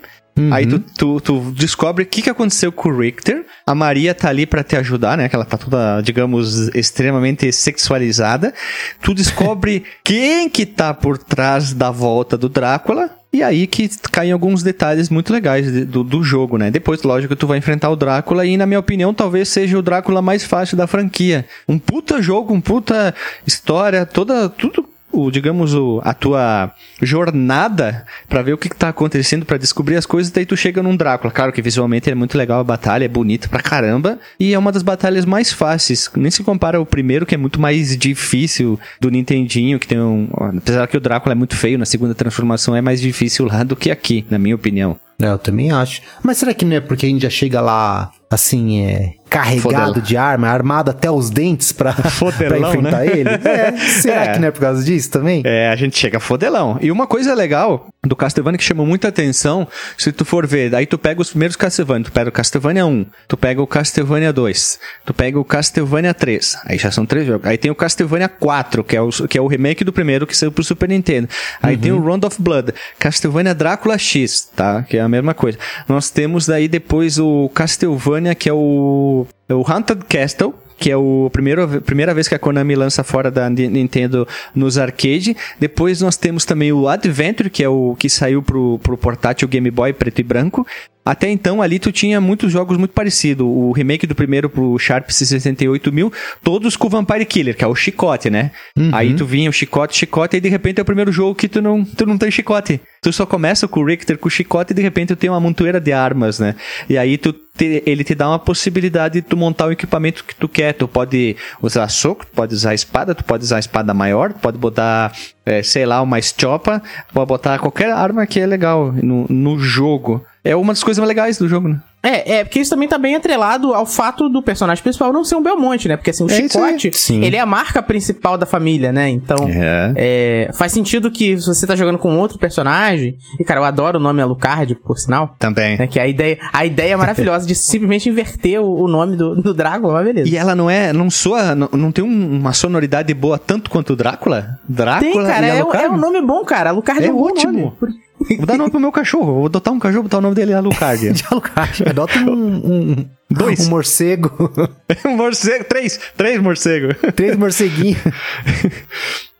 Aí 0.51 0.67
tu, 0.67 0.79
tu, 0.79 1.19
tu 1.19 1.51
descobre 1.51 2.03
o 2.03 2.07
que, 2.07 2.21
que 2.21 2.29
aconteceu 2.29 2.71
com 2.71 2.89
o 2.89 2.97
Richter. 2.97 3.43
A 3.65 3.73
Maria 3.73 4.13
tá 4.13 4.29
ali 4.29 4.45
pra 4.45 4.63
te 4.63 4.75
ajudar, 4.75 5.17
né? 5.17 5.27
Que 5.27 5.35
ela 5.35 5.45
tá 5.45 5.57
toda, 5.57 5.99
digamos, 6.01 6.69
extremamente 6.75 7.51
sexualizada. 7.51 8.53
Tu 9.01 9.13
descobre 9.15 9.83
quem 10.05 10.47
que 10.47 10.65
tá 10.65 10.93
por 10.93 11.17
trás 11.17 11.73
da 11.73 11.89
volta 11.89 12.37
do 12.37 12.47
Drácula. 12.47 13.16
E 13.31 13.43
aí 13.43 13.67
que 13.67 13.89
caem 14.11 14.31
alguns 14.31 14.63
detalhes 14.63 15.09
muito 15.09 15.31
legais 15.31 15.85
do, 15.85 16.03
do 16.03 16.23
jogo, 16.23 16.57
né? 16.57 16.71
Depois, 16.71 17.03
lógico, 17.03 17.35
tu 17.35 17.45
vai 17.45 17.57
enfrentar 17.57 17.89
o 17.89 17.95
Drácula 17.95 18.45
e, 18.45 18.55
na 18.55 18.65
minha 18.65 18.79
opinião, 18.79 19.13
talvez 19.13 19.49
seja 19.49 19.77
o 19.77 19.81
Drácula 19.81 20.21
mais 20.21 20.43
fácil 20.43 20.77
da 20.77 20.87
franquia. 20.87 21.45
Um 21.67 21.77
puta 21.77 22.21
jogo, 22.21 22.53
um 22.53 22.61
puta 22.61 23.13
história, 23.45 24.05
toda, 24.05 24.49
tudo 24.49 24.87
o, 25.11 25.31
digamos, 25.31 25.73
o, 25.73 26.01
a 26.03 26.13
tua 26.13 26.71
jornada 27.01 28.05
pra 28.27 28.41
ver 28.41 28.53
o 28.53 28.57
que, 28.57 28.69
que 28.69 28.75
tá 28.75 28.89
acontecendo, 28.89 29.45
pra 29.45 29.57
descobrir 29.57 29.95
as 29.95 30.05
coisas, 30.05 30.31
daí 30.31 30.45
tu 30.45 30.57
chega 30.57 30.83
num 30.83 30.95
Drácula. 30.95 31.31
Claro 31.31 31.53
que 31.53 31.61
visualmente 31.61 32.09
é 32.09 32.15
muito 32.15 32.37
legal 32.37 32.59
a 32.59 32.63
batalha, 32.63 33.05
é 33.05 33.07
bonita 33.07 33.47
pra 33.47 33.61
caramba, 33.61 34.19
e 34.39 34.53
é 34.53 34.59
uma 34.59 34.71
das 34.71 34.83
batalhas 34.83 35.25
mais 35.25 35.51
fáceis. 35.51 36.09
Nem 36.15 36.31
se 36.31 36.43
compara 36.43 36.77
ao 36.77 36.85
primeiro, 36.85 37.25
que 37.25 37.35
é 37.35 37.37
muito 37.37 37.59
mais 37.59 37.95
difícil 37.97 38.79
do 38.99 39.09
Nintendinho, 39.09 39.79
que 39.79 39.87
tem 39.87 39.99
um. 39.99 40.27
Apesar 40.57 40.87
que 40.87 40.97
o 40.97 41.01
Drácula 41.01 41.33
é 41.33 41.35
muito 41.35 41.55
feio 41.55 41.77
na 41.77 41.85
segunda 41.85 42.13
transformação, 42.13 42.75
é 42.75 42.81
mais 42.81 43.01
difícil 43.01 43.45
lá 43.45 43.63
do 43.63 43.75
que 43.75 43.89
aqui, 43.89 44.25
na 44.29 44.37
minha 44.37 44.55
opinião. 44.55 44.99
É, 45.19 45.27
eu 45.27 45.39
também 45.39 45.71
acho. 45.71 46.01
Mas 46.21 46.37
será 46.37 46.53
que 46.53 46.63
não 46.63 46.75
é 46.75 46.79
porque 46.79 47.05
a 47.05 47.09
gente 47.09 47.23
já 47.23 47.29
chega 47.29 47.59
lá, 47.59 48.11
assim, 48.29 48.81
é, 48.81 49.13
carregado 49.29 50.01
de 50.01 50.15
arma, 50.17 50.47
armado 50.47 50.91
até 50.91 51.09
os 51.09 51.29
dentes 51.29 51.71
pra, 51.71 51.93
pra 51.93 52.09
Fodelão, 52.09 52.69
enfrentar 52.73 52.99
né? 52.99 53.07
ele? 53.07 53.29
É, 53.47 53.71
será 53.77 54.23
É. 54.25 54.33
que 54.33 54.39
não 54.39 54.47
é 54.47 54.51
por 54.51 54.61
causa 54.61 54.83
disso 54.83 55.09
também? 55.11 55.41
É, 55.45 55.69
a 55.69 55.75
gente 55.75 55.97
chega 55.97 56.19
fodelão. 56.19 56.77
E 56.81 56.91
uma 56.91 57.07
coisa 57.07 57.33
legal 57.33 57.87
do 58.05 58.15
Castlevania 58.15 58.57
que 58.57 58.63
chamou 58.63 58.85
muita 58.85 59.07
atenção, 59.09 59.67
se 59.97 60.11
tu 60.11 60.23
for 60.23 60.45
ver, 60.47 60.69
daí 60.69 60.85
tu 60.85 60.97
pega 60.97 61.21
os 61.21 61.29
primeiros 61.29 61.55
Castlevania, 61.55 62.05
tu 62.05 62.11
pega 62.11 62.29
o 62.29 62.31
Castlevania 62.31 62.85
1, 62.85 63.05
tu 63.27 63.35
pega 63.37 63.61
o 63.61 63.67
Castlevania 63.67 64.31
2, 64.31 64.79
tu 65.05 65.13
pega 65.13 65.39
o 65.39 65.43
Castlevania 65.43 66.13
3, 66.13 66.57
aí 66.65 66.77
já 66.77 66.89
são 66.91 67.05
três 67.05 67.25
jogos. 67.27 67.45
Aí 67.47 67.57
tem 67.57 67.69
o 67.69 67.75
Castlevania 67.75 68.29
4, 68.29 68.83
que 68.83 68.95
é 68.95 69.01
o, 69.01 69.09
que 69.09 69.37
é 69.37 69.41
o 69.41 69.47
remake 69.47 69.83
do 69.83 69.91
primeiro 69.91 70.25
que 70.25 70.37
saiu 70.37 70.51
pro 70.51 70.63
Super 70.63 70.87
Nintendo. 70.89 71.27
Aí 71.61 71.75
tem 71.75 71.91
o 71.91 71.99
Round 72.01 72.25
of 72.25 72.41
Blood, 72.41 72.73
Castlevania 72.97 73.53
Drácula 73.53 73.97
X, 73.97 74.49
tá? 74.55 74.83
Que 74.83 74.97
é 74.97 75.01
a 75.01 75.09
mesma 75.09 75.33
coisa. 75.33 75.57
Nós 75.89 76.09
temos 76.09 76.45
daí 76.47 76.67
depois 76.67 77.19
o 77.19 77.49
Castlevania, 77.53 78.33
que 78.35 78.47
é 78.47 78.53
o, 78.53 79.26
o 79.49 79.63
Haunted 79.69 80.03
Castle, 80.09 80.53
que 80.79 80.91
é 80.91 80.97
o 80.97 81.29
primeiro, 81.33 81.81
primeira 81.81 82.13
vez 82.13 82.27
que 82.27 82.35
a 82.35 82.39
Konami 82.39 82.75
lança 82.75 83.03
fora 83.03 83.31
da 83.31 83.49
Ni- 83.49 83.67
Nintendo 83.67 84.27
nos 84.53 84.77
arcade. 84.77 85.35
Depois 85.59 86.01
nós 86.01 86.17
temos 86.17 86.45
também 86.45 86.71
o 86.71 86.87
Adventure, 86.87 87.49
que 87.49 87.63
é 87.63 87.69
o 87.69 87.95
que 87.97 88.09
saiu 88.09 88.43
pro, 88.43 88.77
pro 88.83 88.97
portátil 88.97 89.47
Game 89.47 89.71
Boy 89.71 89.91
preto 89.93 90.19
e 90.19 90.23
branco. 90.23 90.67
Até 91.03 91.29
então 91.31 91.61
ali 91.61 91.79
tu 91.79 91.89
tinha 91.89 92.19
muitos 92.19 92.51
jogos 92.51 92.77
muito 92.77 92.91
parecidos. 92.91 93.47
O 93.47 93.71
remake 93.71 94.05
do 94.05 94.13
primeiro 94.13 94.49
pro 94.49 94.77
Sharp 94.77 95.09
68000, 95.09 96.11
todos 96.43 96.75
com 96.75 96.87
o 96.87 96.89
Vampire 96.89 97.25
Killer, 97.25 97.55
que 97.55 97.63
é 97.63 97.67
o 97.67 97.73
chicote, 97.73 98.29
né? 98.29 98.51
Aí 98.91 99.13
tu 99.15 99.25
vinha 99.25 99.49
o 99.49 99.53
chicote, 99.53 99.97
chicote, 99.97 100.35
e 100.35 100.41
de 100.41 100.49
repente 100.49 100.79
é 100.79 100.81
o 100.81 100.85
primeiro 100.85 101.11
jogo 101.11 101.33
que 101.33 101.47
tu 101.47 101.61
não, 101.61 101.83
tu 101.85 102.05
não 102.05 102.17
tem 102.17 102.29
chicote. 102.29 102.81
Tu 103.01 103.13
só 103.13 103.25
começa 103.25 103.67
com 103.67 103.79
o 103.79 103.85
Richter 103.85 104.17
com 104.17 104.27
o 104.27 104.31
chicote 104.31 104.73
e 104.73 104.75
de 104.75 104.81
repente 104.81 105.09
tu 105.09 105.15
tem 105.15 105.29
uma 105.29 105.39
montoeira 105.39 105.79
de 105.79 105.91
armas, 105.93 106.39
né? 106.39 106.55
E 106.89 106.97
aí 106.97 107.17
tu 107.17 107.31
te- 107.31 107.83
ele 107.85 108.03
te 108.03 108.13
dá 108.15 108.27
uma 108.29 108.39
possibilidade 108.39 109.15
de 109.15 109.21
tu 109.21 109.37
montar 109.37 109.67
o 109.67 109.71
equipamento 109.71 110.23
que 110.23 110.35
tu 110.35 110.47
quer. 110.49 110.73
Tu 110.73 110.87
pode 110.87 111.35
usar 111.61 111.87
soco, 111.89 112.25
tu 112.25 112.31
pode 112.33 112.53
usar 112.53 112.73
espada, 112.73 113.13
tu 113.15 113.23
pode 113.23 113.43
usar 113.43 113.59
espada 113.59 113.93
maior, 113.93 114.33
tu 114.33 114.39
pode 114.39 114.57
botar, 114.57 115.11
é, 115.45 115.61
sei 115.63 115.85
lá, 115.85 116.01
uma 116.01 116.19
estiopa, 116.19 116.81
tu 117.07 117.13
pode 117.13 117.27
botar 117.27 117.59
qualquer 117.59 117.91
arma 117.91 118.25
que 118.25 118.39
é 118.39 118.45
legal 118.45 118.91
no, 118.91 119.25
no 119.29 119.59
jogo. 119.59 120.25
É 120.43 120.55
uma 120.55 120.73
das 120.73 120.83
coisas 120.83 120.99
mais 120.99 121.07
legais 121.07 121.37
do 121.37 121.47
jogo, 121.47 121.67
né? 121.67 121.79
É, 122.03 122.35
é, 122.37 122.43
porque 122.43 122.59
isso 122.59 122.69
também 122.69 122.87
tá 122.87 122.97
bem 122.97 123.15
atrelado 123.15 123.73
ao 123.73 123.85
fato 123.85 124.29
do 124.29 124.41
personagem 124.41 124.81
principal 124.81 125.11
não 125.11 125.25
ser 125.25 125.35
um 125.35 125.41
Belmonte, 125.43 125.87
né? 125.87 125.97
Porque 125.97 126.11
assim, 126.11 126.23
o 126.23 126.27
É. 126.27 126.29
Chicote, 126.29 126.91
Sim. 126.93 127.23
ele 127.23 127.35
é 127.35 127.39
a 127.39 127.45
marca 127.45 127.81
principal 127.81 128.37
da 128.37 128.45
família, 128.45 128.93
né? 128.93 129.09
Então, 129.09 129.35
É. 129.49 129.93
é, 129.95 130.51
faz 130.53 130.71
sentido 130.71 131.09
que 131.11 131.37
se 131.41 131.47
você 131.47 131.65
tá 131.67 131.75
jogando 131.75 131.97
com 131.97 132.15
outro 132.17 132.37
personagem, 132.37 133.17
e 133.39 133.43
cara, 133.43 133.59
eu 133.59 133.63
adoro 133.65 133.97
o 133.97 134.01
nome 134.01 134.21
Alucard, 134.21 134.75
por 134.75 134.97
sinal, 134.97 135.35
Também. 135.39 135.77
né? 135.77 135.87
Que 135.87 135.99
a 135.99 136.07
ideia, 136.07 136.37
a 136.53 136.65
ideia 136.65 136.93
é 136.93 136.95
maravilhosa 136.95 137.45
de 137.47 137.55
simplesmente 137.55 138.07
inverter 138.07 138.61
o, 138.61 138.83
o 138.83 138.87
nome 138.87 139.17
do, 139.17 139.35
do 139.41 139.53
Drácula, 139.53 139.93
mas 139.95 140.05
beleza. 140.05 140.29
E 140.29 140.37
ela 140.37 140.55
não 140.55 140.69
é, 140.69 140.93
não 140.93 141.09
soa, 141.09 141.55
não, 141.55 141.67
não 141.73 141.91
tem 141.91 142.05
um- 142.05 142.37
uma 142.39 142.53
sonoridade 142.53 143.13
boa 143.13 143.37
tanto 143.39 143.69
quanto 143.69 143.93
o 143.93 143.95
Drácula? 143.95 144.59
Drácula 144.69 145.11
Tem, 145.11 145.25
cara, 145.25 145.45
e 145.45 145.49
é, 145.49 145.59
Alucard? 145.59 145.85
é 145.85 145.89
um 145.89 145.97
nome 145.97 146.21
bom, 146.21 146.45
cara. 146.45 146.69
Alucard 146.69 147.03
é, 147.03 147.07
É 147.07 147.11
um 147.11 147.15
bom 147.17 147.23
ótimo. 147.31 147.51
nome. 147.81 147.97
Vou 148.37 148.45
dar 148.45 148.57
nome 148.57 148.71
pro 148.71 148.79
meu 148.79 148.91
cachorro. 148.91 149.33
Vou 149.33 149.45
adotar 149.45 149.73
um 149.73 149.79
cachorro, 149.79 150.03
botar 150.03 150.17
o 150.17 150.21
nome 150.21 150.35
dele 150.35 150.53
Alucard. 150.53 151.11
De 151.13 151.23
Alucard. 151.29 151.83
Adota 151.87 152.17
um, 152.19 152.55
um, 152.91 153.05
Dois. 153.29 153.65
um 153.65 153.69
morcego. 153.69 154.31
um 155.05 155.15
morcego, 155.15 155.65
três, 155.65 155.99
três 156.15 156.41
morcegos. 156.41 156.95
Três 157.15 157.35
morceguinhos. 157.37 157.97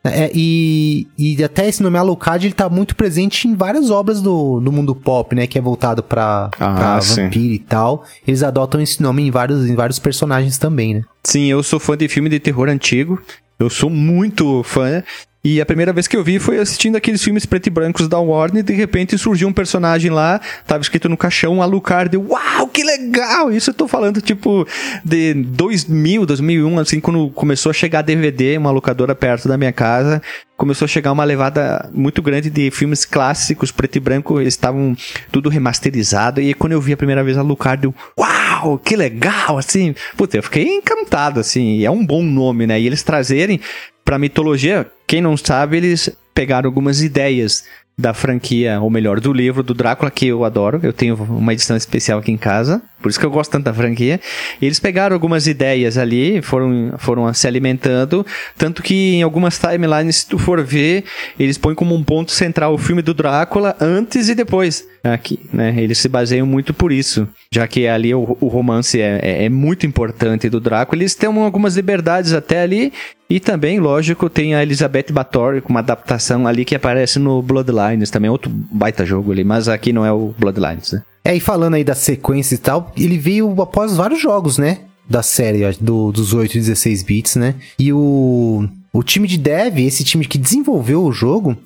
É, 0.03 0.31
e, 0.33 1.05
e 1.17 1.43
até 1.43 1.67
esse 1.67 1.83
nome 1.83 1.97
Alucard, 1.97 2.45
ele 2.45 2.53
tá 2.53 2.69
muito 2.69 2.95
presente 2.95 3.45
em 3.45 3.55
várias 3.55 3.91
obras 3.91 4.21
do, 4.21 4.59
do 4.61 4.71
mundo 4.71 4.95
pop, 4.95 5.35
né? 5.35 5.45
Que 5.47 5.57
é 5.57 5.61
voltado 5.61 6.01
pra, 6.01 6.49
Ah, 6.57 6.73
pra 6.75 6.99
vampiro 6.99 7.53
e 7.53 7.59
tal. 7.59 8.05
Eles 8.25 8.41
adotam 8.41 8.79
esse 8.79 9.01
nome 9.01 9.23
em 9.27 9.31
vários, 9.31 9.67
em 9.69 9.75
vários 9.75 9.99
personagens 9.99 10.57
também, 10.57 10.93
né? 10.93 11.01
Sim, 11.25 11.47
eu 11.47 11.61
sou 11.61 11.77
fã 11.79 11.97
de 11.97 12.07
filme 12.07 12.29
de 12.29 12.39
terror 12.39 12.69
antigo. 12.69 13.21
Eu 13.59 13.69
sou 13.69 13.89
muito 13.89 14.63
fã. 14.63 15.03
E 15.43 15.61
a 15.61 15.65
primeira 15.65 15.93
vez 15.93 16.07
que 16.07 16.17
eu 16.17 16.23
vi 16.23 16.39
foi 16.39 16.57
assistindo 16.57 16.95
aqueles 16.95 17.23
filmes 17.23 17.45
preto 17.45 17.67
e 17.67 17.69
brancos 17.69 18.07
da 18.07 18.19
Warner 18.19 18.59
e 18.59 18.63
de 18.63 18.73
repente 18.73 19.17
surgiu 19.17 19.47
um 19.47 19.53
personagem 19.53 20.11
lá, 20.11 20.41
tava 20.65 20.81
escrito 20.81 21.07
no 21.07 21.15
caixão 21.15 21.61
Alucard. 21.61 22.13
Eu, 22.13 22.25
Uau, 22.27 22.67
que 22.67 22.83
legal! 22.83 23.51
Isso 23.51 23.69
eu 23.69 23.73
tô 23.73 23.87
falando 23.87 24.19
tipo 24.19 24.67
de 25.05 25.33
2000, 25.35 26.25
2001, 26.25 26.79
assim, 26.79 26.99
quando 26.99 27.29
começou 27.29 27.69
a 27.69 27.73
chegar 27.73 28.01
DVD, 28.01 28.57
uma 28.57 28.71
locadora 28.71 29.15
perto 29.15 29.47
da 29.47 29.57
minha 29.57 29.71
casa. 29.71 30.21
Começou 30.57 30.85
a 30.85 30.89
chegar 30.89 31.11
uma 31.11 31.23
levada 31.23 31.87
muito 31.93 32.21
grande 32.21 32.49
de 32.49 32.71
filmes 32.71 33.05
clássicos, 33.05 33.71
preto 33.71 33.95
e 33.97 33.99
branco, 33.99 34.41
eles 34.41 34.55
estavam 34.55 34.97
tudo 35.31 35.49
remasterizado. 35.49 36.41
E 36.41 36.53
quando 36.55 36.73
eu 36.73 36.81
vi 36.81 36.93
a 36.93 36.97
primeira 36.97 37.23
vez 37.23 37.37
Alucard, 37.37 37.85
eu, 37.85 37.95
uau, 38.19 38.79
que 38.79 38.95
legal, 38.95 39.57
assim. 39.57 39.93
Puta, 40.17 40.35
eu 40.35 40.43
fiquei 40.43 40.67
encantado, 40.67 41.39
assim. 41.39 41.85
É 41.85 41.91
um 41.91 42.03
bom 42.03 42.23
nome, 42.23 42.65
né? 42.65 42.81
E 42.81 42.87
eles 42.87 43.03
trazerem 43.03 43.61
pra 44.03 44.17
mitologia, 44.17 44.89
quem 45.07 45.21
não 45.21 45.37
sabe, 45.37 45.77
eles 45.77 46.09
pegaram 46.33 46.67
algumas 46.67 47.01
ideias 47.01 47.63
da 47.97 48.13
franquia, 48.13 48.79
ou 48.79 48.89
melhor, 48.89 49.19
do 49.19 49.33
livro 49.33 49.63
do 49.63 49.73
Drácula, 49.73 50.11
que 50.11 50.27
eu 50.27 50.45
adoro. 50.45 50.79
Eu 50.83 50.93
tenho 50.93 51.15
uma 51.15 51.53
edição 51.53 51.75
especial 51.75 52.19
aqui 52.19 52.31
em 52.31 52.37
casa. 52.37 52.81
Por 53.01 53.09
isso 53.09 53.19
que 53.19 53.25
eu 53.25 53.31
gosto 53.31 53.51
tanto 53.51 53.65
da 53.65 53.73
franquia. 53.73 54.19
E 54.61 54.65
eles 54.65 54.79
pegaram 54.79 55.13
algumas 55.13 55.47
ideias 55.47 55.97
ali, 55.97 56.41
foram, 56.41 56.93
foram 56.97 57.31
se 57.33 57.47
alimentando. 57.47 58.25
Tanto 58.57 58.81
que 58.81 59.15
em 59.15 59.21
algumas 59.21 59.59
timelines, 59.59 60.17
se 60.17 60.27
tu 60.27 60.37
for 60.37 60.63
ver, 60.63 61.03
eles 61.39 61.57
põem 61.57 61.75
como 61.75 61.93
um 61.93 62.03
ponto 62.03 62.31
central 62.31 62.73
o 62.73 62.77
filme 62.77 63.01
do 63.01 63.13
Drácula 63.13 63.75
antes 63.79 64.29
e 64.29 64.35
depois. 64.35 64.85
Aqui, 65.03 65.39
né? 65.53 65.73
Eles 65.77 65.99
se 65.99 66.09
baseiam 66.09 66.45
muito 66.45 66.73
por 66.73 66.91
isso. 66.91 67.27
Já 67.51 67.67
que 67.67 67.87
ali 67.87 68.13
o, 68.13 68.37
o 68.41 68.47
romance 68.47 68.99
é, 68.99 69.19
é, 69.21 69.45
é 69.45 69.49
muito 69.49 69.85
importante 69.85 70.49
do 70.49 70.59
Drácula. 70.59 71.01
Eles 71.01 71.15
têm 71.15 71.29
algumas 71.29 71.75
liberdades 71.75 72.33
até 72.33 72.61
ali. 72.61 72.91
E 73.29 73.39
também, 73.39 73.79
lógico, 73.79 74.29
tem 74.29 74.55
a 74.55 74.63
Elizabeth 74.63 75.11
Bathory 75.11 75.61
com 75.61 75.69
uma 75.69 75.81
adaptação 75.81 76.47
ali 76.47 76.63
que 76.63 76.75
aparece 76.75 77.19
no 77.19 77.41
Bloodlines, 77.41 78.09
também 78.09 78.29
outro 78.29 78.49
baita 78.49 79.05
jogo 79.05 79.33
ali, 79.33 79.43
mas 79.43 79.67
aqui 79.67 79.91
não 79.91 80.05
é 80.05 80.11
o 80.11 80.33
Bloodlines, 80.37 80.93
né? 80.93 81.01
É, 81.27 81.35
e 81.35 81.41
falando 81.41 81.73
aí 81.73 81.83
da 81.83 81.93
sequência 81.93 82.55
e 82.55 82.57
tal, 82.57 82.89
ele 82.95 83.17
veio 83.17 83.61
após 83.61 83.97
vários 83.97 84.21
jogos, 84.21 84.57
né? 84.57 84.77
Da 85.09 85.21
série 85.21 85.69
do, 85.73 86.09
dos 86.09 86.33
8 86.33 86.55
e 86.55 86.59
16 86.61 87.03
bits, 87.03 87.35
né? 87.35 87.55
E 87.77 87.91
o, 87.91 88.65
o 88.93 89.03
time 89.03 89.27
de 89.27 89.37
dev, 89.37 89.77
esse 89.79 90.05
time 90.05 90.25
que 90.25 90.37
desenvolveu 90.37 91.03
o 91.03 91.11
jogo, 91.11 91.57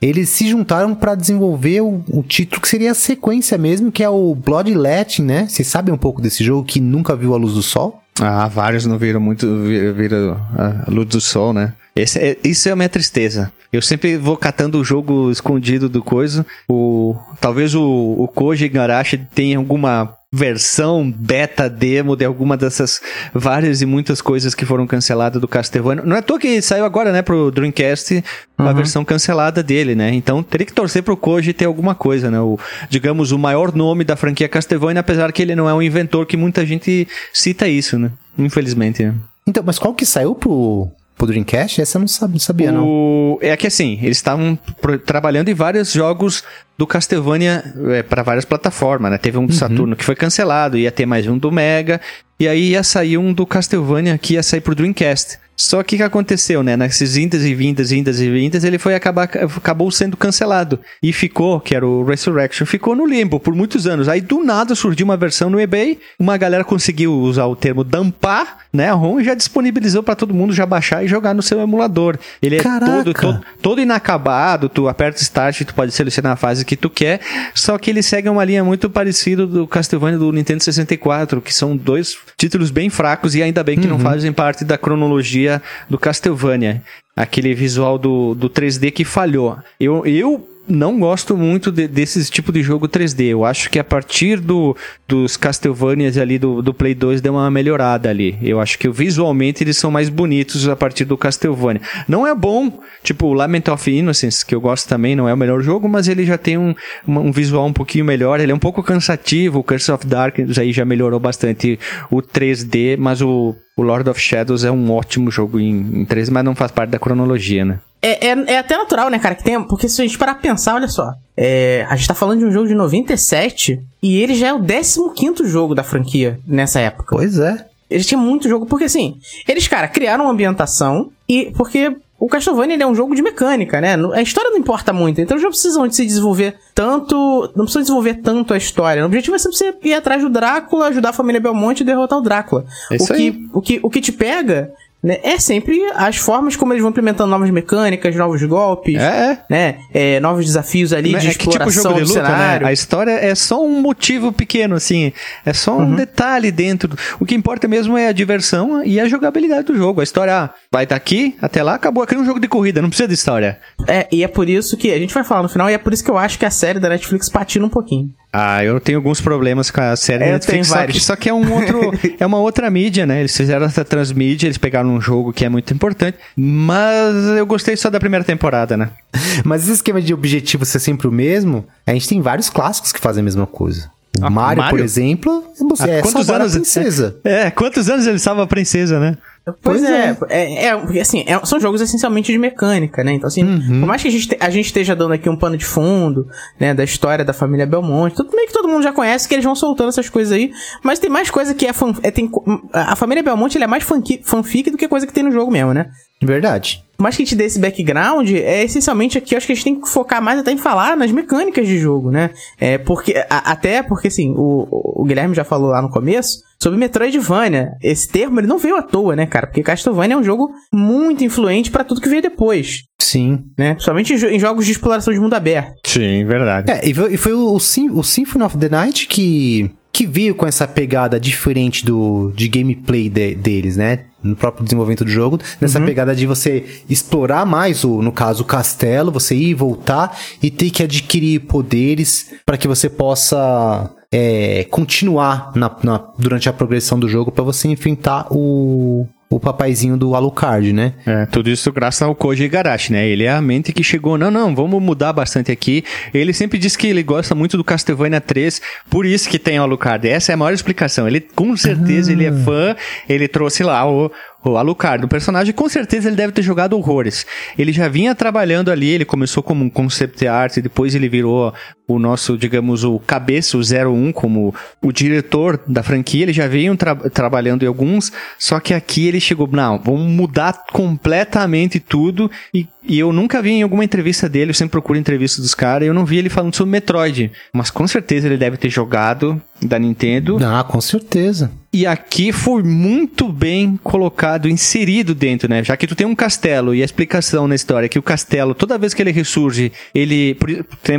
eles 0.00 0.28
se 0.28 0.48
juntaram 0.48 0.94
para 0.94 1.16
desenvolver 1.16 1.80
o, 1.80 2.00
o, 2.08 2.22
título 2.22 2.62
que 2.62 2.68
seria 2.68 2.92
a 2.92 2.94
sequência 2.94 3.58
mesmo, 3.58 3.90
que 3.90 4.04
é 4.04 4.08
o 4.08 4.36
Bloodletting, 4.36 5.24
né? 5.24 5.48
Vocês 5.48 5.66
sabem 5.66 5.92
um 5.92 5.98
pouco 5.98 6.22
desse 6.22 6.44
jogo 6.44 6.64
que 6.64 6.78
nunca 6.78 7.16
viu 7.16 7.34
a 7.34 7.36
luz 7.36 7.54
do 7.54 7.62
sol? 7.62 8.00
Ah, 8.20 8.46
vários 8.46 8.86
não 8.86 8.98
viram 8.98 9.18
muito, 9.18 9.48
viram 9.96 10.40
a 10.56 10.84
luz 10.88 11.08
do 11.08 11.20
sol, 11.20 11.52
né? 11.52 11.74
Esse 11.98 12.18
é, 12.18 12.36
isso 12.44 12.68
é 12.68 12.72
a 12.72 12.76
minha 12.76 12.88
tristeza. 12.88 13.52
Eu 13.72 13.82
sempre 13.82 14.16
vou 14.16 14.36
catando 14.36 14.78
o 14.78 14.84
jogo 14.84 15.30
escondido 15.30 15.88
do 15.88 16.02
coisa. 16.02 16.46
O, 16.68 17.16
talvez 17.40 17.74
o, 17.74 17.82
o 17.82 18.28
Koji 18.28 18.66
Igarashi 18.66 19.18
tenha 19.34 19.58
alguma 19.58 20.14
versão 20.30 21.10
beta 21.10 21.70
demo 21.70 22.14
de 22.14 22.24
alguma 22.24 22.56
dessas 22.56 23.00
várias 23.32 23.80
e 23.80 23.86
muitas 23.86 24.20
coisas 24.20 24.54
que 24.54 24.66
foram 24.66 24.86
canceladas 24.86 25.40
do 25.40 25.48
Castlevania. 25.48 26.04
Não 26.04 26.16
é 26.16 26.18
à 26.18 26.22
toa 26.22 26.38
que 26.38 26.60
saiu 26.60 26.84
agora, 26.84 27.10
né, 27.10 27.22
pro 27.22 27.50
Dreamcast 27.50 28.22
uhum. 28.58 28.68
a 28.68 28.72
versão 28.72 29.04
cancelada 29.04 29.62
dele, 29.62 29.94
né? 29.94 30.12
Então 30.12 30.42
teria 30.42 30.66
que 30.66 30.72
torcer 30.72 31.02
pro 31.02 31.16
Koji 31.16 31.52
ter 31.54 31.64
alguma 31.64 31.94
coisa, 31.94 32.30
né? 32.30 32.38
O, 32.40 32.58
digamos, 32.90 33.32
o 33.32 33.38
maior 33.38 33.74
nome 33.74 34.04
da 34.04 34.16
franquia 34.16 34.48
Castlevania, 34.48 35.00
apesar 35.00 35.32
que 35.32 35.42
ele 35.42 35.56
não 35.56 35.68
é 35.68 35.74
um 35.74 35.82
inventor 35.82 36.26
que 36.26 36.36
muita 36.36 36.64
gente 36.64 37.08
cita 37.32 37.66
isso, 37.66 37.98
né? 37.98 38.12
Infelizmente. 38.36 39.02
Né? 39.02 39.14
Então, 39.46 39.62
mas 39.64 39.78
qual 39.78 39.94
que 39.94 40.04
saiu 40.04 40.34
pro, 40.34 40.90
pro 41.18 41.26
Dreamcast? 41.26 41.82
Essa 41.82 41.98
eu 41.98 42.00
não 42.00 42.08
sabia. 42.08 42.40
Sabia, 42.40 42.72
não. 42.72 43.36
É 43.42 43.56
que 43.56 43.66
assim, 43.66 43.98
eles 44.00 44.16
estavam 44.16 44.56
trabalhando 45.04 45.48
em 45.48 45.54
vários 45.54 45.92
jogos 45.92 46.44
do 46.78 46.86
Castlevania 46.86 47.64
é, 47.88 48.04
para 48.04 48.22
várias 48.22 48.44
plataformas, 48.44 49.10
né? 49.10 49.18
Teve 49.18 49.36
um 49.36 49.44
do 49.44 49.52
uhum. 49.52 49.58
Saturno 49.58 49.96
que 49.96 50.04
foi 50.04 50.14
cancelado, 50.14 50.78
ia 50.78 50.92
ter 50.92 51.04
mais 51.04 51.26
um 51.26 51.36
do 51.36 51.50
Mega, 51.50 52.00
e 52.38 52.46
aí 52.46 52.70
ia 52.70 52.84
sair 52.84 53.18
um 53.18 53.32
do 53.32 53.44
Castlevania 53.44 54.16
que 54.16 54.34
ia 54.34 54.42
sair 54.44 54.60
pro 54.60 54.76
Dreamcast. 54.76 55.38
Só 55.58 55.82
que 55.82 55.96
o 55.96 55.98
que 55.98 56.04
aconteceu, 56.04 56.62
né? 56.62 56.76
Nesses 56.76 57.16
indas 57.16 57.44
e 57.44 57.52
vindas, 57.52 57.90
indas 57.90 58.20
e 58.20 58.30
vindas, 58.30 58.62
ele 58.62 58.78
foi 58.78 58.94
acabar, 58.94 59.24
acabou 59.24 59.90
sendo 59.90 60.16
cancelado. 60.16 60.78
E 61.02 61.12
ficou, 61.12 61.58
que 61.58 61.74
era 61.74 61.84
o 61.84 62.04
Resurrection, 62.04 62.64
ficou 62.64 62.94
no 62.94 63.04
limbo 63.04 63.40
por 63.40 63.52
muitos 63.52 63.84
anos. 63.84 64.08
Aí 64.08 64.20
do 64.20 64.44
nada 64.44 64.76
surgiu 64.76 65.04
uma 65.04 65.16
versão 65.16 65.50
no 65.50 65.60
eBay, 65.60 65.98
uma 66.16 66.36
galera 66.36 66.62
conseguiu 66.62 67.12
usar 67.12 67.46
o 67.46 67.56
termo 67.56 67.82
dampar, 67.82 68.58
né? 68.72 68.88
A 68.88 68.94
ROM 68.94 69.20
já 69.20 69.34
disponibilizou 69.34 70.00
para 70.00 70.14
todo 70.14 70.32
mundo 70.32 70.52
já 70.52 70.64
baixar 70.64 71.04
e 71.04 71.08
jogar 71.08 71.34
no 71.34 71.42
seu 71.42 71.58
emulador. 71.60 72.16
Ele 72.40 72.58
é 72.58 72.62
todo, 72.62 73.12
todo, 73.12 73.44
todo, 73.60 73.80
inacabado, 73.80 74.68
tu 74.68 74.86
aperta 74.86 75.20
Start 75.20 75.62
e 75.62 75.64
tu 75.64 75.74
pode 75.74 75.90
selecionar 75.90 76.34
a 76.34 76.36
fase 76.36 76.64
que 76.68 76.76
tu 76.76 76.90
quer, 76.90 77.20
só 77.54 77.78
que 77.78 77.88
ele 77.88 78.02
segue 78.02 78.28
uma 78.28 78.44
linha 78.44 78.62
muito 78.62 78.90
parecida 78.90 79.46
do 79.46 79.66
Castlevania 79.66 80.18
do 80.18 80.30
Nintendo 80.30 80.62
64, 80.62 81.40
que 81.40 81.54
são 81.54 81.74
dois 81.74 82.18
títulos 82.36 82.70
bem 82.70 82.90
fracos 82.90 83.34
e 83.34 83.42
ainda 83.42 83.64
bem 83.64 83.78
que 83.78 83.86
uhum. 83.86 83.94
não 83.94 83.98
fazem 83.98 84.30
parte 84.34 84.66
da 84.66 84.76
cronologia 84.76 85.62
do 85.88 85.98
Castlevania. 85.98 86.82
Aquele 87.16 87.54
visual 87.54 87.98
do, 87.98 88.34
do 88.34 88.50
3D 88.50 88.92
que 88.92 89.02
falhou. 89.02 89.56
Eu, 89.80 90.04
eu 90.04 90.46
não 90.68 90.98
gosto 90.98 91.36
muito 91.36 91.72
de, 91.72 91.88
desses 91.88 92.28
tipo 92.30 92.52
de 92.52 92.62
jogo 92.62 92.88
3D. 92.88 93.26
Eu 93.26 93.44
acho 93.44 93.70
que 93.70 93.78
a 93.78 93.84
partir 93.84 94.40
do, 94.40 94.76
dos 95.06 95.36
Castlevanias 95.36 96.16
ali 96.16 96.38
do, 96.38 96.62
do 96.62 96.74
Play 96.74 96.94
2 96.94 97.20
deu 97.20 97.34
uma 97.34 97.50
melhorada 97.50 98.10
ali. 98.10 98.38
Eu 98.42 98.60
acho 98.60 98.78
que 98.78 98.88
visualmente 98.88 99.64
eles 99.64 99.76
são 99.76 99.90
mais 99.90 100.08
bonitos 100.08 100.68
a 100.68 100.76
partir 100.76 101.04
do 101.04 101.16
Castlevania. 101.16 101.80
Não 102.06 102.26
é 102.26 102.34
bom, 102.34 102.80
tipo 103.02 103.26
o 103.26 103.32
Lament 103.32 103.68
of 103.68 103.90
Innocence, 103.90 104.44
que 104.44 104.54
eu 104.54 104.60
gosto 104.60 104.88
também, 104.88 105.16
não 105.16 105.28
é 105.28 105.34
o 105.34 105.36
melhor 105.36 105.62
jogo, 105.62 105.88
mas 105.88 106.08
ele 106.08 106.24
já 106.24 106.38
tem 106.38 106.58
um, 106.58 106.74
um 107.06 107.32
visual 107.32 107.66
um 107.66 107.72
pouquinho 107.72 108.04
melhor. 108.04 108.40
Ele 108.40 108.52
é 108.52 108.54
um 108.54 108.58
pouco 108.58 108.82
cansativo. 108.82 109.60
O 109.60 109.64
Curse 109.64 109.92
of 109.92 110.06
Darkness 110.06 110.58
aí 110.58 110.72
já 110.72 110.84
melhorou 110.84 111.18
bastante 111.18 111.78
o 112.10 112.22
3D, 112.22 112.96
mas 112.98 113.22
o 113.22 113.54
o 113.78 113.82
Lord 113.82 114.10
of 114.10 114.20
Shadows 114.20 114.64
é 114.64 114.72
um 114.72 114.90
ótimo 114.90 115.30
jogo 115.30 115.60
em, 115.60 116.00
em 116.00 116.04
3D, 116.04 116.32
mas 116.32 116.44
não 116.44 116.52
faz 116.56 116.72
parte 116.72 116.90
da 116.90 116.98
cronologia, 116.98 117.64
né? 117.64 117.78
É, 118.00 118.28
é, 118.28 118.44
é, 118.54 118.58
até 118.58 118.76
natural, 118.76 119.10
né, 119.10 119.18
cara? 119.18 119.34
Que 119.34 119.42
tem, 119.42 119.62
porque 119.62 119.88
se 119.88 120.00
a 120.00 120.04
gente 120.04 120.18
parar 120.18 120.34
pra 120.34 120.42
pensar, 120.42 120.74
olha 120.74 120.88
só. 120.88 121.12
É, 121.36 121.86
a 121.88 121.96
gente 121.96 122.08
tá 122.08 122.14
falando 122.14 122.40
de 122.40 122.44
um 122.44 122.52
jogo 122.52 122.68
de 122.68 122.74
97 122.74 123.80
e 124.02 124.20
ele 124.20 124.34
já 124.34 124.48
é 124.48 124.52
o 124.52 124.60
15 124.60 125.46
jogo 125.46 125.74
da 125.74 125.82
franquia 125.82 126.38
nessa 126.46 126.80
época. 126.80 127.16
Pois 127.16 127.38
é. 127.38 127.66
Eles 127.90 128.06
tinham 128.06 128.20
muito 128.20 128.48
jogo, 128.48 128.66
porque 128.66 128.84
assim, 128.84 129.16
eles, 129.46 129.66
cara, 129.66 129.88
criaram 129.88 130.24
uma 130.24 130.32
ambientação 130.32 131.10
e. 131.28 131.52
Porque 131.56 131.96
o 132.18 132.26
Castlevania 132.26 132.76
é 132.76 132.86
um 132.86 132.94
jogo 132.94 133.14
de 133.14 133.22
mecânica, 133.22 133.80
né? 133.80 133.94
A 134.12 134.20
história 134.20 134.50
não 134.50 134.58
importa 134.58 134.92
muito, 134.92 135.20
então 135.20 135.36
eles 135.36 135.42
não 135.44 135.50
precisam 135.50 135.86
de 135.86 135.94
se 135.94 136.04
desenvolver 136.04 136.56
tanto. 136.74 137.16
Não 137.54 137.64
precisam 137.64 137.82
desenvolver 137.82 138.14
tanto 138.14 138.52
a 138.52 138.56
história. 138.56 139.02
O 139.02 139.06
objetivo 139.06 139.36
é 139.36 139.38
sempre 139.38 139.56
você 139.56 139.74
ir 139.84 139.94
atrás 139.94 140.22
do 140.22 140.28
Drácula, 140.28 140.88
ajudar 140.88 141.10
a 141.10 141.12
família 141.12 141.40
Belmonte 141.40 141.82
e 141.82 141.86
derrotar 141.86 142.18
o 142.18 142.22
Drácula. 142.22 142.66
É 142.90 142.96
o, 142.96 143.06
que, 143.06 143.12
aí. 143.12 143.48
o, 143.52 143.62
que, 143.62 143.80
o 143.84 143.90
que 143.90 144.00
te 144.00 144.10
pega 144.10 144.72
né, 145.02 145.18
é 145.22 145.38
sempre 145.38 145.80
as 145.94 146.16
formas 146.16 146.56
como 146.56 146.72
eles 146.72 146.82
vão 146.82 146.90
implementando 146.90 147.30
novas 147.30 147.50
mecânicas, 147.50 148.16
novos 148.16 148.42
golpes, 148.42 148.96
é, 148.96 149.30
é. 149.30 149.38
né, 149.48 149.78
é, 149.94 150.20
novos 150.20 150.44
desafios 150.44 150.92
ali 150.92 151.14
de 151.14 151.28
é 151.28 151.34
que, 151.34 151.48
tipo 151.48 151.70
jogo 151.70 151.94
de 151.94 152.04
luta, 152.04 152.22
né? 152.22 152.60
A 152.64 152.72
história 152.72 153.12
é 153.12 153.34
só 153.34 153.64
um 153.64 153.80
motivo 153.80 154.32
pequeno, 154.32 154.74
assim, 154.74 155.12
é 155.44 155.52
só 155.52 155.76
um 155.76 155.82
uhum. 155.82 155.94
detalhe 155.94 156.50
dentro. 156.50 156.96
O 157.20 157.24
que 157.24 157.34
importa 157.34 157.68
mesmo 157.68 157.96
é 157.96 158.08
a 158.08 158.12
diversão 158.12 158.82
e 158.84 158.98
a 158.98 159.06
jogabilidade 159.08 159.66
do 159.68 159.76
jogo. 159.76 160.00
A 160.00 160.04
história 160.04 160.34
ah, 160.34 160.50
vai 160.72 160.86
daqui 160.86 161.36
até 161.40 161.62
lá, 161.62 161.74
acabou. 161.74 162.02
Aqui 162.02 162.14
é 162.14 162.18
um 162.18 162.24
jogo 162.24 162.40
de 162.40 162.48
corrida, 162.48 162.82
não 162.82 162.88
precisa 162.88 163.08
de 163.08 163.14
história. 163.14 163.60
É, 163.86 164.08
e 164.10 164.24
é 164.24 164.28
por 164.28 164.48
isso 164.48 164.76
que 164.76 164.92
a 164.92 164.98
gente 164.98 165.14
vai 165.14 165.22
falar 165.22 165.42
no 165.42 165.48
final, 165.48 165.70
e 165.70 165.74
é 165.74 165.78
por 165.78 165.92
isso 165.92 166.04
que 166.04 166.10
eu 166.10 166.18
acho 166.18 166.38
que 166.38 166.44
a 166.44 166.50
série 166.50 166.80
da 166.80 166.88
Netflix 166.88 167.28
patina 167.28 167.64
um 167.64 167.70
pouquinho. 167.70 168.10
Ah, 168.32 168.62
eu 168.62 168.78
tenho 168.78 168.98
alguns 168.98 169.20
problemas 169.20 169.70
com 169.70 169.80
a 169.80 169.96
série 169.96 170.24
é, 170.24 170.32
Netflix, 170.32 170.68
só 170.68 170.86
que, 170.86 171.00
só 171.00 171.16
que 171.16 171.28
é 171.30 171.34
um 171.34 171.50
outro, 171.52 171.92
é 172.20 172.26
uma 172.26 172.38
outra 172.38 172.70
mídia, 172.70 173.06
né? 173.06 173.20
Eles 173.20 173.34
fizeram 173.34 173.64
essa 173.64 173.84
transmídia, 173.84 174.46
eles 174.46 174.58
pegaram 174.58 174.90
um 174.90 175.00
jogo 175.00 175.32
que 175.32 175.44
é 175.44 175.48
muito 175.48 175.72
importante, 175.72 176.18
mas 176.36 177.14
eu 177.36 177.46
gostei 177.46 177.76
só 177.76 177.88
da 177.88 177.98
primeira 177.98 178.24
temporada, 178.24 178.76
né? 178.76 178.90
mas 179.44 179.64
esse 179.64 179.72
esquema 179.72 180.00
de 180.00 180.12
objetivo 180.12 180.64
ser 180.66 180.78
sempre 180.78 181.08
o 181.08 181.12
mesmo, 181.12 181.66
a 181.86 181.92
gente 181.92 182.08
tem 182.08 182.20
vários 182.20 182.50
clássicos 182.50 182.92
que 182.92 183.00
fazem 183.00 183.22
a 183.22 183.24
mesma 183.24 183.46
coisa. 183.46 183.90
O 184.20 184.26
ah, 184.26 184.30
Mario, 184.30 184.62
Mario, 184.62 184.78
por 184.78 184.84
exemplo, 184.84 185.44
você 185.68 185.90
é 185.90 186.02
quantos 186.02 186.28
anos, 186.30 186.54
a 186.54 186.58
princesa. 186.58 187.20
É, 187.22 187.50
quantos 187.50 187.88
anos 187.88 188.06
ele 188.06 188.18
salva 188.18 188.42
a 188.42 188.46
princesa, 188.46 188.98
né? 188.98 189.16
Pois, 189.62 189.80
pois 189.80 189.84
é, 189.84 190.16
é, 190.28 190.66
é, 190.66 190.66
é 190.66 191.00
assim, 191.00 191.24
é, 191.26 191.38
são 191.44 191.60
jogos 191.60 191.80
essencialmente 191.80 192.30
de 192.32 192.38
mecânica, 192.38 193.02
né? 193.02 193.12
Então, 193.12 193.28
assim, 193.28 193.44
uhum. 193.44 193.80
por 193.80 193.86
mais 193.86 194.02
que 194.02 194.08
a 194.08 194.10
gente, 194.10 194.28
te, 194.28 194.36
a 194.40 194.50
gente 194.50 194.66
esteja 194.66 194.94
dando 194.94 195.12
aqui 195.14 195.28
um 195.28 195.36
pano 195.36 195.56
de 195.56 195.64
fundo, 195.64 196.26
né, 196.58 196.74
da 196.74 196.84
história 196.84 197.24
da 197.24 197.32
família 197.32 197.66
Belmonte, 197.66 198.16
tudo 198.16 198.34
meio 198.34 198.46
que 198.46 198.52
todo 198.52 198.68
mundo 198.68 198.82
já 198.82 198.92
conhece 198.92 199.28
que 199.28 199.34
eles 199.34 199.44
vão 199.44 199.54
soltando 199.54 199.88
essas 199.88 200.08
coisas 200.08 200.32
aí, 200.32 200.50
mas 200.82 200.98
tem 200.98 201.08
mais 201.08 201.30
coisa 201.30 201.54
que 201.54 201.66
é, 201.66 201.72
fan, 201.72 201.94
é 202.02 202.10
tem, 202.10 202.30
a 202.72 202.96
família 202.96 203.22
Belmonte 203.22 203.62
é 203.62 203.66
mais 203.66 203.84
fanfic, 203.84 204.22
fanfic 204.24 204.70
do 204.70 204.76
que 204.76 204.88
coisa 204.88 205.06
que 205.06 205.12
tem 205.12 205.22
no 205.22 205.30
jogo 205.30 205.50
mesmo, 205.50 205.72
né? 205.72 205.90
Verdade. 206.22 206.82
Mas 207.00 207.16
que 207.16 207.24
te 207.24 207.36
dê 207.36 207.44
esse 207.44 207.60
background, 207.60 208.28
é 208.32 208.64
essencialmente 208.64 209.16
aqui, 209.16 209.34
eu 209.34 209.38
acho 209.38 209.46
que 209.46 209.52
a 209.52 209.54
gente 209.54 209.64
tem 209.64 209.80
que 209.80 209.88
focar 209.88 210.20
mais 210.20 210.40
até 210.40 210.50
em 210.50 210.58
falar 210.58 210.96
nas 210.96 211.12
mecânicas 211.12 211.66
de 211.66 211.78
jogo, 211.78 212.10
né? 212.10 212.30
É 212.58 212.76
porque, 212.76 213.14
a, 213.30 213.52
até 213.52 213.84
porque, 213.84 214.08
assim, 214.08 214.34
o, 214.36 214.66
o 215.00 215.04
Guilherme 215.04 215.34
já 215.34 215.44
falou 215.44 215.70
lá 215.70 215.80
no 215.80 215.90
começo, 215.90 216.40
sobre 216.60 216.78
Metroidvania. 216.78 217.72
Esse 217.80 218.08
termo 218.08 218.40
ele 218.40 218.48
não 218.48 218.58
veio 218.58 218.76
à 218.76 218.82
toa, 218.82 219.14
né, 219.14 219.26
cara? 219.26 219.46
Porque 219.46 219.62
Castlevania 219.62 220.14
é 220.14 220.18
um 220.18 220.24
jogo 220.24 220.50
muito 220.72 221.22
influente 221.22 221.70
para 221.70 221.84
tudo 221.84 222.00
que 222.00 222.08
veio 222.08 222.20
depois. 222.20 222.82
Sim. 223.00 223.44
Né? 223.56 223.74
Principalmente 223.74 224.12
em, 224.12 224.38
jogos 224.38 224.66
de 224.66 224.72
exploração 224.72 225.14
de 225.14 225.20
mundo 225.20 225.34
aberto. 225.34 225.74
Sim, 225.86 226.24
verdade. 226.24 226.70
É, 226.70 226.86
e 226.86 226.92
foi, 226.92 227.14
e 227.14 227.16
foi 227.16 227.32
o, 227.32 227.52
o, 227.52 227.54
o 227.54 228.02
Symphony 228.04 228.44
of 228.44 228.58
the 228.58 228.68
Night 228.68 229.06
que 229.06 229.70
que 229.98 230.06
veio 230.06 230.32
com 230.32 230.46
essa 230.46 230.64
pegada 230.68 231.18
diferente 231.18 231.84
do 231.84 232.30
de 232.36 232.46
gameplay 232.46 233.10
de, 233.10 233.34
deles, 233.34 233.76
né? 233.76 234.04
No 234.22 234.36
próprio 234.36 234.62
desenvolvimento 234.62 235.04
do 235.04 235.10
jogo, 235.10 235.40
nessa 235.60 235.80
uhum. 235.80 235.86
pegada 235.86 236.14
de 236.14 236.24
você 236.24 236.64
explorar 236.88 237.44
mais 237.44 237.82
o, 237.82 238.00
no 238.00 238.12
caso, 238.12 238.44
o 238.44 238.46
castelo, 238.46 239.10
você 239.10 239.34
ir 239.34 239.48
e 239.48 239.54
voltar 239.54 240.16
e 240.40 240.52
ter 240.52 240.70
que 240.70 240.84
adquirir 240.84 241.40
poderes 241.40 242.32
para 242.46 242.56
que 242.56 242.68
você 242.68 242.88
possa 242.88 243.92
é, 244.12 244.64
continuar 244.70 245.50
na, 245.56 245.76
na, 245.82 245.98
durante 246.16 246.48
a 246.48 246.52
progressão 246.52 246.96
do 246.96 247.08
jogo 247.08 247.32
para 247.32 247.42
você 247.42 247.66
enfrentar 247.66 248.28
o, 248.30 249.04
o 249.30 249.38
papaizinho 249.38 249.96
do 249.96 250.14
Alucard, 250.14 250.72
né? 250.72 250.94
É, 251.04 251.26
tudo 251.26 251.50
isso 251.50 251.70
graças 251.70 252.00
ao 252.00 252.14
Koji 252.14 252.44
Igarashi, 252.44 252.92
né? 252.92 253.06
Ele 253.06 253.24
é 253.24 253.30
a 253.30 253.42
mente 253.42 253.72
que 253.72 253.84
chegou, 253.84 254.16
não, 254.16 254.30
não, 254.30 254.54
vamos 254.54 254.82
mudar 254.82 255.12
bastante 255.12 255.52
aqui. 255.52 255.84
Ele 256.14 256.32
sempre 256.32 256.58
diz 256.58 256.76
que 256.76 256.86
ele 256.86 257.02
gosta 257.02 257.34
muito 257.34 257.56
do 257.56 257.64
Castlevania 257.64 258.20
3, 258.20 258.60
por 258.88 259.04
isso 259.04 259.28
que 259.28 259.38
tem 259.38 259.60
o 259.60 259.62
Alucard. 259.62 260.08
Essa 260.08 260.32
é 260.32 260.34
a 260.34 260.36
maior 260.36 260.54
explicação. 260.54 261.06
Ele, 261.06 261.20
com 261.20 261.54
certeza, 261.56 262.10
ele 262.10 262.24
é 262.24 262.32
fã, 262.32 262.74
ele 263.06 263.28
trouxe 263.28 263.62
lá 263.62 263.86
o, 263.90 264.10
o 264.44 264.56
Alucard, 264.56 265.04
o 265.04 265.08
personagem, 265.08 265.52
com 265.52 265.68
certeza 265.68 266.08
ele 266.08 266.16
deve 266.16 266.32
ter 266.32 266.42
jogado 266.42 266.76
horrores. 266.76 267.26
Ele 267.58 267.72
já 267.72 267.88
vinha 267.88 268.14
trabalhando 268.14 268.70
ali, 268.70 268.88
ele 268.88 269.04
começou 269.04 269.42
como 269.42 269.64
um 269.64 269.70
concept 269.70 270.26
art, 270.26 270.58
depois 270.58 270.94
ele 270.94 271.08
virou 271.08 271.52
o 271.86 271.98
nosso, 271.98 272.36
digamos, 272.36 272.84
o 272.84 272.98
cabeça, 273.00 273.56
o 273.56 273.60
01, 273.60 274.12
como 274.12 274.54
o 274.82 274.92
diretor 274.92 275.60
da 275.66 275.82
franquia. 275.82 276.22
Ele 276.22 276.32
já 276.32 276.46
veio 276.46 276.76
tra 276.76 276.94
trabalhando 276.94 277.64
em 277.64 277.66
alguns, 277.66 278.12
só 278.38 278.60
que 278.60 278.74
aqui 278.74 279.06
ele 279.06 279.17
chegou, 279.20 279.48
não, 279.50 279.78
vamos 279.78 280.10
mudar 280.10 280.64
completamente 280.72 281.80
tudo. 281.80 282.30
E, 282.52 282.66
e 282.82 282.98
eu 282.98 283.12
nunca 283.12 283.42
vi 283.42 283.50
em 283.50 283.62
alguma 283.62 283.84
entrevista 283.84 284.28
dele, 284.28 284.50
eu 284.50 284.54
sempre 284.54 284.72
procuro 284.72 284.98
entrevista 284.98 285.40
dos 285.40 285.54
caras, 285.54 285.86
eu 285.86 285.94
não 285.94 286.04
vi 286.04 286.18
ele 286.18 286.28
falando 286.28 286.54
sobre 286.54 286.72
Metroid. 286.72 287.30
Mas 287.52 287.70
com 287.70 287.86
certeza 287.86 288.26
ele 288.26 288.36
deve 288.36 288.56
ter 288.56 288.70
jogado 288.70 289.40
da 289.60 289.78
Nintendo. 289.78 290.38
Ah, 290.44 290.64
com 290.64 290.80
certeza. 290.80 291.50
E 291.78 291.86
aqui 291.86 292.32
foi 292.32 292.64
muito 292.64 293.28
bem 293.28 293.78
colocado, 293.84 294.48
inserido 294.48 295.14
dentro, 295.14 295.48
né? 295.48 295.62
Já 295.62 295.76
que 295.76 295.86
tu 295.86 295.94
tem 295.94 296.04
um 296.04 296.14
castelo 296.14 296.74
e 296.74 296.82
a 296.82 296.84
explicação 296.84 297.46
na 297.46 297.54
história 297.54 297.86
é 297.86 297.88
que 297.88 298.00
o 298.00 298.02
castelo, 298.02 298.52
toda 298.52 298.76
vez 298.76 298.92
que 298.92 299.00
ele 299.00 299.12
ressurge, 299.12 299.70
ele. 299.94 300.36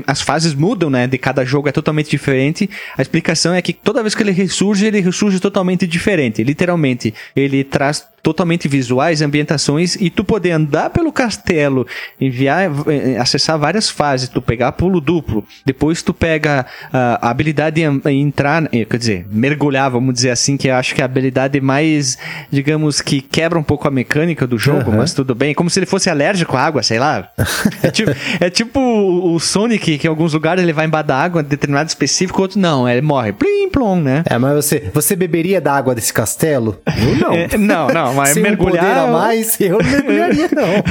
As 0.07 0.21
fases 0.21 0.53
mudam, 0.53 0.89
né? 0.89 1.05
De 1.05 1.17
cada 1.17 1.43
jogo 1.43 1.67
é 1.67 1.73
totalmente 1.73 2.09
diferente. 2.09 2.69
A 2.97 3.01
explicação 3.01 3.53
é 3.53 3.61
que 3.61 3.73
toda 3.73 4.01
vez 4.01 4.15
que 4.15 4.23
ele 4.23 4.31
ressurge, 4.31 4.85
ele 4.85 5.01
ressurge 5.01 5.37
totalmente 5.41 5.85
diferente. 5.85 6.45
Literalmente, 6.45 7.13
ele 7.35 7.61
traz 7.65 8.07
totalmente 8.21 8.67
visuais, 8.67 9.21
ambientações 9.21 9.95
e 9.95 10.09
tu 10.09 10.23
poder 10.23 10.51
andar 10.51 10.89
pelo 10.89 11.11
castelo, 11.11 11.87
enviar, 12.19 12.71
eh, 12.87 13.17
acessar 13.17 13.57
várias 13.57 13.89
fases, 13.89 14.29
tu 14.29 14.41
pegar 14.41 14.71
pulo 14.73 15.01
duplo, 15.01 15.45
depois 15.65 16.01
tu 16.01 16.13
pega 16.13 16.65
uh, 16.85 17.19
a 17.21 17.29
habilidade 17.29 17.81
de 17.81 18.11
entrar, 18.11 18.67
eh, 18.73 18.85
quer 18.85 18.97
dizer, 18.97 19.27
mergulhar, 19.31 19.89
vamos 19.89 20.13
dizer 20.13 20.31
assim, 20.31 20.57
que 20.57 20.67
eu 20.67 20.75
acho 20.75 20.93
que 20.93 21.01
é 21.01 21.03
a 21.03 21.05
habilidade 21.05 21.59
mais, 21.61 22.17
digamos 22.51 23.01
que 23.01 23.21
quebra 23.21 23.57
um 23.57 23.63
pouco 23.63 23.87
a 23.87 23.91
mecânica 23.91 24.45
do 24.45 24.57
jogo, 24.57 24.91
uhum. 24.91 24.97
mas 24.97 25.13
tudo 25.13 25.33
bem, 25.33 25.53
como 25.53 25.69
se 25.69 25.79
ele 25.79 25.85
fosse 25.85 26.09
alérgico 26.09 26.55
à 26.55 26.61
água, 26.61 26.83
sei 26.83 26.99
lá. 26.99 27.29
é, 27.81 27.91
tipo, 27.91 28.11
é 28.39 28.49
tipo 28.49 28.79
o 28.79 29.39
Sonic, 29.39 29.97
que 29.97 30.07
em 30.07 30.09
alguns 30.09 30.33
lugares 30.33 30.61
ele 30.61 30.73
vai 30.73 30.85
embaixo 30.85 31.07
da 31.07 31.17
água, 31.17 31.41
determinado 31.41 31.87
específico, 31.87 32.41
outro 32.41 32.59
não, 32.59 32.87
ele 32.87 33.01
morre, 33.01 33.31
plim 33.31 33.69
plom, 33.69 34.01
né? 34.01 34.23
É, 34.25 34.37
mas 34.37 34.53
você, 34.55 34.89
você 34.93 35.15
beberia 35.15 35.61
da 35.61 35.73
água 35.73 35.95
desse 35.95 36.13
castelo? 36.13 36.81
Eu 36.85 37.15
não. 37.15 37.33
É, 37.33 37.57
não, 37.57 37.87
não, 37.87 38.08
mas 38.13 38.29
Sem 38.29 38.43
mergulhar. 38.43 39.07
Um 39.07 39.13
mais, 39.13 39.59
eu 39.59 39.79
não 39.79 39.91
mergulharia, 39.91 40.49
não. 40.51 40.83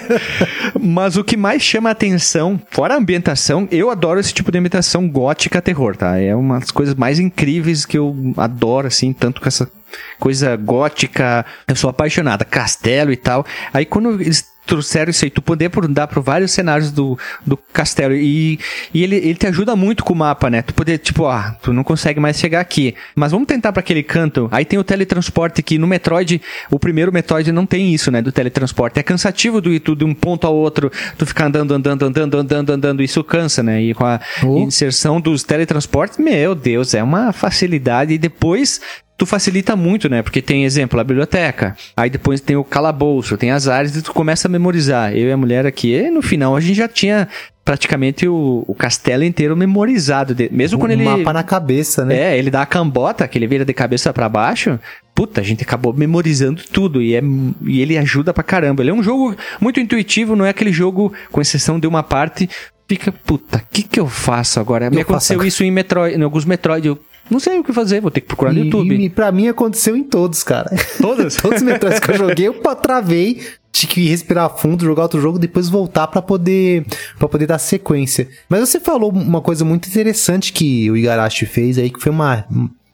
mas 0.80 1.16
o 1.16 1.24
que 1.24 1.36
mais 1.36 1.62
chama 1.62 1.88
a 1.88 1.92
atenção, 1.92 2.60
fora 2.70 2.94
a 2.94 2.96
ambientação, 2.96 3.68
eu 3.70 3.90
adoro 3.90 4.20
esse 4.20 4.32
tipo 4.32 4.50
de 4.50 4.58
ambientação 4.58 5.08
gótica 5.08 5.62
terror, 5.62 5.96
tá? 5.96 6.18
É 6.18 6.34
uma 6.34 6.58
das 6.60 6.70
coisas 6.70 6.94
mais 6.94 7.18
incríveis 7.18 7.84
que 7.84 7.98
eu 7.98 8.14
adoro, 8.36 8.86
assim, 8.86 9.12
tanto 9.12 9.40
com 9.40 9.48
essa 9.48 9.70
coisa 10.18 10.56
gótica. 10.56 11.44
Eu 11.66 11.76
sou 11.76 11.90
apaixonada, 11.90 12.44
castelo 12.44 13.12
e 13.12 13.16
tal. 13.16 13.44
Aí 13.72 13.84
quando 13.84 14.20
eles 14.20 14.44
trouxeram 14.66 15.10
isso 15.10 15.24
aí, 15.24 15.30
tu 15.30 15.40
poder 15.40 15.70
andar 15.82 16.08
por 16.08 16.22
vários 16.22 16.50
cenários 16.50 16.90
do, 16.90 17.18
do 17.46 17.56
castelo 17.56 18.14
e, 18.14 18.58
e 18.92 19.02
ele, 19.02 19.16
ele 19.16 19.34
te 19.34 19.46
ajuda 19.46 19.76
muito 19.76 20.04
com 20.04 20.12
o 20.12 20.16
mapa, 20.16 20.50
né? 20.50 20.62
Tu 20.62 20.74
poder, 20.74 20.98
tipo, 20.98 21.26
ah, 21.26 21.56
tu 21.62 21.72
não 21.72 21.84
consegue 21.84 22.18
mais 22.18 22.38
chegar 22.38 22.60
aqui, 22.60 22.94
mas 23.14 23.32
vamos 23.32 23.46
tentar 23.46 23.72
para 23.72 23.80
aquele 23.80 24.02
canto. 24.02 24.48
Aí 24.50 24.64
tem 24.64 24.78
o 24.78 24.84
teletransporte 24.84 25.62
que 25.62 25.78
no 25.78 25.86
Metroid, 25.86 26.40
o 26.70 26.78
primeiro 26.78 27.12
Metroid 27.12 27.50
não 27.52 27.64
tem 27.64 27.94
isso, 27.94 28.10
né, 28.10 28.20
do 28.20 28.32
teletransporte. 28.32 28.98
É 28.98 29.02
cansativo 29.02 29.60
do 29.60 29.72
ir 29.72 29.80
tu 29.80 29.94
de 29.94 30.04
um 30.04 30.14
ponto 30.14 30.46
ao 30.46 30.54
outro, 30.54 30.90
tu 31.16 31.24
ficar 31.24 31.46
andando, 31.46 31.72
andando, 31.72 32.02
andando, 32.04 32.38
andando, 32.38 32.70
andando, 32.70 33.02
isso 33.02 33.22
cansa, 33.22 33.62
né? 33.62 33.82
E 33.82 33.94
com 33.94 34.04
a 34.04 34.20
oh. 34.42 34.58
inserção 34.58 35.20
dos 35.20 35.42
teletransportes, 35.42 36.18
meu 36.18 36.54
Deus, 36.54 36.94
é 36.94 37.02
uma 37.02 37.32
facilidade 37.32 38.12
e 38.12 38.18
depois 38.18 38.80
tu 39.16 39.24
facilita 39.24 39.74
muito, 39.74 40.08
né? 40.08 40.22
Porque 40.22 40.42
tem, 40.42 40.64
exemplo, 40.64 41.00
a 41.00 41.04
biblioteca. 41.04 41.76
Aí 41.96 42.10
depois 42.10 42.40
tem 42.40 42.56
o 42.56 42.64
calabouço, 42.64 43.36
tem 43.36 43.50
as 43.50 43.66
áreas 43.66 43.96
e 43.96 44.02
tu 44.02 44.12
começa 44.12 44.46
a 44.46 44.50
memorizar. 44.50 45.12
Eu 45.12 45.28
e 45.28 45.32
a 45.32 45.36
mulher 45.36 45.66
aqui, 45.66 45.94
e 45.94 46.10
no 46.10 46.22
final 46.22 46.54
a 46.54 46.60
gente 46.60 46.76
já 46.76 46.88
tinha 46.88 47.28
praticamente 47.64 48.28
o, 48.28 48.64
o 48.66 48.74
castelo 48.74 49.24
inteiro 49.24 49.56
memorizado. 49.56 50.34
De, 50.34 50.48
mesmo 50.52 50.78
um 50.78 50.80
quando 50.80 50.92
ele. 50.92 51.04
mapa 51.04 51.32
na 51.32 51.42
cabeça, 51.42 52.04
né? 52.04 52.34
É, 52.34 52.38
ele 52.38 52.50
dá 52.50 52.62
a 52.62 52.66
cambota, 52.66 53.26
que 53.26 53.38
ele 53.38 53.46
vira 53.46 53.64
de 53.64 53.72
cabeça 53.72 54.12
para 54.12 54.28
baixo. 54.28 54.78
Puta, 55.14 55.40
a 55.40 55.44
gente 55.44 55.62
acabou 55.62 55.94
memorizando 55.94 56.62
tudo 56.70 57.00
e, 57.00 57.16
é, 57.16 57.22
e 57.64 57.80
ele 57.80 57.96
ajuda 57.96 58.34
pra 58.34 58.44
caramba. 58.44 58.82
Ele 58.82 58.90
é 58.90 58.94
um 58.94 59.02
jogo 59.02 59.34
muito 59.58 59.80
intuitivo, 59.80 60.36
não 60.36 60.44
é 60.44 60.50
aquele 60.50 60.72
jogo, 60.72 61.12
com 61.32 61.40
exceção 61.40 61.80
de 61.80 61.86
uma 61.86 62.02
parte, 62.02 62.48
fica, 62.88 63.10
puta, 63.10 63.58
o 63.58 63.62
que 63.70 63.82
que 63.82 63.98
eu 63.98 64.06
faço 64.06 64.60
agora? 64.60 64.90
Me 64.90 65.00
aconteceu 65.00 65.38
faço... 65.38 65.48
isso 65.48 65.64
em 65.64 65.70
Metroid, 65.70 66.16
em 66.16 66.22
alguns 66.22 66.44
Metroid, 66.44 66.86
eu 66.86 66.98
não 67.30 67.40
sei 67.40 67.58
o 67.58 67.64
que 67.64 67.72
fazer, 67.72 68.00
vou 68.00 68.10
ter 68.10 68.20
que 68.20 68.28
procurar 68.28 68.52
no 68.52 68.64
YouTube. 68.64 68.94
E 68.94 69.08
pra 69.08 69.32
mim 69.32 69.48
aconteceu 69.48 69.96
em 69.96 70.04
todos, 70.04 70.42
cara. 70.42 70.70
Todos? 71.00 71.36
todos 71.36 71.58
os 71.58 71.62
Metroids 71.62 72.00
que 72.00 72.10
eu 72.10 72.16
joguei, 72.16 72.48
eu 72.48 72.54
travei, 72.76 73.42
tinha 73.72 73.90
que 73.90 74.08
respirar 74.08 74.56
fundo, 74.56 74.84
jogar 74.84 75.02
outro 75.02 75.20
jogo, 75.20 75.38
depois 75.38 75.68
voltar 75.68 76.06
para 76.06 76.22
poder 76.22 76.86
para 77.18 77.28
poder 77.28 77.46
dar 77.46 77.58
sequência. 77.58 78.28
Mas 78.48 78.60
você 78.60 78.80
falou 78.80 79.10
uma 79.10 79.40
coisa 79.40 79.64
muito 79.64 79.88
interessante 79.88 80.52
que 80.52 80.90
o 80.90 80.96
Igarashi 80.96 81.46
fez 81.46 81.78
aí, 81.78 81.90
que 81.90 82.00
foi 82.00 82.12
uma 82.12 82.46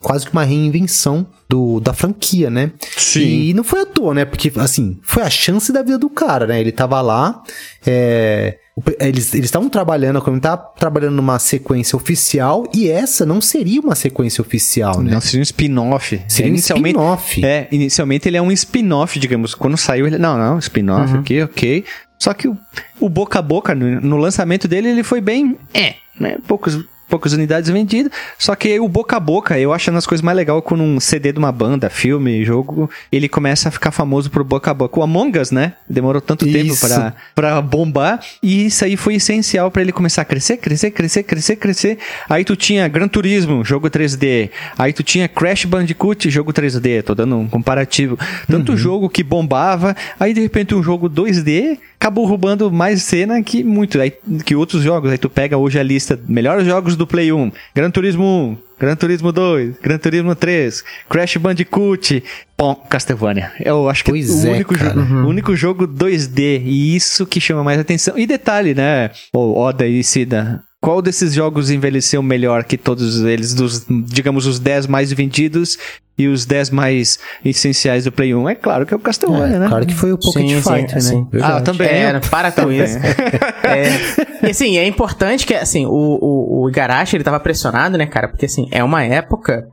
quase 0.02 0.26
que 0.26 0.32
uma 0.32 0.44
reinvenção 0.44 1.26
do, 1.48 1.80
da 1.80 1.92
franquia, 1.92 2.50
né? 2.50 2.72
Sim. 2.96 3.20
E 3.20 3.54
não 3.54 3.64
foi 3.64 3.82
à 3.82 3.86
toa, 3.86 4.12
né? 4.12 4.24
Porque, 4.24 4.52
assim, 4.56 4.98
foi 5.02 5.22
a 5.22 5.30
chance 5.30 5.72
da 5.72 5.82
vida 5.82 5.98
do 5.98 6.10
cara, 6.10 6.46
né? 6.46 6.60
Ele 6.60 6.72
tava 6.72 7.00
lá, 7.00 7.42
é, 7.86 8.58
eles 8.98 9.34
estavam 9.34 9.68
trabalhando, 9.68 10.20
como 10.20 10.40
tá 10.40 10.56
trabalhando 10.56 11.14
numa 11.14 11.38
sequência 11.38 11.94
oficial 11.94 12.64
e 12.74 12.88
essa 12.88 13.26
não 13.26 13.40
seria 13.40 13.80
uma 13.80 13.94
sequência 13.94 14.40
oficial, 14.40 15.00
né? 15.02 15.12
Não, 15.12 15.20
seria 15.20 15.40
um 15.40 15.42
spin-off. 15.42 16.22
Seria 16.26 16.52
um 16.52 16.56
spin-off. 16.56 17.44
É, 17.44 17.68
inicialmente 17.70 18.28
ele 18.28 18.38
é 18.38 18.42
um 18.42 18.50
spin-off, 18.50 19.18
digamos. 19.18 19.54
Quando 19.54 19.76
saiu 19.76 20.06
ele, 20.06 20.18
não, 20.18 20.38
não, 20.38 20.58
spin-off, 20.58 21.12
uhum. 21.12 21.20
ok, 21.20 21.42
ok. 21.44 21.84
Só 22.18 22.32
que 22.32 22.48
o, 22.48 22.56
o 22.98 23.08
boca 23.08 23.38
a 23.38 23.42
boca, 23.42 23.74
no, 23.74 24.00
no 24.00 24.16
lançamento 24.16 24.66
dele, 24.66 24.88
ele 24.88 25.02
foi 25.02 25.20
bem, 25.20 25.58
é, 25.74 25.94
né? 26.18 26.38
Poucos 26.46 26.78
poucas 27.12 27.35
unidades 27.35 27.68
vendidas. 27.68 28.11
Só 28.38 28.55
que 28.55 28.81
o 28.81 28.88
boca 28.88 29.18
a 29.18 29.20
boca, 29.20 29.59
eu 29.59 29.70
acho 29.70 29.90
as 29.90 30.07
coisas 30.07 30.25
mais 30.25 30.35
legais 30.35 30.62
quando 30.64 30.83
um 30.83 30.98
CD 30.98 31.31
de 31.31 31.38
uma 31.38 31.53
banda, 31.53 31.90
filme, 31.90 32.42
jogo, 32.42 32.88
ele 33.11 33.29
começa 33.29 33.68
a 33.68 33.72
ficar 33.72 33.90
famoso 33.90 34.31
pro 34.31 34.42
boca 34.42 34.70
a 34.70 34.75
boca. 34.75 34.98
O 34.98 35.03
Among 35.03 35.38
Us, 35.38 35.51
né? 35.51 35.75
Demorou 35.87 36.22
tanto 36.22 36.46
isso. 36.48 36.87
tempo 36.87 37.12
para 37.35 37.61
bombar. 37.61 38.18
E 38.42 38.66
isso 38.66 38.83
aí 38.83 38.96
foi 38.96 39.16
essencial 39.16 39.70
para 39.70 39.83
ele 39.83 39.92
começar 39.92 40.22
a 40.22 40.25
crescer, 40.25 40.57
crescer, 40.57 40.90
crescer, 40.90 41.22
crescer, 41.22 41.57
crescer. 41.57 41.98
Aí 42.31 42.44
tu 42.44 42.57
tinha 42.57 42.88
Gran 42.88 43.09
Turismo, 43.09 43.62
jogo 43.62 43.90
3D. 43.90 44.48
Aí 44.79 44.94
tu 44.94 45.03
tinha 45.03 45.29
Crash 45.29 45.66
Bandicoot, 45.66 46.31
jogo 46.31 46.51
3D. 46.51 47.03
Tô 47.03 47.14
dando 47.14 47.37
um 47.37 47.46
comparativo. 47.46 48.18
Tanto 48.48 48.72
uhum. 48.72 48.79
jogo 48.79 49.11
que 49.11 49.22
bombava. 49.22 49.94
Aí 50.18 50.33
de 50.33 50.40
repente 50.40 50.75
um 50.75 50.83
jogo 50.83 51.11
2D 51.11 51.79
acabou 52.03 52.25
roubando 52.27 52.68
mais 52.68 53.01
cena 53.05 53.40
que 53.44 53.62
muito, 53.62 54.01
aí, 54.01 54.12
que 54.44 54.57
outros 54.57 54.83
jogos. 54.83 55.12
Aí 55.12 55.18
tu 55.18 55.31
pega 55.31 55.57
hoje 55.57 55.79
a 55.79 55.83
lista 55.85 56.18
melhores 56.27 56.66
jogos 56.66 56.96
do 56.96 57.01
Play 57.06 57.32
1, 57.32 57.52
Gran 57.74 57.90
Turismo 57.90 58.24
1, 58.24 58.56
Gran 58.80 58.96
Turismo 58.96 59.32
2, 59.32 59.76
Gran 59.82 59.98
Turismo 59.98 60.34
3, 60.34 60.84
Crash 61.08 61.36
Bandicoot, 61.36 62.22
bom, 62.58 62.74
Castlevania. 62.74 63.52
Eu 63.60 63.88
acho 63.88 64.04
que 64.04 64.10
pois 64.10 64.44
é 64.44 64.48
o 64.48 64.52
único, 64.54 64.74
cara. 64.74 64.90
jogo, 64.90 65.00
uhum. 65.00 65.28
único 65.28 65.56
jogo 65.56 65.86
2D 65.86 66.62
e 66.64 66.96
isso 66.96 67.24
que 67.26 67.40
chama 67.40 67.62
mais 67.62 67.78
atenção. 67.78 68.18
E 68.18 68.26
detalhe, 68.26 68.74
né? 68.74 69.10
O 69.32 69.58
Oda 69.58 69.86
e 69.86 70.02
Sida, 70.02 70.62
qual 70.82 71.00
desses 71.00 71.32
jogos 71.32 71.70
envelheceu 71.70 72.20
melhor 72.24 72.64
que 72.64 72.76
todos 72.76 73.20
eles, 73.20 73.54
dos, 73.54 73.86
digamos, 73.88 74.46
os 74.46 74.58
10 74.58 74.88
mais 74.88 75.12
vendidos 75.12 75.78
e 76.18 76.26
os 76.26 76.44
10 76.44 76.70
mais 76.70 77.20
essenciais 77.44 78.02
do 78.02 78.10
Play 78.10 78.34
1? 78.34 78.48
É 78.48 78.54
claro 78.56 78.84
que 78.84 78.92
é 78.92 78.96
o 78.96 79.00
Castlevania, 79.00 79.56
é, 79.56 79.58
né? 79.60 79.68
Claro 79.68 79.86
que 79.86 79.94
foi 79.94 80.12
o 80.12 80.18
Pocket 80.18 80.48
sim, 80.48 80.60
Fighter, 80.60 81.00
sim, 81.00 81.20
né? 81.20 81.26
Sim. 81.30 81.40
Ah, 81.40 81.60
também. 81.60 81.86
É, 81.86 82.18
para 82.18 82.50
com 82.50 82.72
isso. 82.72 82.98
é, 83.64 84.46
e 84.46 84.51
assim, 84.51 84.77
é 84.77 84.87
importante 84.87 85.46
que, 85.46 85.55
assim, 85.55 85.87
o, 85.87 85.90
o, 85.90 86.62
o 86.62 86.68
Igarashi, 86.68 87.16
ele 87.16 87.25
tava 87.25 87.40
pressionado, 87.40 87.96
né, 87.96 88.07
cara? 88.07 88.29
Porque, 88.29 88.46
assim, 88.46 88.68
é 88.70 88.83
uma 88.83 89.05
época 89.05 89.68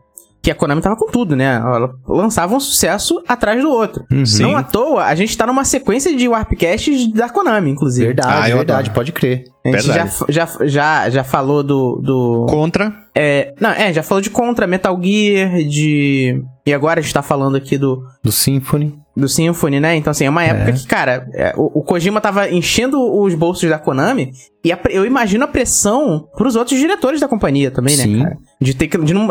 que 0.49 0.51
a 0.51 0.55
Konami 0.55 0.81
tava 0.81 0.95
com 0.95 1.07
tudo, 1.07 1.35
né? 1.35 1.55
Ela 1.55 1.91
lançava 2.07 2.55
um 2.55 2.59
sucesso 2.59 3.21
atrás 3.27 3.62
do 3.62 3.69
outro. 3.69 4.03
Uhum. 4.12 4.23
Não 4.39 4.57
à 4.57 4.63
toa, 4.63 5.05
a 5.05 5.13
gente 5.13 5.38
tá 5.38 5.45
numa 5.45 5.63
sequência 5.63 6.15
de 6.15 6.27
Warpcasts 6.27 7.12
da 7.13 7.29
Konami, 7.29 7.69
inclusive. 7.69 8.07
Verdade, 8.07 8.51
ah, 8.51 8.55
verdade, 8.55 8.89
pode 8.91 9.12
crer. 9.12 9.43
A 9.65 9.71
gente 9.71 9.85
já, 9.85 10.09
já, 10.29 10.47
já, 10.62 11.09
já 11.09 11.23
falou 11.23 11.62
do, 11.62 12.01
do. 12.01 12.45
Contra. 12.49 12.93
É, 13.13 13.53
não, 13.59 13.69
é, 13.69 13.93
já 13.93 14.01
falou 14.01 14.21
de 14.21 14.29
Contra, 14.29 14.65
Metal 14.65 14.97
Gear, 15.01 15.57
de. 15.57 16.41
E 16.65 16.73
agora 16.73 16.99
a 16.99 17.03
gente 17.03 17.13
tá 17.13 17.21
falando 17.21 17.57
aqui 17.57 17.77
do. 17.77 18.01
Do 18.23 18.31
Symphony. 18.31 18.97
Do 19.15 19.27
Symphony, 19.27 19.79
né? 19.79 19.95
Então, 19.95 20.12
assim, 20.12 20.25
é 20.25 20.29
uma 20.29 20.43
época 20.43 20.69
é. 20.69 20.73
que, 20.73 20.88
cara, 20.88 21.27
é, 21.33 21.53
o, 21.57 21.79
o, 21.79 21.83
Kojima 21.83 22.21
tava 22.21 22.49
enchendo 22.49 22.99
os 22.99 23.35
bolsos 23.35 23.69
da 23.69 23.77
Konami 23.77 24.31
e 24.63 24.71
a, 24.71 24.79
eu 24.89 25.05
imagino 25.05 25.43
a 25.43 25.47
pressão 25.47 26.27
pros 26.38 26.55
outros 26.55 26.79
diretores 26.79 27.19
da 27.19 27.27
companhia 27.27 27.69
também, 27.69 27.97
né, 27.97 28.03
Sim. 28.03 28.23
cara? 28.23 28.38
De 28.62 28.73
ter 28.73 28.88
que. 28.88 28.97
De 28.97 29.13
não, 29.13 29.27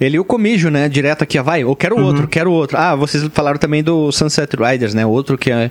Ele 0.00 0.16
e 0.16 0.20
o 0.20 0.24
Comijo, 0.24 0.70
né? 0.70 0.88
Direto 0.88 1.22
aqui, 1.22 1.38
ó, 1.38 1.42
vai, 1.42 1.62
eu 1.62 1.74
quero 1.74 1.98
outro, 2.00 2.28
quero 2.28 2.52
outro. 2.52 2.76
Ah, 2.78 2.94
vocês 2.94 3.24
falaram 3.32 3.58
também 3.58 3.82
do 3.82 4.12
Sunset 4.12 4.54
Riders, 4.56 4.94
né? 4.94 5.04
Outro 5.04 5.36
que 5.36 5.50
é 5.50 5.70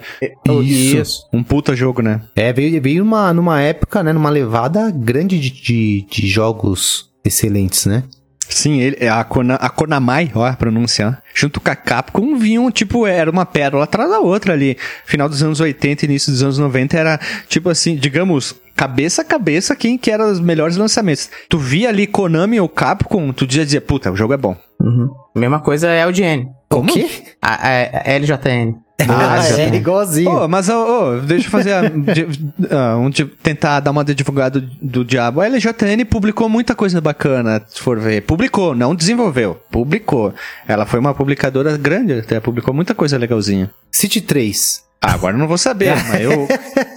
Isso. 0.61 1.27
um 1.31 1.41
puta 1.41 1.75
jogo, 1.75 2.01
né? 2.01 2.21
É, 2.35 2.51
veio, 2.51 2.81
veio 2.81 3.03
numa, 3.03 3.33
numa 3.33 3.61
época, 3.61 4.03
né, 4.03 4.11
numa 4.11 4.29
levada 4.29 4.91
grande 4.91 5.39
de, 5.39 5.49
de, 5.49 6.05
de 6.09 6.27
jogos 6.27 7.09
excelentes, 7.23 7.85
né? 7.85 8.03
Sim, 8.49 8.79
ele, 8.79 9.07
a, 9.07 9.23
Kona, 9.23 9.55
a 9.55 9.69
Konamai, 9.69 10.31
ó, 10.33 10.45
a 10.45 10.53
pronúncia, 10.53 11.09
ó, 11.09 11.13
junto 11.33 11.59
com 11.59 11.69
a 11.69 11.75
Capcom 11.75 12.37
vinham, 12.37 12.71
tipo, 12.71 13.05
era 13.05 13.29
uma 13.29 13.45
pérola 13.45 13.83
atrás 13.83 14.09
da 14.09 14.19
outra 14.19 14.53
ali. 14.53 14.77
Final 15.05 15.27
dos 15.27 15.43
anos 15.43 15.59
80 15.59 16.05
início 16.05 16.31
dos 16.31 16.41
anos 16.41 16.57
90 16.57 16.97
era, 16.97 17.19
tipo 17.49 17.69
assim, 17.69 17.95
digamos, 17.95 18.55
cabeça 18.77 19.21
a 19.23 19.25
cabeça 19.25 19.75
quem 19.75 19.97
que 19.97 20.09
era 20.11 20.25
os 20.25 20.39
melhores 20.39 20.77
lançamentos. 20.77 21.29
Tu 21.49 21.57
via 21.57 21.89
ali 21.89 22.07
Konami 22.07 22.59
ou 22.59 22.69
Capcom, 22.69 23.33
tu 23.33 23.45
já 23.49 23.63
dizia, 23.63 23.81
puta, 23.81 24.11
o 24.11 24.15
jogo 24.15 24.33
é 24.33 24.37
bom. 24.37 24.55
Uhum. 24.79 25.09
Mesma 25.35 25.59
coisa 25.59 25.87
é 25.87 26.05
o 26.05 26.09
LGN. 26.09 26.47
Como? 26.69 26.89
O 26.89 26.93
quê? 26.93 27.09
A, 27.41 27.53
a, 27.55 28.13
a 28.13 28.17
LJN. 28.19 28.75
Ah, 29.09 29.37
já 29.43 29.59
é 29.61 29.69
tem. 29.69 29.79
igualzinho. 29.79 30.31
Ô, 30.31 30.47
mas, 30.47 30.67
ô, 30.69 30.73
ô, 30.73 31.19
deixa 31.19 31.45
eu 31.45 31.51
fazer 31.51 31.71
a, 31.71 31.81
de- 31.87 32.27
ah, 32.71 32.97
um 32.97 33.11
de- 33.11 33.25
tentar 33.25 33.79
dar 33.79 33.91
uma 33.91 34.03
de 34.03 34.11
advogado 34.13 34.59
do 34.81 35.05
diabo. 35.05 35.39
A 35.39 35.47
LJN 35.47 36.03
publicou 36.09 36.49
muita 36.49 36.73
coisa 36.73 36.99
bacana, 36.99 37.61
se 37.67 37.79
for 37.79 37.99
ver. 37.99 38.21
Publicou, 38.23 38.73
não 38.73 38.95
desenvolveu. 38.95 39.53
Publicou. 39.71 40.33
Ela 40.67 40.87
foi 40.87 40.99
uma 40.99 41.13
publicadora 41.13 41.77
grande, 41.77 42.13
até 42.13 42.39
publicou 42.39 42.73
muita 42.73 42.95
coisa 42.95 43.19
legalzinha. 43.19 43.69
City 43.91 44.19
3. 44.19 44.81
Ah, 45.01 45.13
agora 45.13 45.35
eu 45.35 45.39
não 45.39 45.47
vou 45.47 45.57
saber, 45.57 45.93
mas 46.09 46.21
eu. 46.21 46.47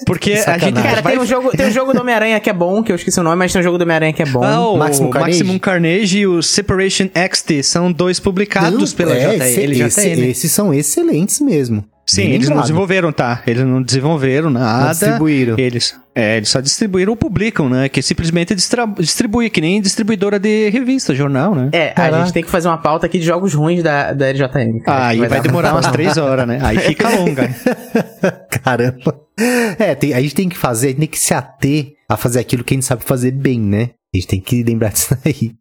Porque 0.06 0.32
a 0.32 0.58
gente. 0.58 0.80
Cara, 0.82 1.02
vai 1.02 1.12
tem 1.12 1.22
um, 1.22 1.26
jogo, 1.26 1.50
tem 1.50 1.66
um 1.66 1.70
jogo 1.70 1.92
do 1.92 2.00
Homem-Aranha 2.00 2.40
que 2.40 2.48
é 2.48 2.52
bom, 2.52 2.82
que 2.82 2.90
eu 2.90 2.96
esqueci 2.96 3.20
o 3.20 3.22
nome, 3.22 3.36
mas 3.36 3.52
tem 3.52 3.60
um 3.60 3.62
jogo 3.62 3.76
do 3.78 3.82
Homem-Aranha 3.82 4.12
que 4.12 4.22
é 4.22 4.26
bom. 4.26 4.42
Ah, 4.42 4.66
o 4.68 4.76
Maximum 4.76 5.10
Maximum 5.10 5.58
Carnage? 5.58 5.90
Carnage. 5.98 6.18
e 6.18 6.26
o 6.26 6.42
Separation 6.42 7.08
XT 7.14 7.62
são 7.62 7.92
dois 7.92 8.18
publicados 8.18 8.90
Não, 8.92 8.96
pela 8.96 9.14
é, 9.14 9.36
JN. 9.36 9.44
esse- 9.44 9.60
LJN. 9.66 9.86
esse- 9.86 10.20
esses 10.30 10.52
são 10.52 10.72
excelentes 10.74 11.40
mesmo. 11.40 11.84
Sim, 12.14 12.22
eles 12.32 12.48
não 12.48 12.60
desenvolveram, 12.60 13.12
tá? 13.12 13.42
Eles 13.46 13.64
não 13.64 13.82
desenvolveram 13.82 14.50
nada. 14.50 14.84
Não 14.84 14.90
distribuíram. 14.90 15.54
Eles, 15.58 15.94
é, 16.14 16.36
eles 16.38 16.48
só 16.48 16.60
distribuíram 16.60 17.12
ou 17.12 17.16
publicam, 17.16 17.68
né? 17.68 17.88
Que 17.88 18.02
simplesmente 18.02 18.54
distribui, 18.98 19.48
que 19.50 19.60
nem 19.60 19.80
distribuidora 19.80 20.38
de 20.38 20.68
revista, 20.70 21.14
jornal, 21.14 21.54
né? 21.54 21.68
É, 21.72 21.90
a 21.90 21.94
Caraca. 21.94 22.24
gente 22.24 22.32
tem 22.34 22.42
que 22.42 22.50
fazer 22.50 22.68
uma 22.68 22.78
pauta 22.78 23.06
aqui 23.06 23.18
de 23.18 23.24
jogos 23.26 23.54
ruins 23.54 23.82
da, 23.82 24.12
da 24.12 24.26
LJN. 24.30 24.80
cara. 24.84 25.06
Aí 25.08 25.18
vai, 25.18 25.28
dar- 25.28 25.40
demorar 25.40 25.72
umas 25.72 25.86
três 25.92 26.16
horas, 26.16 26.46
né? 26.48 26.58
Aí 26.62 26.78
fica 26.78 27.08
longa. 27.16 27.48
Caramba. 28.62 29.20
É, 29.78 29.94
tem- 29.94 30.12
a 30.14 30.20
gente 30.20 30.34
tem 30.34 30.48
que 30.48 30.56
fazer, 30.58 30.88
a 30.88 30.90
gente 30.90 31.00
tem 31.00 31.08
que 31.08 31.18
se 31.18 31.32
ater 31.34 31.92
a 32.08 32.16
fazer 32.16 32.40
aquilo 32.40 32.64
que 32.64 32.74
a 32.74 32.76
gente 32.76 32.86
sabe 32.86 33.04
fazer 33.04 33.30
bem, 33.30 33.60
né? 33.60 33.90
A 34.14 34.16
gente 34.16 34.26
tem 34.26 34.40
que 34.40 34.62
lembrar 34.62 34.90
disso 34.92 35.16
aí. 35.24 35.52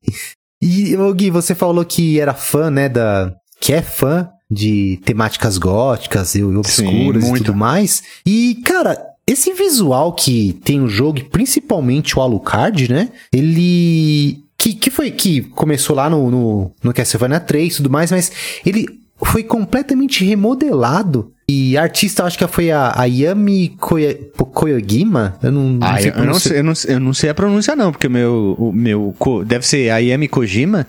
E, 0.61 0.95
ô, 0.97 1.13
Gui, 1.13 1.29
você 1.29 1.55
falou 1.55 1.85
que 1.85 2.19
era 2.19 2.33
fã, 2.33 2.69
né, 2.69 2.89
da... 2.89 3.31
Que 3.61 3.73
é 3.73 3.81
fã 3.81 4.29
de 4.49 4.99
temáticas 5.05 5.57
góticas 5.57 6.35
e 6.35 6.43
obscuras 6.43 7.23
e 7.23 7.27
muito. 7.27 7.45
tudo 7.45 7.55
mais. 7.55 8.01
E, 8.25 8.61
cara, 8.65 8.97
esse 9.27 9.53
visual 9.53 10.13
que 10.13 10.53
tem 10.63 10.81
o 10.81 10.87
jogo, 10.87 11.19
e 11.19 11.23
principalmente 11.23 12.17
o 12.17 12.21
Alucard, 12.21 12.91
né? 12.91 13.09
Ele... 13.31 14.43
Que, 14.57 14.73
que 14.73 14.89
foi 14.89 15.09
que 15.09 15.41
começou 15.41 15.95
lá 15.95 16.09
no, 16.09 16.29
no, 16.29 16.71
no 16.83 16.93
Castlevania 16.93 17.39
3 17.39 17.71
e 17.71 17.77
tudo 17.77 17.89
mais, 17.89 18.11
mas 18.11 18.29
ele 18.65 18.85
foi 19.21 19.43
completamente 19.43 20.25
remodelado. 20.25 21.31
E 21.51 21.75
artista, 21.75 22.25
acho 22.25 22.37
que 22.37 22.45
foi 22.47 22.69
a, 22.69 22.93
a 22.95 23.05
Yami 23.05 23.69
Koya- 23.79 24.15
Koyogima. 24.53 25.35
Eu 25.41 25.51
não, 25.51 25.63
não 25.69 25.87
Ah, 25.87 25.97
sei 25.99 26.11
eu, 26.11 26.15
eu 26.15 26.25
não 26.25 26.33
sei, 26.39 26.59
eu, 26.59 26.63
não, 26.63 26.73
eu 26.87 26.99
não 26.99 27.13
sei 27.13 27.29
a 27.31 27.33
pronúncia, 27.33 27.75
não, 27.75 27.91
porque 27.91 28.05
o 28.05 28.09
meu, 28.11 28.55
o 28.59 28.71
meu. 28.71 29.15
Deve 29.45 29.65
ser 29.65 29.89
a 29.89 29.97
Yami 29.97 30.27
Kojima. 30.27 30.85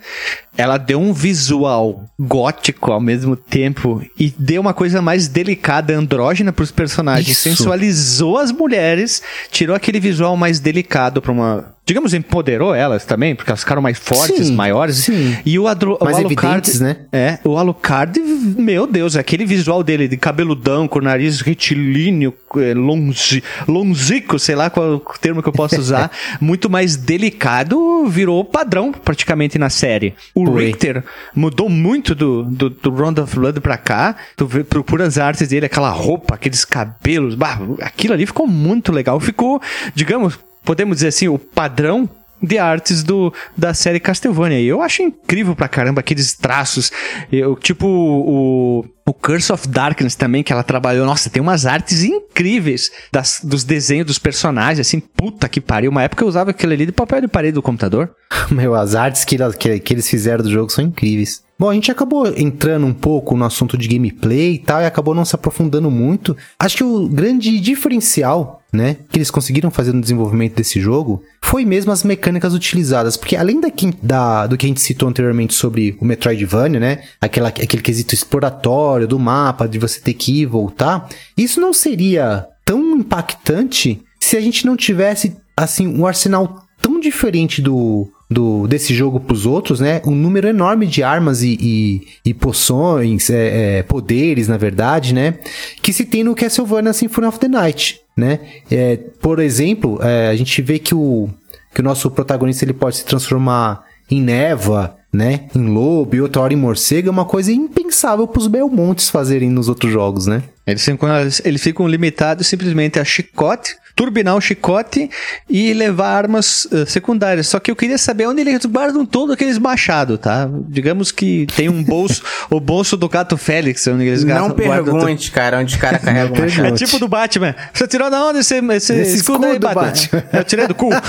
Ela 0.58 0.76
deu 0.76 1.00
um 1.00 1.12
visual 1.14 2.04
gótico 2.18 2.92
ao 2.92 3.00
mesmo 3.00 3.34
tempo 3.36 4.02
e 4.18 4.34
deu 4.36 4.60
uma 4.60 4.74
coisa 4.74 5.00
mais 5.00 5.28
delicada, 5.28 5.96
andrógena 5.96 6.52
pros 6.52 6.70
personagens. 6.70 7.28
Isso. 7.28 7.42
Sensualizou 7.48 8.36
as 8.36 8.52
mulheres, 8.52 9.22
tirou 9.50 9.74
aquele 9.74 9.98
visual 10.00 10.36
mais 10.36 10.60
delicado 10.60 11.22
pra 11.22 11.32
uma. 11.32 11.72
Digamos, 11.86 12.14
empoderou 12.14 12.72
elas 12.74 13.04
também, 13.04 13.34
porque 13.34 13.50
elas 13.50 13.60
ficaram 13.60 13.80
mais 13.82 13.98
fortes, 13.98 14.46
Sim, 14.48 14.54
maiores. 14.54 14.96
sim. 14.96 15.36
E 15.44 15.58
o, 15.58 15.66
Adro, 15.66 15.98
Mais 16.00 16.16
o 16.18 16.20
Alucard. 16.20 16.68
evidentes, 16.68 16.80
né? 16.80 16.96
É, 17.12 17.38
o 17.44 17.56
Alucard, 17.56 18.20
meu 18.20 18.86
Deus, 18.86 19.16
aquele 19.16 19.44
visual 19.44 19.82
dele 19.82 20.06
de 20.06 20.16
cabeludão, 20.50 20.88
com 20.88 20.98
o 20.98 21.02
nariz 21.02 21.40
retilíneo, 21.40 22.34
é, 22.56 22.74
longe, 22.74 23.42
lonzico, 23.66 24.38
sei 24.38 24.54
lá 24.54 24.68
qual 24.70 24.94
o 24.94 25.00
termo 25.20 25.42
que 25.42 25.48
eu 25.48 25.52
posso 25.52 25.78
usar, 25.78 26.10
muito 26.40 26.68
mais 26.68 26.96
delicado, 26.96 28.06
virou 28.06 28.44
padrão 28.44 28.92
praticamente 28.92 29.58
na 29.58 29.70
série. 29.70 30.14
O 30.34 30.46
Foi. 30.46 30.66
Richter 30.66 31.04
mudou 31.34 31.68
muito 31.68 32.14
do, 32.14 32.44
do, 32.44 32.70
do 32.70 32.90
Round 32.90 33.20
of 33.20 33.34
Blood 33.34 33.60
pra 33.60 33.76
cá, 33.76 34.16
tu 34.36 34.46
vê, 34.46 34.64
procura 34.64 35.06
as 35.06 35.18
artes 35.18 35.48
dele, 35.48 35.66
aquela 35.66 35.90
roupa, 35.90 36.34
aqueles 36.34 36.64
cabelos, 36.64 37.34
bah, 37.34 37.58
aquilo 37.80 38.14
ali 38.14 38.26
ficou 38.26 38.46
muito 38.46 38.92
legal, 38.92 39.18
ficou, 39.20 39.60
digamos, 39.94 40.38
podemos 40.64 40.96
dizer 40.96 41.08
assim, 41.08 41.28
o 41.28 41.38
padrão 41.38 42.08
de 42.42 42.58
artes 42.58 43.02
do, 43.02 43.32
da 43.56 43.74
série 43.74 44.00
Castlevania. 44.00 44.60
E 44.60 44.66
eu 44.66 44.80
acho 44.80 45.02
incrível 45.02 45.54
pra 45.54 45.68
caramba 45.68 46.00
aqueles 46.00 46.32
traços. 46.32 46.90
Eu, 47.30 47.54
tipo 47.54 47.86
o, 47.86 48.84
o 49.10 49.14
Curse 49.14 49.52
of 49.52 49.66
Darkness 49.68 50.14
também, 50.14 50.42
que 50.42 50.52
ela 50.52 50.62
trabalhou. 50.62 51.04
Nossa, 51.04 51.28
tem 51.28 51.42
umas 51.42 51.66
artes 51.66 52.04
incríveis 52.04 52.90
das, 53.12 53.40
dos 53.42 53.64
desenhos 53.64 54.06
dos 54.06 54.18
personagens, 54.18 54.86
assim, 54.86 55.00
puta 55.00 55.48
que 55.48 55.60
pariu. 55.60 55.90
Uma 55.90 56.04
época 56.04 56.22
eu 56.24 56.28
usava 56.28 56.50
aquele 56.50 56.74
ali 56.74 56.86
de 56.86 56.92
papel 56.92 57.20
de 57.22 57.28
parede 57.28 57.54
do 57.54 57.62
computador. 57.62 58.10
Meu, 58.50 58.74
as 58.74 58.94
artes 58.94 59.24
que, 59.24 59.36
que, 59.58 59.78
que 59.80 59.94
eles 59.94 60.08
fizeram 60.08 60.44
do 60.44 60.50
jogo 60.50 60.70
são 60.70 60.84
incríveis. 60.84 61.42
Bom, 61.58 61.68
a 61.68 61.74
gente 61.74 61.90
acabou 61.90 62.26
entrando 62.38 62.86
um 62.86 62.94
pouco 62.94 63.36
no 63.36 63.44
assunto 63.44 63.76
de 63.76 63.86
gameplay 63.86 64.54
e 64.54 64.58
tal, 64.58 64.80
e 64.80 64.86
acabou 64.86 65.14
não 65.14 65.26
se 65.26 65.34
aprofundando 65.34 65.90
muito. 65.90 66.34
Acho 66.58 66.78
que 66.78 66.84
o 66.84 67.06
grande 67.06 67.60
diferencial, 67.60 68.62
né, 68.72 68.96
que 69.10 69.18
eles 69.18 69.30
conseguiram 69.30 69.70
fazer 69.70 69.92
no 69.92 70.00
desenvolvimento 70.00 70.54
desse 70.54 70.80
jogo 70.80 71.22
foi 71.42 71.66
mesmo 71.66 71.92
as 71.92 72.02
mecânicas 72.02 72.54
utilizadas. 72.54 73.14
Porque 73.16 73.36
além 73.36 73.60
da, 73.60 73.68
da- 74.02 74.46
do 74.46 74.56
que 74.56 74.64
a 74.64 74.68
gente 74.68 74.80
citou 74.80 75.06
anteriormente 75.06 75.52
sobre 75.52 75.98
o 76.00 76.04
Metroidvania, 76.06 76.80
né, 76.80 77.02
aquela, 77.20 77.48
aquele 77.48 77.82
quesito 77.82 78.14
exploratório 78.14 78.99
do 79.06 79.18
mapa, 79.18 79.68
de 79.68 79.78
você 79.78 80.00
ter 80.00 80.14
que 80.14 80.32
ir 80.32 80.42
e 80.42 80.46
voltar, 80.46 81.08
isso 81.36 81.60
não 81.60 81.72
seria 81.72 82.46
tão 82.64 82.96
impactante 82.96 84.02
se 84.18 84.36
a 84.36 84.40
gente 84.40 84.66
não 84.66 84.76
tivesse, 84.76 85.36
assim, 85.56 85.86
um 85.86 86.06
arsenal 86.06 86.64
tão 86.80 87.00
diferente 87.00 87.60
do, 87.60 88.08
do 88.30 88.66
desse 88.66 88.94
jogo 88.94 89.20
pros 89.20 89.44
outros, 89.44 89.80
né? 89.80 90.00
Um 90.06 90.14
número 90.14 90.48
enorme 90.48 90.86
de 90.86 91.02
armas 91.02 91.42
e, 91.42 91.58
e, 91.60 92.06
e 92.24 92.34
poções, 92.34 93.28
é, 93.28 93.78
é, 93.78 93.82
poderes, 93.82 94.48
na 94.48 94.56
verdade, 94.56 95.12
né? 95.12 95.38
Que 95.82 95.92
se 95.92 96.04
tem 96.04 96.24
no 96.24 96.34
Castlevania 96.34 96.92
Symphony 96.92 97.26
of 97.26 97.38
the 97.38 97.48
Night, 97.48 98.00
né? 98.16 98.40
É, 98.70 98.96
por 99.20 99.40
exemplo, 99.40 99.98
é, 100.02 100.28
a 100.28 100.36
gente 100.36 100.62
vê 100.62 100.78
que 100.78 100.94
o, 100.94 101.28
que 101.74 101.80
o 101.80 101.84
nosso 101.84 102.10
protagonista 102.10 102.64
ele 102.64 102.72
pode 102.72 102.98
se 102.98 103.04
transformar 103.04 103.84
em 104.10 104.20
névoa, 104.20 104.96
né? 105.12 105.48
Em 105.54 105.66
lobo 105.68 106.14
e 106.14 106.20
outra 106.20 106.42
hora 106.42 106.52
em 106.52 106.56
morcego, 106.56 107.08
é 107.08 107.10
uma 107.10 107.24
coisa 107.24 107.52
impensável 107.52 108.26
pros 108.26 108.46
Belmontes 108.46 109.08
fazerem 109.08 109.50
nos 109.50 109.68
outros 109.68 109.92
jogos, 109.92 110.26
né? 110.26 110.42
Eles 110.66 110.84
ficam, 110.84 111.08
eles 111.44 111.62
ficam 111.62 111.88
limitados 111.88 112.46
simplesmente 112.46 112.98
a 112.98 113.04
chicote, 113.04 113.76
turbinar 114.00 114.34
o 114.34 114.40
chicote 114.40 115.10
e 115.48 115.74
levar 115.74 116.08
armas 116.08 116.66
eh, 116.72 116.86
secundárias. 116.86 117.48
Só 117.48 117.60
que 117.60 117.70
eu 117.70 117.76
queria 117.76 117.98
saber 117.98 118.26
onde 118.26 118.40
eles 118.40 118.64
guardam 118.64 119.04
todos 119.04 119.34
aqueles 119.34 119.58
machados, 119.58 120.18
tá? 120.18 120.48
Digamos 120.68 121.12
que 121.12 121.46
tem 121.54 121.68
um 121.68 121.84
bolso, 121.84 122.22
o 122.50 122.58
bolso 122.58 122.96
do 122.96 123.06
gato 123.10 123.36
Félix, 123.36 123.86
onde 123.88 124.04
eles 124.06 124.24
Não 124.24 124.48
guardam- 124.48 124.56
pergunte, 124.56 125.30
cara, 125.30 125.58
onde 125.58 125.76
o 125.76 125.78
cara 125.78 125.98
carrega 125.98 126.32
o 126.32 126.38
machado. 126.40 126.68
É 126.68 126.72
tipo 126.72 126.98
do 126.98 127.08
Batman. 127.08 127.54
Você 127.74 127.86
tirou 127.86 128.10
da 128.10 128.24
onde 128.24 128.38
esse, 128.38 128.54
esse, 128.56 128.94
Esse 128.94 129.16
escudo 129.16 129.44
aí, 129.44 129.52
escudo, 129.58 129.66
Batman? 129.74 129.82
Batman. 130.22 130.24
Eu 130.40 130.44
tirei 130.44 130.66
do 130.66 130.74
cu. 130.74 130.88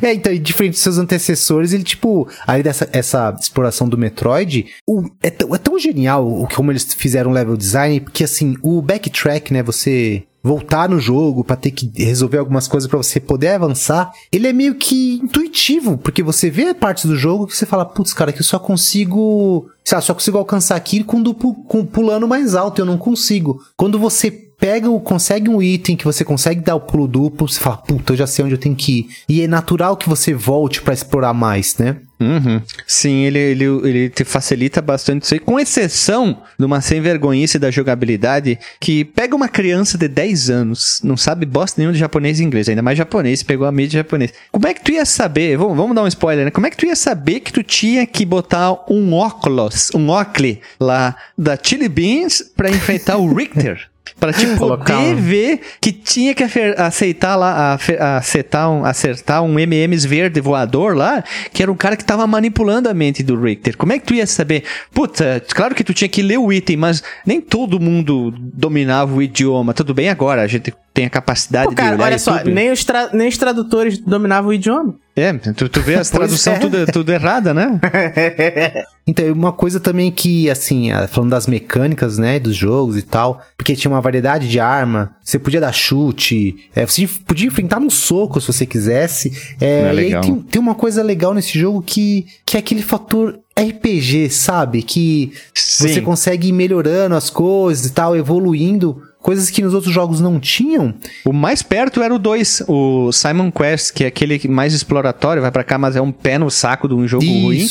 É, 0.00 0.12
então, 0.12 0.32
e 0.32 0.38
diferente 0.38 0.74
dos 0.74 0.82
seus 0.82 0.96
antecessores, 0.98 1.72
ele, 1.72 1.82
tipo, 1.82 2.28
aí 2.46 2.62
dessa 2.62 2.88
essa 2.92 3.34
exploração 3.40 3.88
do 3.88 3.98
Metroid, 3.98 4.66
o- 4.86 5.08
é, 5.20 5.28
tão, 5.30 5.52
é 5.54 5.58
tão 5.58 5.76
genial 5.78 6.24
o 6.26 6.46
como 6.54 6.70
eles 6.70 6.84
fizeram 6.94 7.30
o 7.30 7.34
level 7.34 7.56
design, 7.56 7.98
porque 8.00 8.22
assim, 8.22 8.56
o 8.62 8.80
backtrack, 8.80 9.52
né, 9.52 9.62
você 9.64 10.22
voltar 10.46 10.88
no 10.88 11.00
jogo 11.00 11.42
pra 11.44 11.56
ter 11.56 11.70
que 11.72 11.90
resolver 11.96 12.38
algumas 12.38 12.68
coisas 12.68 12.88
pra 12.88 12.96
você 12.96 13.18
poder 13.20 13.48
avançar, 13.48 14.12
ele 14.30 14.46
é 14.46 14.52
meio 14.52 14.74
que 14.76 15.16
intuitivo, 15.22 15.98
porque 15.98 16.22
você 16.22 16.48
vê 16.48 16.72
partes 16.72 17.04
do 17.06 17.16
jogo 17.16 17.46
que 17.46 17.56
você 17.56 17.66
fala, 17.66 17.84
putz, 17.84 18.12
cara, 18.12 18.32
que 18.32 18.40
eu 18.40 18.44
só 18.44 18.58
consigo, 18.58 19.68
sei 19.84 19.96
lá, 19.96 20.02
só 20.02 20.14
consigo 20.14 20.38
alcançar 20.38 20.76
aquilo 20.76 21.04
com, 21.04 21.22
duplo, 21.22 21.54
com 21.54 21.84
pulando 21.84 22.26
mais 22.28 22.54
alto, 22.54 22.80
eu 22.80 22.86
não 22.86 22.96
consigo. 22.98 23.60
Quando 23.76 23.98
você 23.98 24.30
pega, 24.30 24.88
o- 24.88 25.00
consegue 25.00 25.50
um 25.50 25.60
item 25.60 25.96
que 25.96 26.04
você 26.04 26.24
consegue 26.24 26.60
dar 26.62 26.76
o 26.76 26.80
pulo 26.80 27.06
duplo, 27.06 27.46
você 27.48 27.60
fala, 27.60 27.76
puta, 27.76 28.12
eu 28.12 28.16
já 28.16 28.26
sei 28.26 28.44
onde 28.44 28.54
eu 28.54 28.58
tenho 28.58 28.74
que 28.74 29.00
ir. 29.00 29.08
E 29.28 29.42
é 29.42 29.46
natural 29.46 29.96
que 29.96 30.08
você 30.08 30.32
volte 30.32 30.80
pra 30.80 30.94
explorar 30.94 31.34
mais, 31.34 31.76
né? 31.76 31.98
Uhum. 32.18 32.62
Sim, 32.86 33.24
ele, 33.24 33.38
ele, 33.38 33.64
ele 33.64 34.08
te 34.08 34.24
facilita 34.24 34.80
bastante 34.80 35.24
isso 35.24 35.34
aí, 35.34 35.40
com 35.40 35.60
exceção 35.60 36.42
de 36.58 36.64
uma 36.64 36.80
sem 36.80 37.00
vergonhice 37.00 37.58
da 37.58 37.70
jogabilidade 37.70 38.58
que 38.80 39.04
pega 39.04 39.36
uma 39.36 39.48
criança 39.48 39.98
de 39.98 40.08
10 40.08 40.50
anos, 40.50 41.00
não 41.04 41.16
sabe 41.16 41.44
bosta 41.44 41.80
nenhum 41.80 41.92
de 41.92 41.98
japonês 41.98 42.40
e 42.40 42.44
inglês, 42.44 42.68
ainda 42.68 42.82
mais 42.82 42.96
japonês, 42.96 43.42
pegou 43.42 43.66
a 43.66 43.72
mídia 43.72 43.98
japonês. 44.00 44.32
Como 44.50 44.66
é 44.66 44.72
que 44.72 44.82
tu 44.82 44.92
ia 44.92 45.04
saber, 45.04 45.58
vamos, 45.58 45.76
vamos 45.76 45.94
dar 45.94 46.02
um 46.02 46.08
spoiler, 46.08 46.46
né? 46.46 46.50
Como 46.50 46.66
é 46.66 46.70
que 46.70 46.76
tu 46.76 46.86
ia 46.86 46.96
saber 46.96 47.40
que 47.40 47.52
tu 47.52 47.62
tinha 47.62 48.06
que 48.06 48.24
botar 48.24 48.72
um 48.90 49.12
óculos, 49.12 49.90
um 49.94 50.08
óculos 50.08 50.56
lá 50.80 51.14
da 51.36 51.58
Chili 51.60 51.88
Beans 51.88 52.42
pra 52.56 52.70
enfrentar 52.70 53.18
o 53.18 53.32
Richter? 53.32 53.88
Pra 54.18 54.32
te 54.32 54.46
Colocar 54.56 54.96
poder 54.96 55.14
um- 55.14 55.20
ver 55.20 55.60
que 55.80 55.92
tinha 55.92 56.34
que 56.34 56.44
aceitar 56.76 57.36
lá, 57.36 57.78
acertar 58.16 58.70
um, 58.70 58.84
acertar 58.84 59.42
um 59.42 59.58
MMs 59.58 60.06
verde 60.06 60.40
voador 60.40 60.96
lá, 60.96 61.22
que 61.52 61.62
era 61.62 61.70
um 61.72 61.76
cara 61.76 61.96
que 61.96 62.04
tava 62.04 62.26
manipulando 62.26 62.88
a 62.88 62.94
mente 62.94 63.22
do 63.22 63.38
Richter. 63.40 63.76
Como 63.76 63.92
é 63.92 63.98
que 63.98 64.06
tu 64.06 64.14
ia 64.14 64.26
saber? 64.26 64.62
Puta, 64.92 65.42
claro 65.54 65.74
que 65.74 65.82
tu 65.84 65.92
tinha 65.92 66.08
que 66.08 66.22
ler 66.22 66.38
o 66.38 66.52
item, 66.52 66.76
mas 66.76 67.02
nem 67.26 67.40
todo 67.40 67.80
mundo 67.80 68.32
dominava 68.38 69.14
o 69.14 69.22
idioma. 69.22 69.74
Tudo 69.74 69.92
bem 69.92 70.08
agora, 70.08 70.42
a 70.42 70.46
gente 70.46 70.72
tem 70.96 71.04
a 71.04 71.10
capacidade 71.10 71.68
Pô, 71.68 71.74
cara, 71.74 71.90
de 71.90 71.94
olhar 71.96 72.06
olha 72.06 72.18
só, 72.18 72.36
YouTube. 72.36 72.54
nem 72.54 72.72
os, 72.72 72.86
nem 73.12 73.28
os 73.28 73.36
tradutores 73.36 73.98
dominavam 73.98 74.48
o 74.48 74.54
idioma. 74.54 74.94
É, 75.14 75.30
tu, 75.34 75.68
tu 75.68 75.82
vê 75.82 75.96
as 75.96 76.08
Pois 76.10 76.30
traduções 76.30 76.56
é. 76.56 76.58
tudo, 76.58 76.86
tudo 76.86 77.12
errada, 77.12 77.52
né? 77.52 77.78
Então, 79.08 79.24
e 79.24 79.30
uma 79.30 79.52
coisa 79.52 79.78
também 79.78 80.10
que, 80.10 80.50
assim, 80.50 80.88
falando 81.08 81.30
das 81.30 81.46
mecânicas, 81.46 82.18
né, 82.18 82.40
dos 82.40 82.56
jogos 82.56 82.98
e 82.98 83.02
tal, 83.02 83.40
porque 83.56 83.76
tinha 83.76 83.88
uma 83.88 84.00
variedade 84.00 84.48
de 84.48 84.58
arma, 84.58 85.14
você 85.22 85.38
podia 85.38 85.60
dar 85.60 85.70
chute, 85.72 86.68
é, 86.74 86.84
você 86.84 87.06
podia 87.24 87.46
enfrentar 87.46 87.78
no 87.78 87.88
soco 87.88 88.40
se 88.40 88.48
você 88.48 88.66
quisesse. 88.66 89.30
É, 89.60 89.66
É 89.66 89.82
e 89.82 89.88
aí 89.90 89.96
legal. 89.96 90.22
tem, 90.22 90.34
tem 90.34 90.60
uma 90.60 90.74
coisa 90.74 91.04
legal 91.04 91.32
nesse 91.32 91.56
jogo 91.56 91.82
que, 91.82 92.26
que 92.44 92.56
é 92.56 92.60
aquele 92.60 92.82
fator 92.82 93.38
RPG, 93.56 94.28
sabe? 94.28 94.82
Que 94.82 95.32
você 95.54 95.94
Sim. 95.94 96.00
consegue 96.02 96.48
ir 96.48 96.52
melhorando 96.52 97.14
as 97.14 97.30
coisas 97.30 97.86
e 97.86 97.92
tal, 97.92 98.16
evoluindo. 98.16 99.00
Coisas 99.26 99.50
que 99.50 99.60
nos 99.60 99.74
outros 99.74 99.92
jogos 99.92 100.20
não 100.20 100.38
tinham. 100.38 100.94
O 101.24 101.32
mais 101.32 101.60
perto 101.60 102.00
era 102.00 102.14
o 102.14 102.18
2, 102.18 102.62
o 102.68 103.10
Simon 103.10 103.50
Quest, 103.50 103.92
que 103.92 104.04
é 104.04 104.06
aquele 104.06 104.38
que 104.38 104.46
mais 104.46 104.72
exploratório, 104.72 105.42
vai 105.42 105.50
pra 105.50 105.64
cá, 105.64 105.76
mas 105.76 105.96
é 105.96 106.00
um 106.00 106.12
pé 106.12 106.38
no 106.38 106.48
saco 106.48 106.86
de 106.86 106.94
um 106.94 107.08
jogo 107.08 107.24
ruim. 107.42 107.66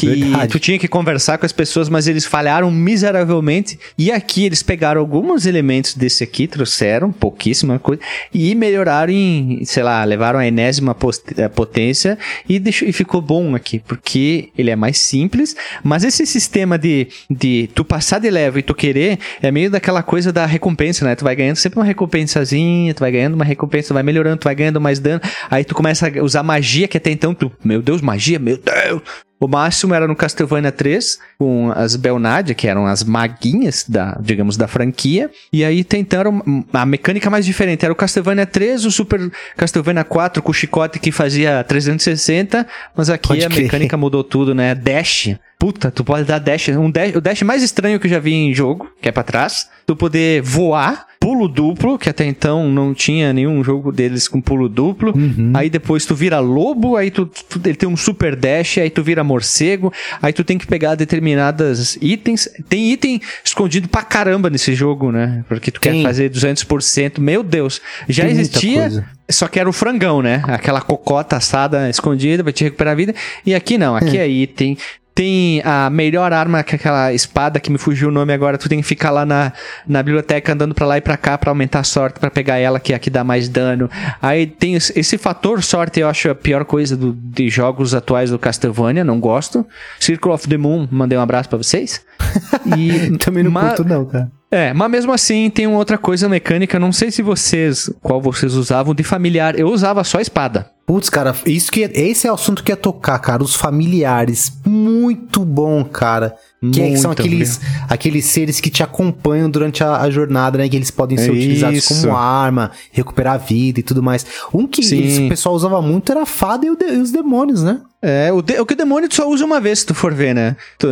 Que 0.00 0.20
verdade. 0.20 0.52
tu 0.52 0.58
tinha 0.58 0.78
que 0.78 0.86
conversar 0.86 1.38
com 1.38 1.46
as 1.46 1.52
pessoas, 1.52 1.88
mas 1.88 2.06
eles 2.06 2.24
falharam 2.24 2.70
miseravelmente. 2.70 3.78
E 3.96 4.12
aqui 4.12 4.44
eles 4.44 4.62
pegaram 4.62 5.00
alguns 5.00 5.46
elementos 5.46 5.94
desse 5.94 6.22
aqui, 6.22 6.46
trouxeram 6.46 7.10
pouquíssima 7.10 7.78
coisa, 7.78 8.00
e 8.32 8.54
melhoraram 8.54 9.12
em, 9.12 9.64
sei 9.64 9.82
lá, 9.82 10.04
levaram 10.04 10.38
a 10.38 10.46
enésima 10.46 10.96
eh, 11.36 11.48
potência 11.48 12.18
e, 12.48 12.58
deixou, 12.58 12.88
e 12.88 12.92
ficou 12.92 13.20
bom 13.20 13.54
aqui, 13.54 13.80
porque 13.80 14.50
ele 14.56 14.70
é 14.70 14.76
mais 14.76 14.98
simples, 14.98 15.56
mas 15.82 16.04
esse 16.04 16.24
sistema 16.26 16.78
de, 16.78 17.08
de 17.28 17.68
tu 17.74 17.84
passar 17.84 18.18
de 18.20 18.30
level 18.30 18.60
e 18.60 18.62
tu 18.62 18.74
querer 18.74 19.18
é 19.42 19.50
meio 19.50 19.70
daquela 19.70 20.02
coisa 20.02 20.32
da 20.32 20.46
recompensa, 20.46 21.04
né? 21.04 21.14
Tu 21.14 21.24
vai 21.24 21.34
ganhando 21.34 21.56
sempre 21.56 21.78
uma 21.78 21.84
recompensazinha, 21.84 22.94
tu 22.94 23.00
vai 23.00 23.10
ganhando 23.10 23.34
uma 23.34 23.44
recompensa, 23.44 23.88
tu 23.88 23.94
vai 23.94 24.02
melhorando, 24.02 24.38
tu 24.38 24.44
vai 24.44 24.54
ganhando 24.54 24.80
mais 24.80 24.98
dano, 24.98 25.20
aí 25.50 25.64
tu 25.64 25.74
começa 25.74 26.08
a 26.08 26.22
usar 26.22 26.42
magia, 26.42 26.86
que 26.86 26.96
até 26.96 27.10
então 27.10 27.34
tu, 27.34 27.50
meu 27.64 27.82
Deus, 27.82 28.00
magia, 28.00 28.38
meu 28.38 28.56
Deus, 28.56 29.02
o 29.40 29.46
máximo 29.46 29.94
era 29.94 30.08
no 30.08 30.16
Castlevania 30.16 30.72
3, 30.72 31.18
com 31.38 31.72
as 31.74 31.96
Belnadia, 31.96 32.54
que 32.54 32.66
eram 32.66 32.86
as 32.86 33.04
maguinhas 33.04 33.84
da, 33.88 34.18
digamos, 34.20 34.56
da 34.56 34.66
franquia. 34.66 35.30
E 35.52 35.64
aí 35.64 35.84
tentaram 35.84 36.42
a 36.72 36.84
mecânica 36.84 37.30
mais 37.30 37.46
diferente. 37.46 37.84
Era 37.84 37.92
o 37.92 37.96
Castlevania 37.96 38.46
3, 38.46 38.84
o 38.84 38.90
Super 38.90 39.30
Castlevania 39.56 40.04
4 40.04 40.42
com 40.42 40.50
o 40.50 40.54
chicote 40.54 40.98
que 40.98 41.12
fazia 41.12 41.62
360, 41.64 42.66
mas 42.96 43.10
aqui 43.10 43.28
Pode 43.28 43.44
a 43.44 43.48
crer. 43.48 43.62
mecânica 43.64 43.96
mudou 43.96 44.24
tudo, 44.24 44.54
né? 44.54 44.74
Dash. 44.74 45.36
Puta, 45.58 45.90
tu 45.90 46.04
pode 46.04 46.24
dar 46.24 46.38
dash, 46.38 46.68
um 46.68 46.88
dash. 46.88 47.16
O 47.16 47.20
dash 47.20 47.42
mais 47.42 47.64
estranho 47.64 47.98
que 47.98 48.06
eu 48.06 48.10
já 48.10 48.20
vi 48.20 48.32
em 48.32 48.54
jogo, 48.54 48.88
que 49.02 49.08
é 49.08 49.12
pra 49.12 49.24
trás. 49.24 49.68
Tu 49.84 49.96
poder 49.96 50.40
voar, 50.40 51.04
pulo 51.28 51.46
duplo, 51.46 51.98
que 51.98 52.08
até 52.08 52.24
então 52.24 52.70
não 52.70 52.94
tinha 52.94 53.32
nenhum 53.34 53.62
jogo 53.62 53.92
deles 53.92 54.26
com 54.26 54.40
pulo 54.40 54.66
duplo. 54.66 55.12
Aí 55.52 55.68
depois 55.68 56.06
tu 56.06 56.14
vira 56.14 56.38
lobo, 56.38 56.96
aí 56.96 57.10
tu, 57.10 57.26
tu- 57.26 57.60
ele 57.66 57.74
tem 57.76 57.86
um 57.88 57.96
super 57.98 58.34
dash, 58.34 58.78
aí 58.78 58.88
tu 58.88 59.02
vira 59.02 59.22
morcego, 59.22 59.92
aí 60.22 60.32
tu 60.32 60.42
tem 60.42 60.56
que 60.56 60.66
pegar 60.66 60.94
determinadas 60.94 61.98
itens. 62.00 62.48
Tem 62.68 62.90
item 62.92 63.20
escondido 63.44 63.88
pra 63.88 64.02
caramba 64.02 64.48
nesse 64.48 64.74
jogo, 64.74 65.12
né? 65.12 65.44
Porque 65.48 65.70
tu 65.70 65.80
Tem. 65.80 66.00
quer 66.00 66.02
fazer 66.08 66.30
200%. 66.30 67.18
Meu 67.20 67.42
Deus, 67.42 67.80
já 68.08 68.24
Tem 68.24 68.32
existia. 68.32 69.04
Só 69.30 69.46
que 69.48 69.60
era 69.60 69.68
o 69.68 69.72
frangão, 69.72 70.22
né? 70.22 70.42
Aquela 70.46 70.80
cocota 70.80 71.36
assada 71.36 71.90
escondida 71.90 72.42
pra 72.42 72.52
te 72.52 72.64
recuperar 72.64 72.92
a 72.92 72.96
vida. 72.96 73.14
E 73.44 73.54
aqui 73.54 73.76
não, 73.76 73.94
aqui 73.94 74.16
é 74.16 74.26
item. 74.26 74.78
Tem 75.18 75.60
a 75.64 75.90
melhor 75.90 76.32
arma, 76.32 76.62
que 76.62 76.76
é 76.76 76.78
aquela 76.78 77.12
espada 77.12 77.58
que 77.58 77.72
me 77.72 77.76
fugiu 77.76 78.08
o 78.08 78.12
nome 78.12 78.32
agora. 78.32 78.56
Tu 78.56 78.68
tem 78.68 78.80
que 78.80 78.86
ficar 78.86 79.10
lá 79.10 79.26
na, 79.26 79.52
na 79.84 80.00
biblioteca 80.00 80.52
andando 80.52 80.76
pra 80.76 80.86
lá 80.86 80.96
e 80.96 81.00
pra 81.00 81.16
cá 81.16 81.36
pra 81.36 81.50
aumentar 81.50 81.80
a 81.80 81.82
sorte, 81.82 82.20
pra 82.20 82.30
pegar 82.30 82.58
ela, 82.58 82.78
que 82.78 82.92
é 82.92 82.96
a 82.96 83.00
que 83.00 83.10
dá 83.10 83.24
mais 83.24 83.48
dano. 83.48 83.90
Aí 84.22 84.46
tem 84.46 84.74
esse 84.76 85.18
fator 85.18 85.60
sorte, 85.60 85.98
eu 85.98 86.08
acho 86.08 86.30
a 86.30 86.36
pior 86.36 86.64
coisa 86.64 86.96
do- 86.96 87.12
de 87.12 87.48
jogos 87.50 87.94
atuais 87.96 88.30
do 88.30 88.38
Castlevania, 88.38 89.02
não 89.02 89.18
gosto. 89.18 89.66
Circle 89.98 90.30
of 90.30 90.46
the 90.46 90.56
Moon, 90.56 90.86
mandei 90.88 91.18
um 91.18 91.22
abraço 91.22 91.48
pra 91.48 91.58
vocês. 91.58 92.00
E, 92.78 93.16
Também 93.18 93.42
não 93.42 93.50
curto, 93.52 93.84
não, 93.84 94.04
cara. 94.04 94.30
É, 94.50 94.72
mas 94.72 94.90
mesmo 94.90 95.12
assim 95.12 95.50
tem 95.50 95.66
uma 95.66 95.78
outra 95.78 95.98
coisa 95.98 96.28
mecânica, 96.28 96.78
não 96.78 96.92
sei 96.92 97.10
se 97.10 97.22
vocês, 97.22 97.90
qual 98.02 98.20
vocês 98.20 98.54
usavam 98.54 98.94
de 98.94 99.02
familiar. 99.02 99.58
Eu 99.58 99.68
usava 99.68 100.02
só 100.04 100.20
espada. 100.20 100.70
Putz, 100.86 101.10
cara, 101.10 101.36
isso 101.44 101.70
que 101.70 101.80
esse 101.82 102.26
é 102.26 102.30
o 102.30 102.34
assunto 102.34 102.64
que 102.64 102.72
ia 102.72 102.76
tocar, 102.76 103.18
cara. 103.18 103.42
Os 103.42 103.54
familiares. 103.54 104.50
Muito 104.64 105.44
bom, 105.44 105.84
cara. 105.84 106.34
Que, 106.72 106.80
é- 106.80 106.88
que 106.90 106.96
são 106.96 107.10
Muito 107.10 107.20
aqueles, 107.20 107.60
aqueles 107.90 108.24
seres 108.24 108.58
que 108.58 108.70
te 108.70 108.82
acompanham 108.82 109.50
durante 109.50 109.84
a, 109.84 109.98
a 110.00 110.10
jornada, 110.10 110.56
né? 110.56 110.66
Que 110.66 110.76
eles 110.76 110.90
podem 110.90 111.18
ser 111.18 111.30
utilizados 111.30 111.76
Isso. 111.78 112.00
como 112.02 112.16
arma, 112.16 112.70
recuperar 112.90 113.34
a 113.34 113.36
vida 113.36 113.80
e 113.80 113.82
tudo 113.82 114.02
mais. 114.02 114.24
Um 114.52 114.66
que 114.66 114.80
eles- 114.80 115.18
o 115.18 115.28
pessoal 115.28 115.54
usava 115.54 115.82
muito 115.82 116.10
era 116.10 116.22
a 116.22 116.26
fada 116.26 116.64
e, 116.64 116.70
o 116.70 116.74
de- 116.76 116.86
e 116.86 116.96
os 116.98 117.10
demônios, 117.12 117.62
né? 117.62 117.80
É, 118.00 118.32
o, 118.32 118.40
de- 118.40 118.58
o 118.58 118.64
que 118.64 118.72
o 118.72 118.76
demônio 118.76 119.10
tu 119.10 119.16
só 119.16 119.28
usa 119.28 119.44
uma 119.44 119.60
vez, 119.60 119.80
se 119.80 119.86
tu 119.86 119.94
for 119.94 120.14
ver, 120.14 120.34
né? 120.34 120.56
Tu, 120.78 120.88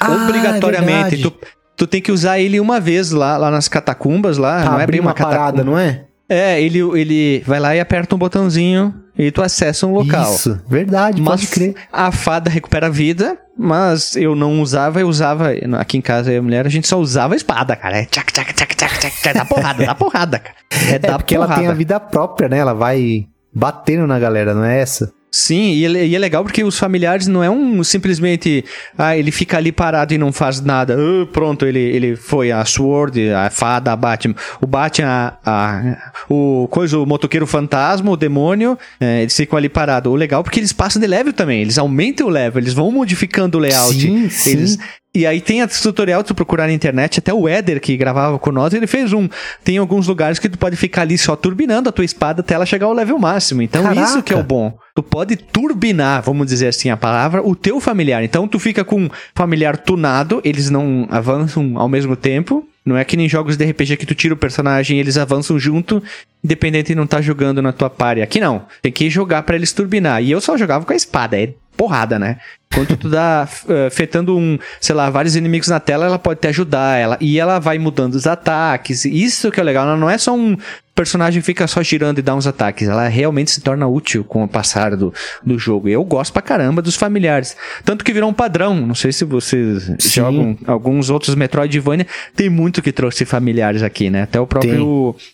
Ah, 0.00 0.12
é 0.12 0.24
obrigatoriamente, 0.24 1.16
verdade. 1.16 1.22
tu, 1.22 1.32
tu 1.76 1.86
tem 1.86 2.00
que 2.00 2.10
usar 2.12 2.38
ele 2.38 2.58
uma 2.58 2.80
vez 2.80 3.10
lá, 3.10 3.36
lá 3.36 3.50
nas 3.50 3.68
catacumbas, 3.68 4.38
lá. 4.38 4.62
Pra 4.62 4.70
não 4.72 4.80
é 4.80 4.82
abrir 4.84 4.92
bem 4.92 5.00
uma, 5.00 5.10
uma 5.10 5.14
parada, 5.14 5.62
não 5.62 5.78
é? 5.78 6.04
É, 6.28 6.60
ele, 6.60 6.80
ele 6.98 7.42
vai 7.46 7.60
lá 7.60 7.76
e 7.76 7.78
aperta 7.80 8.14
um 8.14 8.18
botãozinho 8.18 8.92
e 9.16 9.30
tu 9.30 9.40
acessa 9.42 9.86
um 9.86 9.92
local. 9.92 10.34
Isso, 10.34 10.60
verdade, 10.68 11.22
Mas 11.22 11.42
pode 11.42 11.46
crer. 11.46 11.74
a 11.92 12.10
fada 12.10 12.50
recupera 12.50 12.86
a 12.88 12.90
vida, 12.90 13.38
mas 13.56 14.16
eu 14.16 14.34
não 14.34 14.60
usava, 14.60 15.00
eu 15.00 15.08
usava. 15.08 15.50
Aqui 15.78 15.98
em 15.98 16.00
casa, 16.00 16.30
eu 16.30 16.34
e 16.34 16.38
a 16.38 16.42
mulher, 16.42 16.66
a 16.66 16.68
gente 16.68 16.88
só 16.88 16.98
usava 16.98 17.34
a 17.34 17.36
espada, 17.36 17.76
cara. 17.76 17.98
É 17.98 18.04
tchac, 18.06 18.32
tchac, 18.32 18.52
tchac, 18.54 18.74
tchac, 18.74 18.98
tchac, 18.98 19.34
dá 19.34 19.44
porrada, 19.44 19.86
dá 19.86 19.94
porrada, 19.94 20.38
cara. 20.40 20.56
É, 20.90 20.94
É 21.06 21.16
porque 21.16 21.36
porrada. 21.36 21.52
ela 21.54 21.60
tem 21.62 21.70
a 21.70 21.74
vida 21.74 22.00
própria, 22.00 22.48
né? 22.48 22.58
Ela 22.58 22.74
vai 22.74 23.26
batendo 23.54 24.06
na 24.06 24.18
galera, 24.18 24.52
não 24.52 24.64
é 24.64 24.80
essa? 24.80 25.12
Sim, 25.30 25.72
e, 25.72 25.82
e 25.86 26.14
é 26.16 26.18
legal 26.18 26.42
porque 26.42 26.64
os 26.64 26.78
familiares 26.78 27.26
não 27.26 27.44
é 27.44 27.50
um 27.50 27.84
simplesmente. 27.84 28.64
Ah, 28.96 29.16
ele 29.18 29.30
fica 29.30 29.58
ali 29.58 29.70
parado 29.70 30.14
e 30.14 30.18
não 30.18 30.32
faz 30.32 30.60
nada. 30.62 30.96
Ah, 30.98 31.26
pronto, 31.30 31.66
ele, 31.66 31.78
ele 31.78 32.16
foi 32.16 32.50
a 32.50 32.64
Sword, 32.64 33.30
a 33.30 33.50
fada, 33.50 33.92
a 33.92 33.96
Batman. 33.96 34.34
O 34.62 34.66
Batman, 34.66 35.08
a, 35.08 35.36
a- 35.44 36.12
o 36.28 36.66
coisa, 36.70 36.98
o 36.98 37.04
motoqueiro 37.04 37.46
fantasma, 37.46 38.10
o 38.10 38.16
demônio, 38.16 38.78
é, 38.98 39.20
eles 39.22 39.36
ficam 39.36 39.58
ali 39.58 39.68
parados. 39.68 40.10
O 40.10 40.16
legal 40.16 40.40
é 40.40 40.42
porque 40.44 40.58
eles 40.60 40.72
passam 40.72 41.00
de 41.00 41.06
level 41.06 41.32
também. 41.34 41.60
Eles 41.60 41.76
aumentam 41.76 42.28
o 42.28 42.30
level, 42.30 42.62
eles 42.62 42.72
vão 42.72 42.90
modificando 42.90 43.58
o 43.58 43.60
layout. 43.60 43.94
Sim, 44.00 44.28
sim. 44.30 44.50
Eles, 44.52 44.78
e 45.16 45.26
aí 45.26 45.40
tem 45.40 45.60
esse 45.60 45.82
tutorial, 45.82 46.22
tu 46.22 46.34
procurar 46.34 46.66
na 46.66 46.74
internet, 46.74 47.20
até 47.20 47.32
o 47.32 47.48
Éder 47.48 47.80
que 47.80 47.96
gravava 47.96 48.38
com 48.38 48.52
nós, 48.52 48.74
ele 48.74 48.86
fez 48.86 49.14
um. 49.14 49.26
Tem 49.64 49.78
alguns 49.78 50.06
lugares 50.06 50.38
que 50.38 50.46
tu 50.46 50.58
pode 50.58 50.76
ficar 50.76 51.02
ali 51.02 51.16
só 51.16 51.34
turbinando 51.34 51.88
a 51.88 51.92
tua 51.92 52.04
espada 52.04 52.42
até 52.42 52.52
ela 52.52 52.66
chegar 52.66 52.84
ao 52.84 52.92
level 52.92 53.18
máximo. 53.18 53.62
Então 53.62 53.82
Caraca. 53.82 54.02
isso 54.02 54.22
que 54.22 54.34
é 54.34 54.36
o 54.36 54.42
bom. 54.42 54.76
Tu 54.94 55.02
pode 55.02 55.36
turbinar, 55.36 56.22
vamos 56.22 56.46
dizer 56.46 56.68
assim 56.68 56.90
a 56.90 56.98
palavra, 56.98 57.42
o 57.42 57.56
teu 57.56 57.80
familiar. 57.80 58.22
Então 58.22 58.46
tu 58.46 58.58
fica 58.58 58.84
com 58.84 59.04
um 59.04 59.10
familiar 59.34 59.78
tunado, 59.78 60.42
eles 60.44 60.68
não 60.68 61.06
avançam 61.10 61.78
ao 61.78 61.88
mesmo 61.88 62.14
tempo. 62.14 62.68
Não 62.84 62.96
é 62.96 63.02
que 63.02 63.16
nem 63.16 63.28
jogos 63.28 63.56
de 63.56 63.64
RPG 63.64 63.96
que 63.96 64.06
tu 64.06 64.14
tira 64.14 64.34
o 64.34 64.36
personagem 64.36 64.98
e 64.98 65.00
eles 65.00 65.16
avançam 65.16 65.58
junto, 65.58 66.00
independente 66.44 66.88
de 66.88 66.94
não 66.94 67.02
estar 67.02 67.20
jogando 67.20 67.60
na 67.60 67.72
tua 67.72 67.90
party. 67.90 68.22
Aqui 68.22 68.38
não. 68.38 68.66
Tem 68.80 68.92
que 68.92 69.10
jogar 69.10 69.42
pra 69.42 69.56
eles 69.56 69.72
turbinar. 69.72 70.22
E 70.22 70.30
eu 70.30 70.40
só 70.40 70.56
jogava 70.56 70.84
com 70.84 70.92
a 70.92 70.96
espada, 70.96 71.40
é 71.40 71.54
porrada, 71.76 72.18
né? 72.18 72.38
Quando 72.74 72.96
tu 72.96 73.08
dá 73.10 73.48
eh, 73.68 73.90
fetando 73.90 74.36
um, 74.36 74.58
sei 74.80 74.94
lá, 74.94 75.08
vários 75.10 75.36
inimigos 75.36 75.68
na 75.68 75.80
tela, 75.80 76.06
ela 76.06 76.18
pode 76.18 76.40
te 76.40 76.48
ajudar, 76.48 76.98
ela 76.98 77.16
e 77.20 77.38
ela 77.38 77.58
vai 77.58 77.78
mudando 77.78 78.14
os 78.14 78.26
ataques. 78.26 79.04
Isso 79.04 79.50
que 79.50 79.60
é 79.60 79.62
legal, 79.62 79.86
ela 79.86 79.96
não 79.96 80.10
é 80.10 80.18
só 80.18 80.34
um 80.34 80.56
personagem 80.96 81.42
que 81.42 81.46
fica 81.46 81.66
só 81.66 81.82
girando 81.82 82.18
e 82.18 82.22
dá 82.22 82.34
uns 82.34 82.46
ataques, 82.46 82.88
ela 82.88 83.06
realmente 83.06 83.50
se 83.50 83.60
torna 83.60 83.86
útil 83.86 84.24
com 84.24 84.42
o 84.42 84.48
passar 84.48 84.96
do, 84.96 85.12
do 85.44 85.58
jogo. 85.58 85.90
E 85.90 85.92
eu 85.92 86.02
gosto 86.02 86.32
pra 86.32 86.40
caramba 86.40 86.80
dos 86.80 86.96
familiares. 86.96 87.54
Tanto 87.84 88.02
que 88.02 88.12
virou 88.14 88.30
um 88.30 88.32
padrão. 88.32 88.74
Não 88.74 88.94
sei 88.94 89.12
se 89.12 89.24
vocês 89.24 89.92
Sim. 89.98 90.10
jogam 90.20 90.58
alguns 90.66 91.10
outros 91.10 91.34
Metroidvania, 91.34 92.06
tem 92.34 92.48
muito 92.48 92.80
que 92.80 92.90
trouxe 92.90 93.26
familiares 93.26 93.82
aqui, 93.82 94.08
né? 94.08 94.22
Até 94.22 94.40
o 94.40 94.46
próprio 94.46 94.72
Tem. 94.72 94.80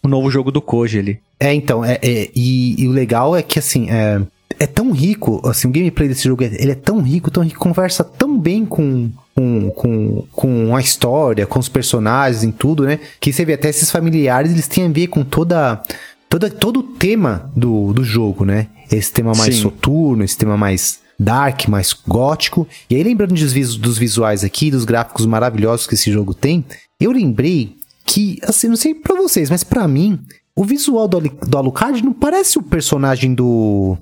o 0.02 0.08
novo 0.08 0.28
jogo 0.30 0.50
do 0.50 0.60
Koji 0.60 0.98
ali. 0.98 1.20
É, 1.38 1.54
então, 1.54 1.84
é, 1.84 1.98
é, 2.02 2.28
e, 2.34 2.82
e 2.82 2.88
o 2.88 2.92
legal 2.92 3.36
é 3.36 3.42
que, 3.42 3.58
assim, 3.58 3.88
é, 3.90 4.20
é 4.62 4.66
tão 4.66 4.92
rico, 4.92 5.40
assim, 5.48 5.66
o 5.66 5.72
gameplay 5.72 6.08
desse 6.08 6.22
jogo, 6.24 6.44
é- 6.44 6.54
ele 6.54 6.70
é 6.70 6.76
tão 6.76 7.02
rico, 7.02 7.32
tão 7.32 7.42
rico, 7.42 7.58
conversa 7.58 8.04
tão 8.04 8.38
bem 8.38 8.64
com, 8.64 9.10
com, 9.34 9.70
com, 9.70 10.24
com 10.30 10.76
a 10.76 10.80
história, 10.80 11.46
com 11.46 11.58
os 11.58 11.68
personagens, 11.68 12.44
em 12.44 12.52
tudo, 12.52 12.84
né? 12.84 13.00
Que 13.20 13.32
você 13.32 13.44
vê 13.44 13.54
até 13.54 13.68
esses 13.68 13.90
familiares, 13.90 14.52
eles 14.52 14.68
têm 14.68 14.86
a 14.86 14.88
ver 14.88 15.08
com 15.08 15.24
toda, 15.24 15.82
toda 16.28 16.48
todo 16.48 16.78
o 16.78 16.82
tema 16.84 17.50
do, 17.56 17.92
do 17.92 18.04
jogo, 18.04 18.44
né? 18.44 18.68
Esse 18.90 19.12
tema 19.12 19.32
mais 19.36 19.56
Sim. 19.56 19.62
soturno, 19.62 20.22
esse 20.22 20.38
tema 20.38 20.56
mais 20.56 21.00
dark, 21.18 21.66
mais 21.68 21.92
gótico. 21.92 22.68
E 22.88 22.94
aí, 22.94 23.02
lembrando 23.02 23.34
dos, 23.34 23.76
dos 23.76 23.98
visuais 23.98 24.44
aqui, 24.44 24.70
dos 24.70 24.84
gráficos 24.84 25.26
maravilhosos 25.26 25.88
que 25.88 25.94
esse 25.94 26.12
jogo 26.12 26.34
tem, 26.34 26.64
eu 27.00 27.10
lembrei 27.10 27.74
que, 28.04 28.38
assim, 28.44 28.68
não 28.68 28.76
sei 28.76 28.94
pra 28.94 29.16
vocês, 29.16 29.50
mas 29.50 29.64
pra 29.64 29.88
mim, 29.88 30.20
o 30.54 30.64
visual 30.64 31.08
do, 31.08 31.20
do 31.20 31.58
Alucard 31.58 32.04
não 32.04 32.12
parece 32.12 32.58
o 32.58 32.62
personagem 32.62 33.34
do. 33.34 33.96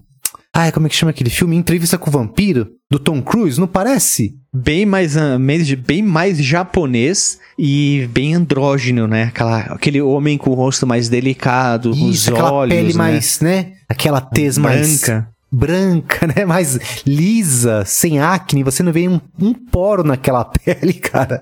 Ai, 0.61 0.71
como 0.71 0.87
é 0.87 0.91
que 0.91 0.95
chama 0.97 1.09
aquele 1.09 1.31
filme? 1.31 1.57
Entrevista 1.57 1.97
com 1.97 2.11
o 2.11 2.13
Vampiro? 2.13 2.69
Do 2.91 2.99
Tom 2.99 3.23
Cruise, 3.23 3.59
não 3.59 3.67
parece? 3.67 4.35
Bem 4.53 4.85
mais, 4.85 5.17
ah, 5.17 5.39
bem 5.87 6.03
mais 6.03 6.37
japonês 6.37 7.39
e 7.59 8.07
bem 8.13 8.35
andrógeno, 8.35 9.07
né? 9.07 9.23
Aquela, 9.23 9.61
aquele 9.61 10.03
homem 10.03 10.37
com 10.37 10.51
o 10.51 10.55
rosto 10.55 10.87
mais 10.87 11.09
delicado, 11.09 11.93
com 11.97 12.05
os 12.05 12.17
Isso, 12.17 12.33
aquela 12.33 12.53
olhos, 12.53 12.75
pele 12.77 12.93
né? 12.93 12.95
mais, 12.95 13.41
né? 13.41 13.73
Aquela 13.89 14.21
tez 14.21 14.59
mais. 14.59 15.01
branca. 15.01 15.29
branca, 15.51 16.27
né? 16.37 16.45
Mais 16.45 16.79
lisa, 17.07 17.83
sem 17.87 18.21
acne. 18.21 18.63
Você 18.63 18.83
não 18.83 18.93
vê 18.93 19.09
um, 19.09 19.19
um 19.41 19.55
poro 19.55 20.05
naquela 20.05 20.45
pele, 20.63 20.93
cara. 20.93 21.41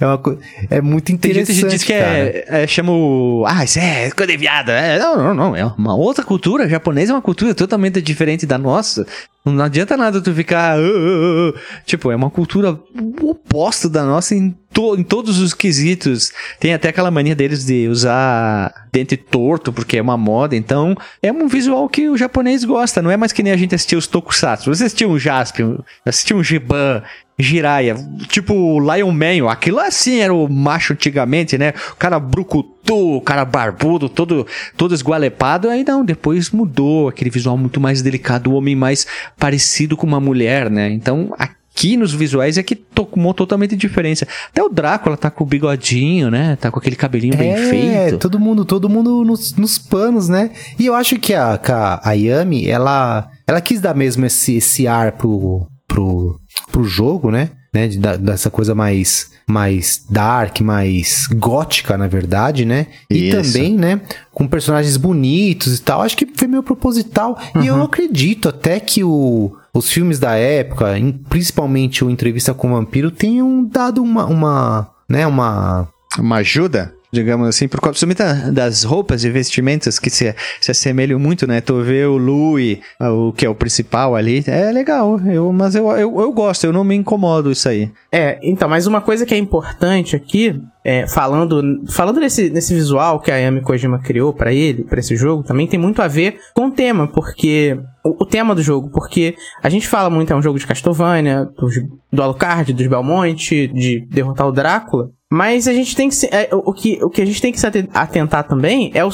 É, 0.00 0.06
uma 0.06 0.18
co... 0.18 0.38
é 0.70 0.80
muito 0.80 1.06
Tem 1.06 1.14
gente 1.14 1.28
interessante. 1.30 1.60
que 1.62 1.68
diz 1.68 1.84
que 1.84 1.92
é, 1.92 2.44
é 2.48 2.66
chama 2.66 2.92
o, 2.92 3.44
ah, 3.46 3.64
isso 3.64 3.78
é 3.78 4.10
coisa 4.10 4.32
de 4.32 4.38
viado. 4.38 4.70
É, 4.70 4.98
não, 4.98 5.16
não, 5.16 5.34
não, 5.34 5.56
é 5.56 5.64
uma 5.64 5.94
outra 5.94 6.24
cultura. 6.24 6.64
A 6.64 6.68
japonesa 6.68 7.12
é 7.12 7.14
uma 7.14 7.22
cultura 7.22 7.54
totalmente 7.54 8.00
diferente 8.00 8.46
da 8.46 8.58
nossa. 8.58 9.06
Não 9.44 9.64
adianta 9.64 9.96
nada 9.96 10.20
tu 10.20 10.32
ficar, 10.34 10.78
"Ah, 10.78 10.80
ah, 10.80 11.54
ah". 11.54 11.80
tipo, 11.86 12.10
é 12.10 12.16
uma 12.16 12.30
cultura 12.30 12.78
oposta 13.22 13.88
da 13.88 14.04
nossa 14.04 14.34
em, 14.34 14.54
to- 14.78 14.94
em 14.96 15.02
todos 15.02 15.40
os 15.40 15.52
quesitos. 15.52 16.30
Tem 16.60 16.72
até 16.72 16.90
aquela 16.90 17.10
mania 17.10 17.34
deles 17.34 17.64
de 17.66 17.88
usar 17.88 18.72
dente 18.92 19.16
torto 19.16 19.72
porque 19.72 19.96
é 19.96 20.02
uma 20.02 20.16
moda. 20.16 20.54
Então, 20.54 20.94
é 21.20 21.32
um 21.32 21.48
visual 21.48 21.88
que 21.88 22.08
o 22.08 22.16
japonês 22.16 22.64
gosta. 22.64 23.02
Não 23.02 23.10
é 23.10 23.16
mais 23.16 23.32
que 23.32 23.42
nem 23.42 23.52
a 23.52 23.56
gente 23.56 23.74
assistia 23.74 23.98
os 23.98 24.06
tokusatsu. 24.06 24.72
Você 24.72 24.84
assistia 24.84 25.08
um 25.08 25.18
Jaspion, 25.18 25.78
assistia 26.06 26.36
um 26.36 26.44
Giban, 26.44 27.02
Jiraiya, 27.40 27.96
tipo 28.28 28.78
Lion 28.80 29.12
Man, 29.12 29.50
aquilo 29.50 29.78
assim 29.80 30.18
era 30.18 30.32
o 30.34 30.48
macho 30.48 30.92
antigamente, 30.92 31.56
né? 31.58 31.72
O 31.92 31.96
cara 31.96 32.18
brucutu, 32.20 33.16
o 33.16 33.20
cara 33.20 33.44
barbudo, 33.44 34.08
todo, 34.08 34.46
todo 34.76 34.94
esgualepado. 34.94 35.68
Aí 35.68 35.84
não, 35.84 36.04
depois 36.04 36.50
mudou, 36.50 37.08
aquele 37.08 37.30
visual 37.30 37.56
muito 37.56 37.80
mais 37.80 38.00
delicado, 38.00 38.50
o 38.50 38.54
homem 38.54 38.76
mais 38.76 39.06
parecido 39.36 39.96
com 39.96 40.06
uma 40.06 40.20
mulher, 40.20 40.70
né? 40.70 40.88
Então 40.90 41.34
aqui 41.36 41.57
nos 41.96 42.12
visuais 42.12 42.58
é 42.58 42.62
que 42.62 42.74
tomou 42.74 43.32
totalmente 43.34 43.76
diferença. 43.76 44.26
Até 44.50 44.62
o 44.62 44.68
Drácula 44.68 45.16
tá 45.16 45.30
com 45.30 45.44
o 45.44 45.46
bigodinho, 45.46 46.30
né? 46.30 46.56
Tá 46.56 46.70
com 46.70 46.78
aquele 46.78 46.96
cabelinho 46.96 47.36
bem 47.36 47.52
É, 47.52 47.68
feito. 47.70 48.18
todo 48.18 48.38
mundo, 48.38 48.64
todo 48.64 48.88
mundo 48.88 49.24
nos, 49.24 49.54
nos 49.54 49.78
panos, 49.78 50.28
né? 50.28 50.50
E 50.78 50.86
eu 50.86 50.94
acho 50.94 51.18
que 51.18 51.34
a, 51.34 51.54
a, 51.54 52.10
a 52.10 52.12
Yami, 52.12 52.66
ela, 52.68 53.28
ela 53.46 53.60
quis 53.60 53.80
dar 53.80 53.94
mesmo 53.94 54.26
esse, 54.26 54.56
esse 54.56 54.86
ar 54.86 55.12
pro, 55.12 55.66
pro, 55.86 56.38
pro 56.72 56.84
jogo, 56.84 57.30
né? 57.30 57.50
né? 57.72 57.86
De, 57.88 57.98
da- 57.98 58.16
dessa 58.16 58.50
coisa 58.50 58.74
mais, 58.74 59.30
mais 59.46 60.04
dark, 60.10 60.60
mais 60.60 61.26
gótica, 61.32 61.96
na 61.98 62.06
verdade, 62.06 62.64
né? 62.64 62.86
E 63.10 63.28
Isso. 63.28 63.36
também, 63.52 63.74
né? 63.74 64.00
Com 64.32 64.46
personagens 64.46 64.96
bonitos 64.96 65.78
e 65.78 65.82
tal. 65.82 66.02
Acho 66.02 66.16
que 66.16 66.26
foi 66.34 66.48
meio 66.48 66.62
proposital. 66.62 67.38
E 67.62 67.66
eu 67.66 67.82
acredito 67.82 68.48
até 68.48 68.80
que 68.80 69.04
o, 69.04 69.52
os 69.72 69.90
filmes 69.90 70.18
da 70.18 70.34
época, 70.34 70.94
principalmente 71.28 72.04
o 72.04 72.10
Entrevista 72.10 72.54
com 72.54 72.68
o 72.68 72.76
Vampiro, 72.76 73.10
tenham 73.10 73.64
dado 73.64 74.02
uma, 74.02 74.26
uma 74.26 74.90
né? 75.08 75.26
Uma 75.26 75.88
Uma 76.18 76.36
ajuda? 76.36 76.94
Digamos 77.10 77.48
assim, 77.48 77.66
por 77.68 77.80
da- 78.14 78.50
das 78.50 78.84
roupas 78.84 79.24
e 79.24 79.30
vestimentas 79.30 79.98
que 79.98 80.10
se, 80.10 80.34
se 80.60 80.70
assemelham 80.70 81.18
muito, 81.18 81.46
né? 81.46 81.60
Tu 81.60 81.80
vê 81.82 82.04
o 82.04 82.18
Louis, 82.18 82.78
ah, 83.00 83.10
o 83.10 83.32
que 83.32 83.46
é 83.46 83.48
o 83.48 83.54
principal 83.54 84.14
ali, 84.14 84.44
é 84.46 84.70
legal, 84.70 85.18
eu, 85.26 85.50
mas 85.52 85.74
eu, 85.74 85.90
eu, 85.92 86.20
eu 86.20 86.32
gosto, 86.32 86.64
eu 86.64 86.72
não 86.72 86.84
me 86.84 86.94
incomodo 86.94 87.50
isso 87.50 87.68
aí. 87.68 87.90
É, 88.12 88.38
então, 88.42 88.68
mas 88.68 88.86
uma 88.86 89.00
coisa 89.00 89.24
que 89.24 89.34
é 89.34 89.38
importante 89.38 90.14
aqui, 90.14 90.60
é, 90.84 91.06
falando, 91.06 91.62
falando 91.90 92.20
nesse, 92.20 92.50
nesse 92.50 92.74
visual 92.74 93.20
que 93.20 93.30
a 93.30 93.36
Yami 93.36 93.62
Kojima 93.62 93.98
criou 93.98 94.32
pra 94.32 94.52
ele, 94.52 94.84
pra 94.84 95.00
esse 95.00 95.16
jogo, 95.16 95.42
também 95.42 95.66
tem 95.66 95.78
muito 95.80 96.02
a 96.02 96.08
ver 96.08 96.38
com 96.54 96.66
o 96.66 96.70
tema, 96.70 97.06
porque. 97.08 97.78
O, 98.04 98.22
o 98.22 98.26
tema 98.26 98.54
do 98.54 98.62
jogo, 98.62 98.90
porque 98.90 99.34
a 99.62 99.68
gente 99.68 99.86
fala 99.88 100.08
muito, 100.08 100.32
é 100.32 100.36
um 100.36 100.40
jogo 100.40 100.58
de 100.58 100.66
Castlevania, 100.66 101.46
dos, 101.58 101.74
do 102.12 102.22
Alucard, 102.22 102.72
dos 102.72 102.86
Belmonte, 102.86 103.66
de 103.68 104.06
derrotar 104.08 104.46
o 104.46 104.52
Drácula. 104.52 105.10
Mas 105.30 105.68
a 105.68 105.72
gente 105.72 105.94
tem 105.94 106.08
que 106.08 106.14
se, 106.14 106.26
é, 106.26 106.48
o, 106.52 106.70
o 106.70 106.72
que 106.72 106.98
o 107.02 107.10
que 107.10 107.20
a 107.20 107.26
gente 107.26 107.40
tem 107.40 107.52
que 107.52 107.60
se 107.60 107.66
aten- 107.66 107.88
atentar 107.92 108.46
também 108.48 108.90
é 108.94 109.04
o, 109.04 109.10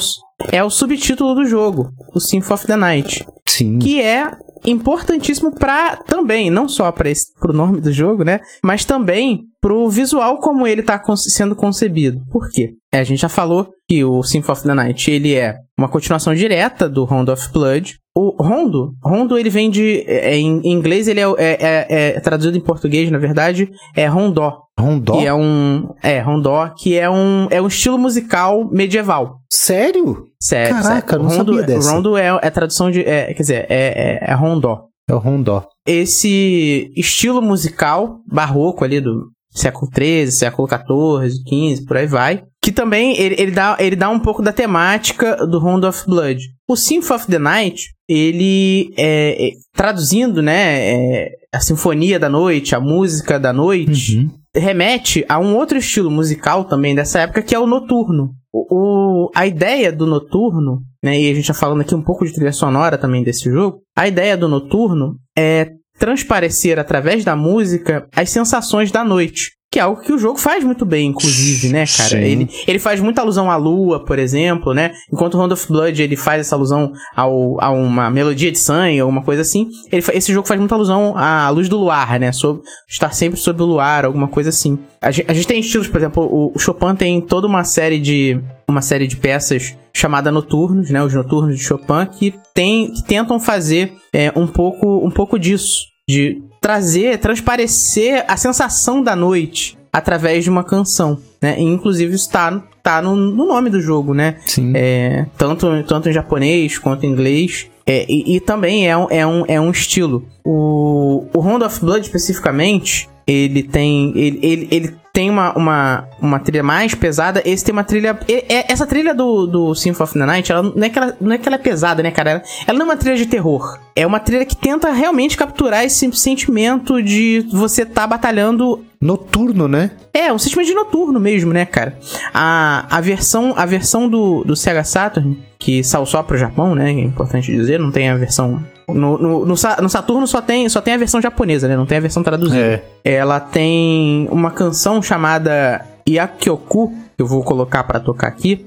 é 0.51 0.63
o 0.63 0.69
subtítulo 0.69 1.35
do 1.35 1.45
jogo, 1.45 1.91
o 2.13 2.19
Symphony 2.19 2.53
of 2.53 2.67
the 2.67 2.75
Night 2.75 3.25
sim. 3.47 3.79
que 3.79 4.01
é 4.01 4.31
importantíssimo 4.65 5.53
para 5.53 5.97
também, 5.97 6.49
não 6.49 6.67
só 6.67 6.91
para 6.91 7.11
pro 7.39 7.53
nome 7.53 7.81
do 7.81 7.91
jogo, 7.91 8.23
né, 8.23 8.39
mas 8.63 8.85
também 8.85 9.43
pro 9.65 9.89
visual 9.89 10.37
como 10.37 10.67
ele 10.67 10.83
tá 10.83 11.01
sendo 11.15 11.55
concebido. 11.55 12.21
Por 12.31 12.51
quê? 12.51 12.75
É, 12.93 12.99
a 12.99 13.03
gente 13.03 13.21
já 13.21 13.29
falou 13.29 13.67
que 13.89 14.05
o 14.05 14.21
Symphony 14.21 14.51
of 14.53 14.61
the 14.67 14.73
Night, 14.75 15.09
ele 15.09 15.33
é 15.33 15.55
uma 15.75 15.89
continuação 15.89 16.35
direta 16.35 16.87
do 16.87 17.03
Rondo 17.03 17.31
of 17.31 17.51
Blood. 17.51 17.95
O 18.15 18.35
Rondo, 18.43 18.93
Rondo 19.03 19.39
ele 19.39 19.49
vem 19.49 19.71
de 19.71 20.03
é, 20.07 20.37
em 20.37 20.61
em 20.63 20.71
inglês 20.71 21.07
ele 21.07 21.19
é, 21.19 21.25
é, 21.39 21.57
é- 21.89 22.15
é 22.15 22.19
traduzido 22.19 22.55
em 22.55 22.61
português, 22.61 23.09
na 23.09 23.17
verdade, 23.17 23.67
é 23.95 24.05
Rondó, 24.05 24.55
Rondó? 24.79 25.17
que 25.17 25.25
é 25.25 25.33
um 25.33 25.89
é 26.03 26.19
Rondó, 26.19 26.69
que 26.77 26.95
é 26.95 27.09
um 27.09 27.47
é 27.49 27.59
um 27.59 27.67
estilo 27.67 27.97
musical 27.97 28.69
medieval. 28.71 29.39
Sério? 29.51 30.25
Sério, 30.39 30.75
Caraca, 30.75 31.09
sério. 31.13 31.23
não 31.23 31.31
Rondo, 31.37 31.53
sabia 31.53 31.63
dessa. 31.63 31.91
Rondo 31.91 32.15
é, 32.15 32.27
é 32.39 32.49
tradução 32.51 32.91
de. 32.91 33.01
É, 33.01 33.33
quer 33.33 33.41
dizer, 33.41 33.65
é, 33.67 34.19
é, 34.21 34.31
é 34.31 34.33
rondó. 34.35 34.83
É 35.09 35.13
o 35.13 35.19
Rondó. 35.19 35.67
Esse 35.87 36.91
estilo 36.95 37.41
musical 37.41 38.19
barroco 38.27 38.83
ali 38.83 38.99
do 39.01 39.34
século 39.55 39.89
XIII, 39.95 40.31
século 40.31 40.67
XIV, 40.67 41.75
XV, 41.75 41.85
por 41.85 41.97
aí 41.97 42.05
vai. 42.07 42.43
Que 42.61 42.71
também 42.71 43.15
ele, 43.19 43.35
ele, 43.39 43.51
dá, 43.51 43.77
ele 43.79 43.95
dá 43.95 44.09
um 44.09 44.19
pouco 44.19 44.41
da 44.41 44.51
temática 44.51 45.35
do 45.47 45.59
Round 45.59 45.85
of 45.85 46.03
Blood. 46.07 46.39
O 46.67 46.75
Symphony 46.75 47.15
of 47.19 47.27
the 47.31 47.39
Night, 47.39 47.83
ele 48.09 48.91
é, 48.97 49.47
é, 49.47 49.51
traduzindo, 49.73 50.41
né, 50.41 50.93
é, 50.93 51.29
a 51.53 51.59
sinfonia 51.59 52.19
da 52.19 52.27
noite, 52.29 52.73
a 52.75 52.79
música 52.79 53.39
da 53.39 53.53
noite, 53.53 54.17
Uhum. 54.17 54.29
remete 54.55 55.23
a 55.29 55.37
um 55.39 55.55
outro 55.55 55.77
estilo 55.77 56.09
musical 56.09 56.65
também 56.65 56.95
dessa 56.95 57.19
época, 57.19 57.41
que 57.43 57.53
é 57.53 57.59
o 57.59 57.67
noturno. 57.67 58.31
O, 58.51 59.25
o- 59.25 59.31
a 59.35 59.45
ideia 59.45 59.91
do 59.91 60.07
noturno, 60.07 60.81
né, 61.03 61.19
e 61.19 61.29
a 61.29 61.35
gente 61.35 61.45
já 61.47 61.53
falando 61.53 61.81
aqui 61.81 61.93
um 61.93 62.01
pouco 62.01 62.25
de 62.25 62.33
trilha 62.33 62.51
sonora 62.53 62.97
também 62.97 63.21
desse 63.23 63.43
jogo, 63.49 63.81
a 63.95 64.07
ideia 64.07 64.35
do 64.35 64.47
noturno 64.47 65.17
é 65.37 65.71
transparecer 66.05 66.77
através 66.77 67.25
da 67.25 67.35
música 67.35 68.07
as 68.15 68.29
sensações 68.29 68.91
da 68.91 69.03
noite. 69.03 69.55
Que 69.71 69.79
é 69.79 69.81
algo 69.81 70.01
que 70.01 70.13
o 70.13 70.17
jogo 70.17 70.39
faz 70.39 70.63
muito 70.63 70.85
bem, 70.85 71.07
inclusive, 71.07 71.67
né, 71.69 71.85
cara? 71.85 72.09
Sim. 72.09 72.17
Ele, 72.17 72.49
ele 72.65 72.79
faz 72.79 73.01
muita 73.01 73.21
alusão 73.21 73.51
à 73.51 73.57
lua, 73.57 74.05
por 74.05 74.19
exemplo, 74.19 74.73
né? 74.73 74.93
Enquanto 75.11 75.33
o 75.33 75.37
Round 75.37 75.53
of 75.53 75.67
Blood 75.67 76.01
ele 76.01 76.15
faz 76.15 76.39
essa 76.39 76.55
alusão 76.55 76.93
ao, 77.13 77.61
a 77.61 77.71
uma 77.71 78.09
melodia 78.09 78.51
de 78.51 78.59
sangue, 78.59 78.99
alguma 78.99 79.23
coisa 79.23 79.41
assim. 79.41 79.67
Ele, 79.91 80.03
esse 80.13 80.31
jogo 80.31 80.47
faz 80.47 80.59
muita 80.59 80.75
alusão 80.75 81.17
à 81.17 81.49
luz 81.49 81.67
do 81.67 81.77
luar, 81.77 82.19
né? 82.19 82.31
Sobre, 82.31 82.61
estar 82.87 83.11
sempre 83.13 83.37
sob 83.37 83.61
o 83.63 83.65
luar, 83.65 84.05
alguma 84.05 84.27
coisa 84.27 84.49
assim. 84.49 84.79
A 85.01 85.11
gente, 85.11 85.29
a 85.29 85.33
gente 85.33 85.47
tem 85.47 85.59
estilos, 85.59 85.87
por 85.87 85.97
exemplo, 85.97 86.23
o, 86.23 86.53
o 86.55 86.59
Chopin 86.59 86.95
tem 86.95 87.19
toda 87.19 87.47
uma 87.47 87.63
série 87.65 87.99
de 87.99 88.39
uma 88.69 88.81
série 88.81 89.07
de 89.07 89.17
peças 89.17 89.75
chamada 89.93 90.31
Noturnos, 90.31 90.89
né? 90.89 91.03
Os 91.03 91.13
Noturnos 91.13 91.57
de 91.57 91.63
Chopin 91.63 92.05
que 92.17 92.33
tem 92.53 92.93
que 92.93 93.03
tentam 93.03 93.39
fazer 93.39 93.93
é, 94.13 94.31
um 94.35 94.47
pouco 94.47 95.05
um 95.05 95.11
pouco 95.11 95.39
disso, 95.39 95.85
de 96.07 96.41
trazer, 96.61 97.17
transparecer 97.19 98.25
a 98.27 98.37
sensação 98.37 99.01
da 99.01 99.15
noite 99.15 99.77
através 99.91 100.43
de 100.43 100.49
uma 100.49 100.63
canção, 100.63 101.19
né? 101.41 101.59
E, 101.59 101.63
inclusive 101.63 102.13
isso 102.15 102.29
tá, 102.29 102.61
tá 102.83 103.01
no, 103.01 103.15
no 103.15 103.45
nome 103.45 103.69
do 103.69 103.79
jogo, 103.79 104.13
né? 104.13 104.37
Sim. 104.45 104.73
É, 104.75 105.25
tanto, 105.37 105.67
tanto 105.83 106.09
em 106.09 106.13
japonês 106.13 106.77
quanto 106.77 107.05
em 107.05 107.09
inglês. 107.09 107.67
É, 107.85 108.05
e, 108.09 108.35
e 108.35 108.39
também 108.39 108.89
é 108.89 108.97
um, 108.97 109.07
é, 109.09 109.25
um, 109.25 109.43
é 109.47 109.61
um 109.61 109.71
estilo. 109.71 110.25
O, 110.43 111.27
o 111.33 111.39
Round 111.39 111.63
of 111.63 111.79
Blood, 111.79 112.01
especificamente, 112.01 113.07
ele 113.27 113.63
tem. 113.63 114.11
Ele, 114.15 114.39
ele, 114.41 114.67
ele 114.71 114.95
tem 115.11 115.29
uma, 115.29 115.53
uma, 115.53 116.07
uma 116.21 116.39
trilha 116.39 116.61
mais 116.61 116.93
pesada. 116.93 117.41
Esse 117.45 117.63
tem 117.63 117.73
uma 117.73 117.83
trilha. 117.83 118.17
é- 118.27 118.71
essa 118.71 118.85
trilha 118.85 119.13
do, 119.13 119.47
do 119.47 119.75
Symphony 119.75 120.03
of 120.03 120.13
the 120.13 120.25
Night, 120.25 120.51
ela 120.51 120.61
não 120.61 120.83
é, 120.83 120.89
que 120.89 120.99
ela, 120.99 121.17
não 121.21 121.31
é 121.31 121.37
que 121.37 121.47
ela 121.47 121.55
é 121.55 121.59
pesada, 121.59 122.03
né, 122.03 122.11
cara? 122.11 122.31
Ela, 122.31 122.43
ela 122.67 122.77
não 122.79 122.85
é 122.85 122.89
uma 122.89 122.97
trilha 122.97 123.15
de 123.15 123.25
terror. 123.25 123.79
É 123.95 124.05
uma 124.05 124.19
trilha 124.19 124.45
que 124.45 124.55
tenta 124.55 124.91
realmente 124.91 125.37
capturar 125.37 125.85
esse 125.85 126.11
sentimento 126.13 127.01
de 127.01 127.45
você 127.51 127.85
tá 127.85 128.05
batalhando 128.05 128.83
Noturno, 129.01 129.67
né? 129.67 129.91
é, 130.15 130.33
um 130.33 130.39
sistema 130.39 130.63
de 130.63 130.73
noturno 130.73 131.19
mesmo, 131.19 131.53
né, 131.53 131.65
cara? 131.65 131.97
A, 132.33 132.85
a 132.89 133.01
versão, 133.01 133.53
a 133.55 133.65
versão 133.65 134.09
do, 134.09 134.43
do 134.43 134.55
Sega 134.55 134.83
Saturn, 134.83 135.37
que 135.59 135.83
saiu 135.83 136.05
só 136.05 136.23
pro 136.23 136.37
Japão, 136.37 136.73
né? 136.73 136.89
É 136.89 136.99
importante 137.01 137.51
dizer, 137.51 137.79
não 137.79 137.91
tem 137.91 138.09
a 138.09 138.15
versão 138.15 138.65
No, 138.87 139.17
no, 139.17 139.45
no, 139.45 139.55
no 139.55 139.89
Saturno 139.89 140.27
só 140.27 140.41
tem, 140.41 140.69
só 140.69 140.79
tem 140.79 140.93
a 140.93 140.97
versão 140.97 141.21
japonesa, 141.21 141.67
né? 141.67 141.75
Não 141.75 141.85
tem 141.85 141.97
a 141.97 142.01
versão 142.01 142.21
traduzida. 142.21 142.83
É. 143.03 143.15
Ela 143.15 143.39
tem 143.39 144.27
uma 144.31 144.51
canção 144.51 145.01
chamada 145.01 145.83
Yakyoku, 146.07 146.93
que 147.15 147.23
eu 147.23 147.27
vou 147.27 147.43
colocar 147.43 147.83
pra 147.83 147.99
tocar 147.99 148.27
aqui. 148.27 148.65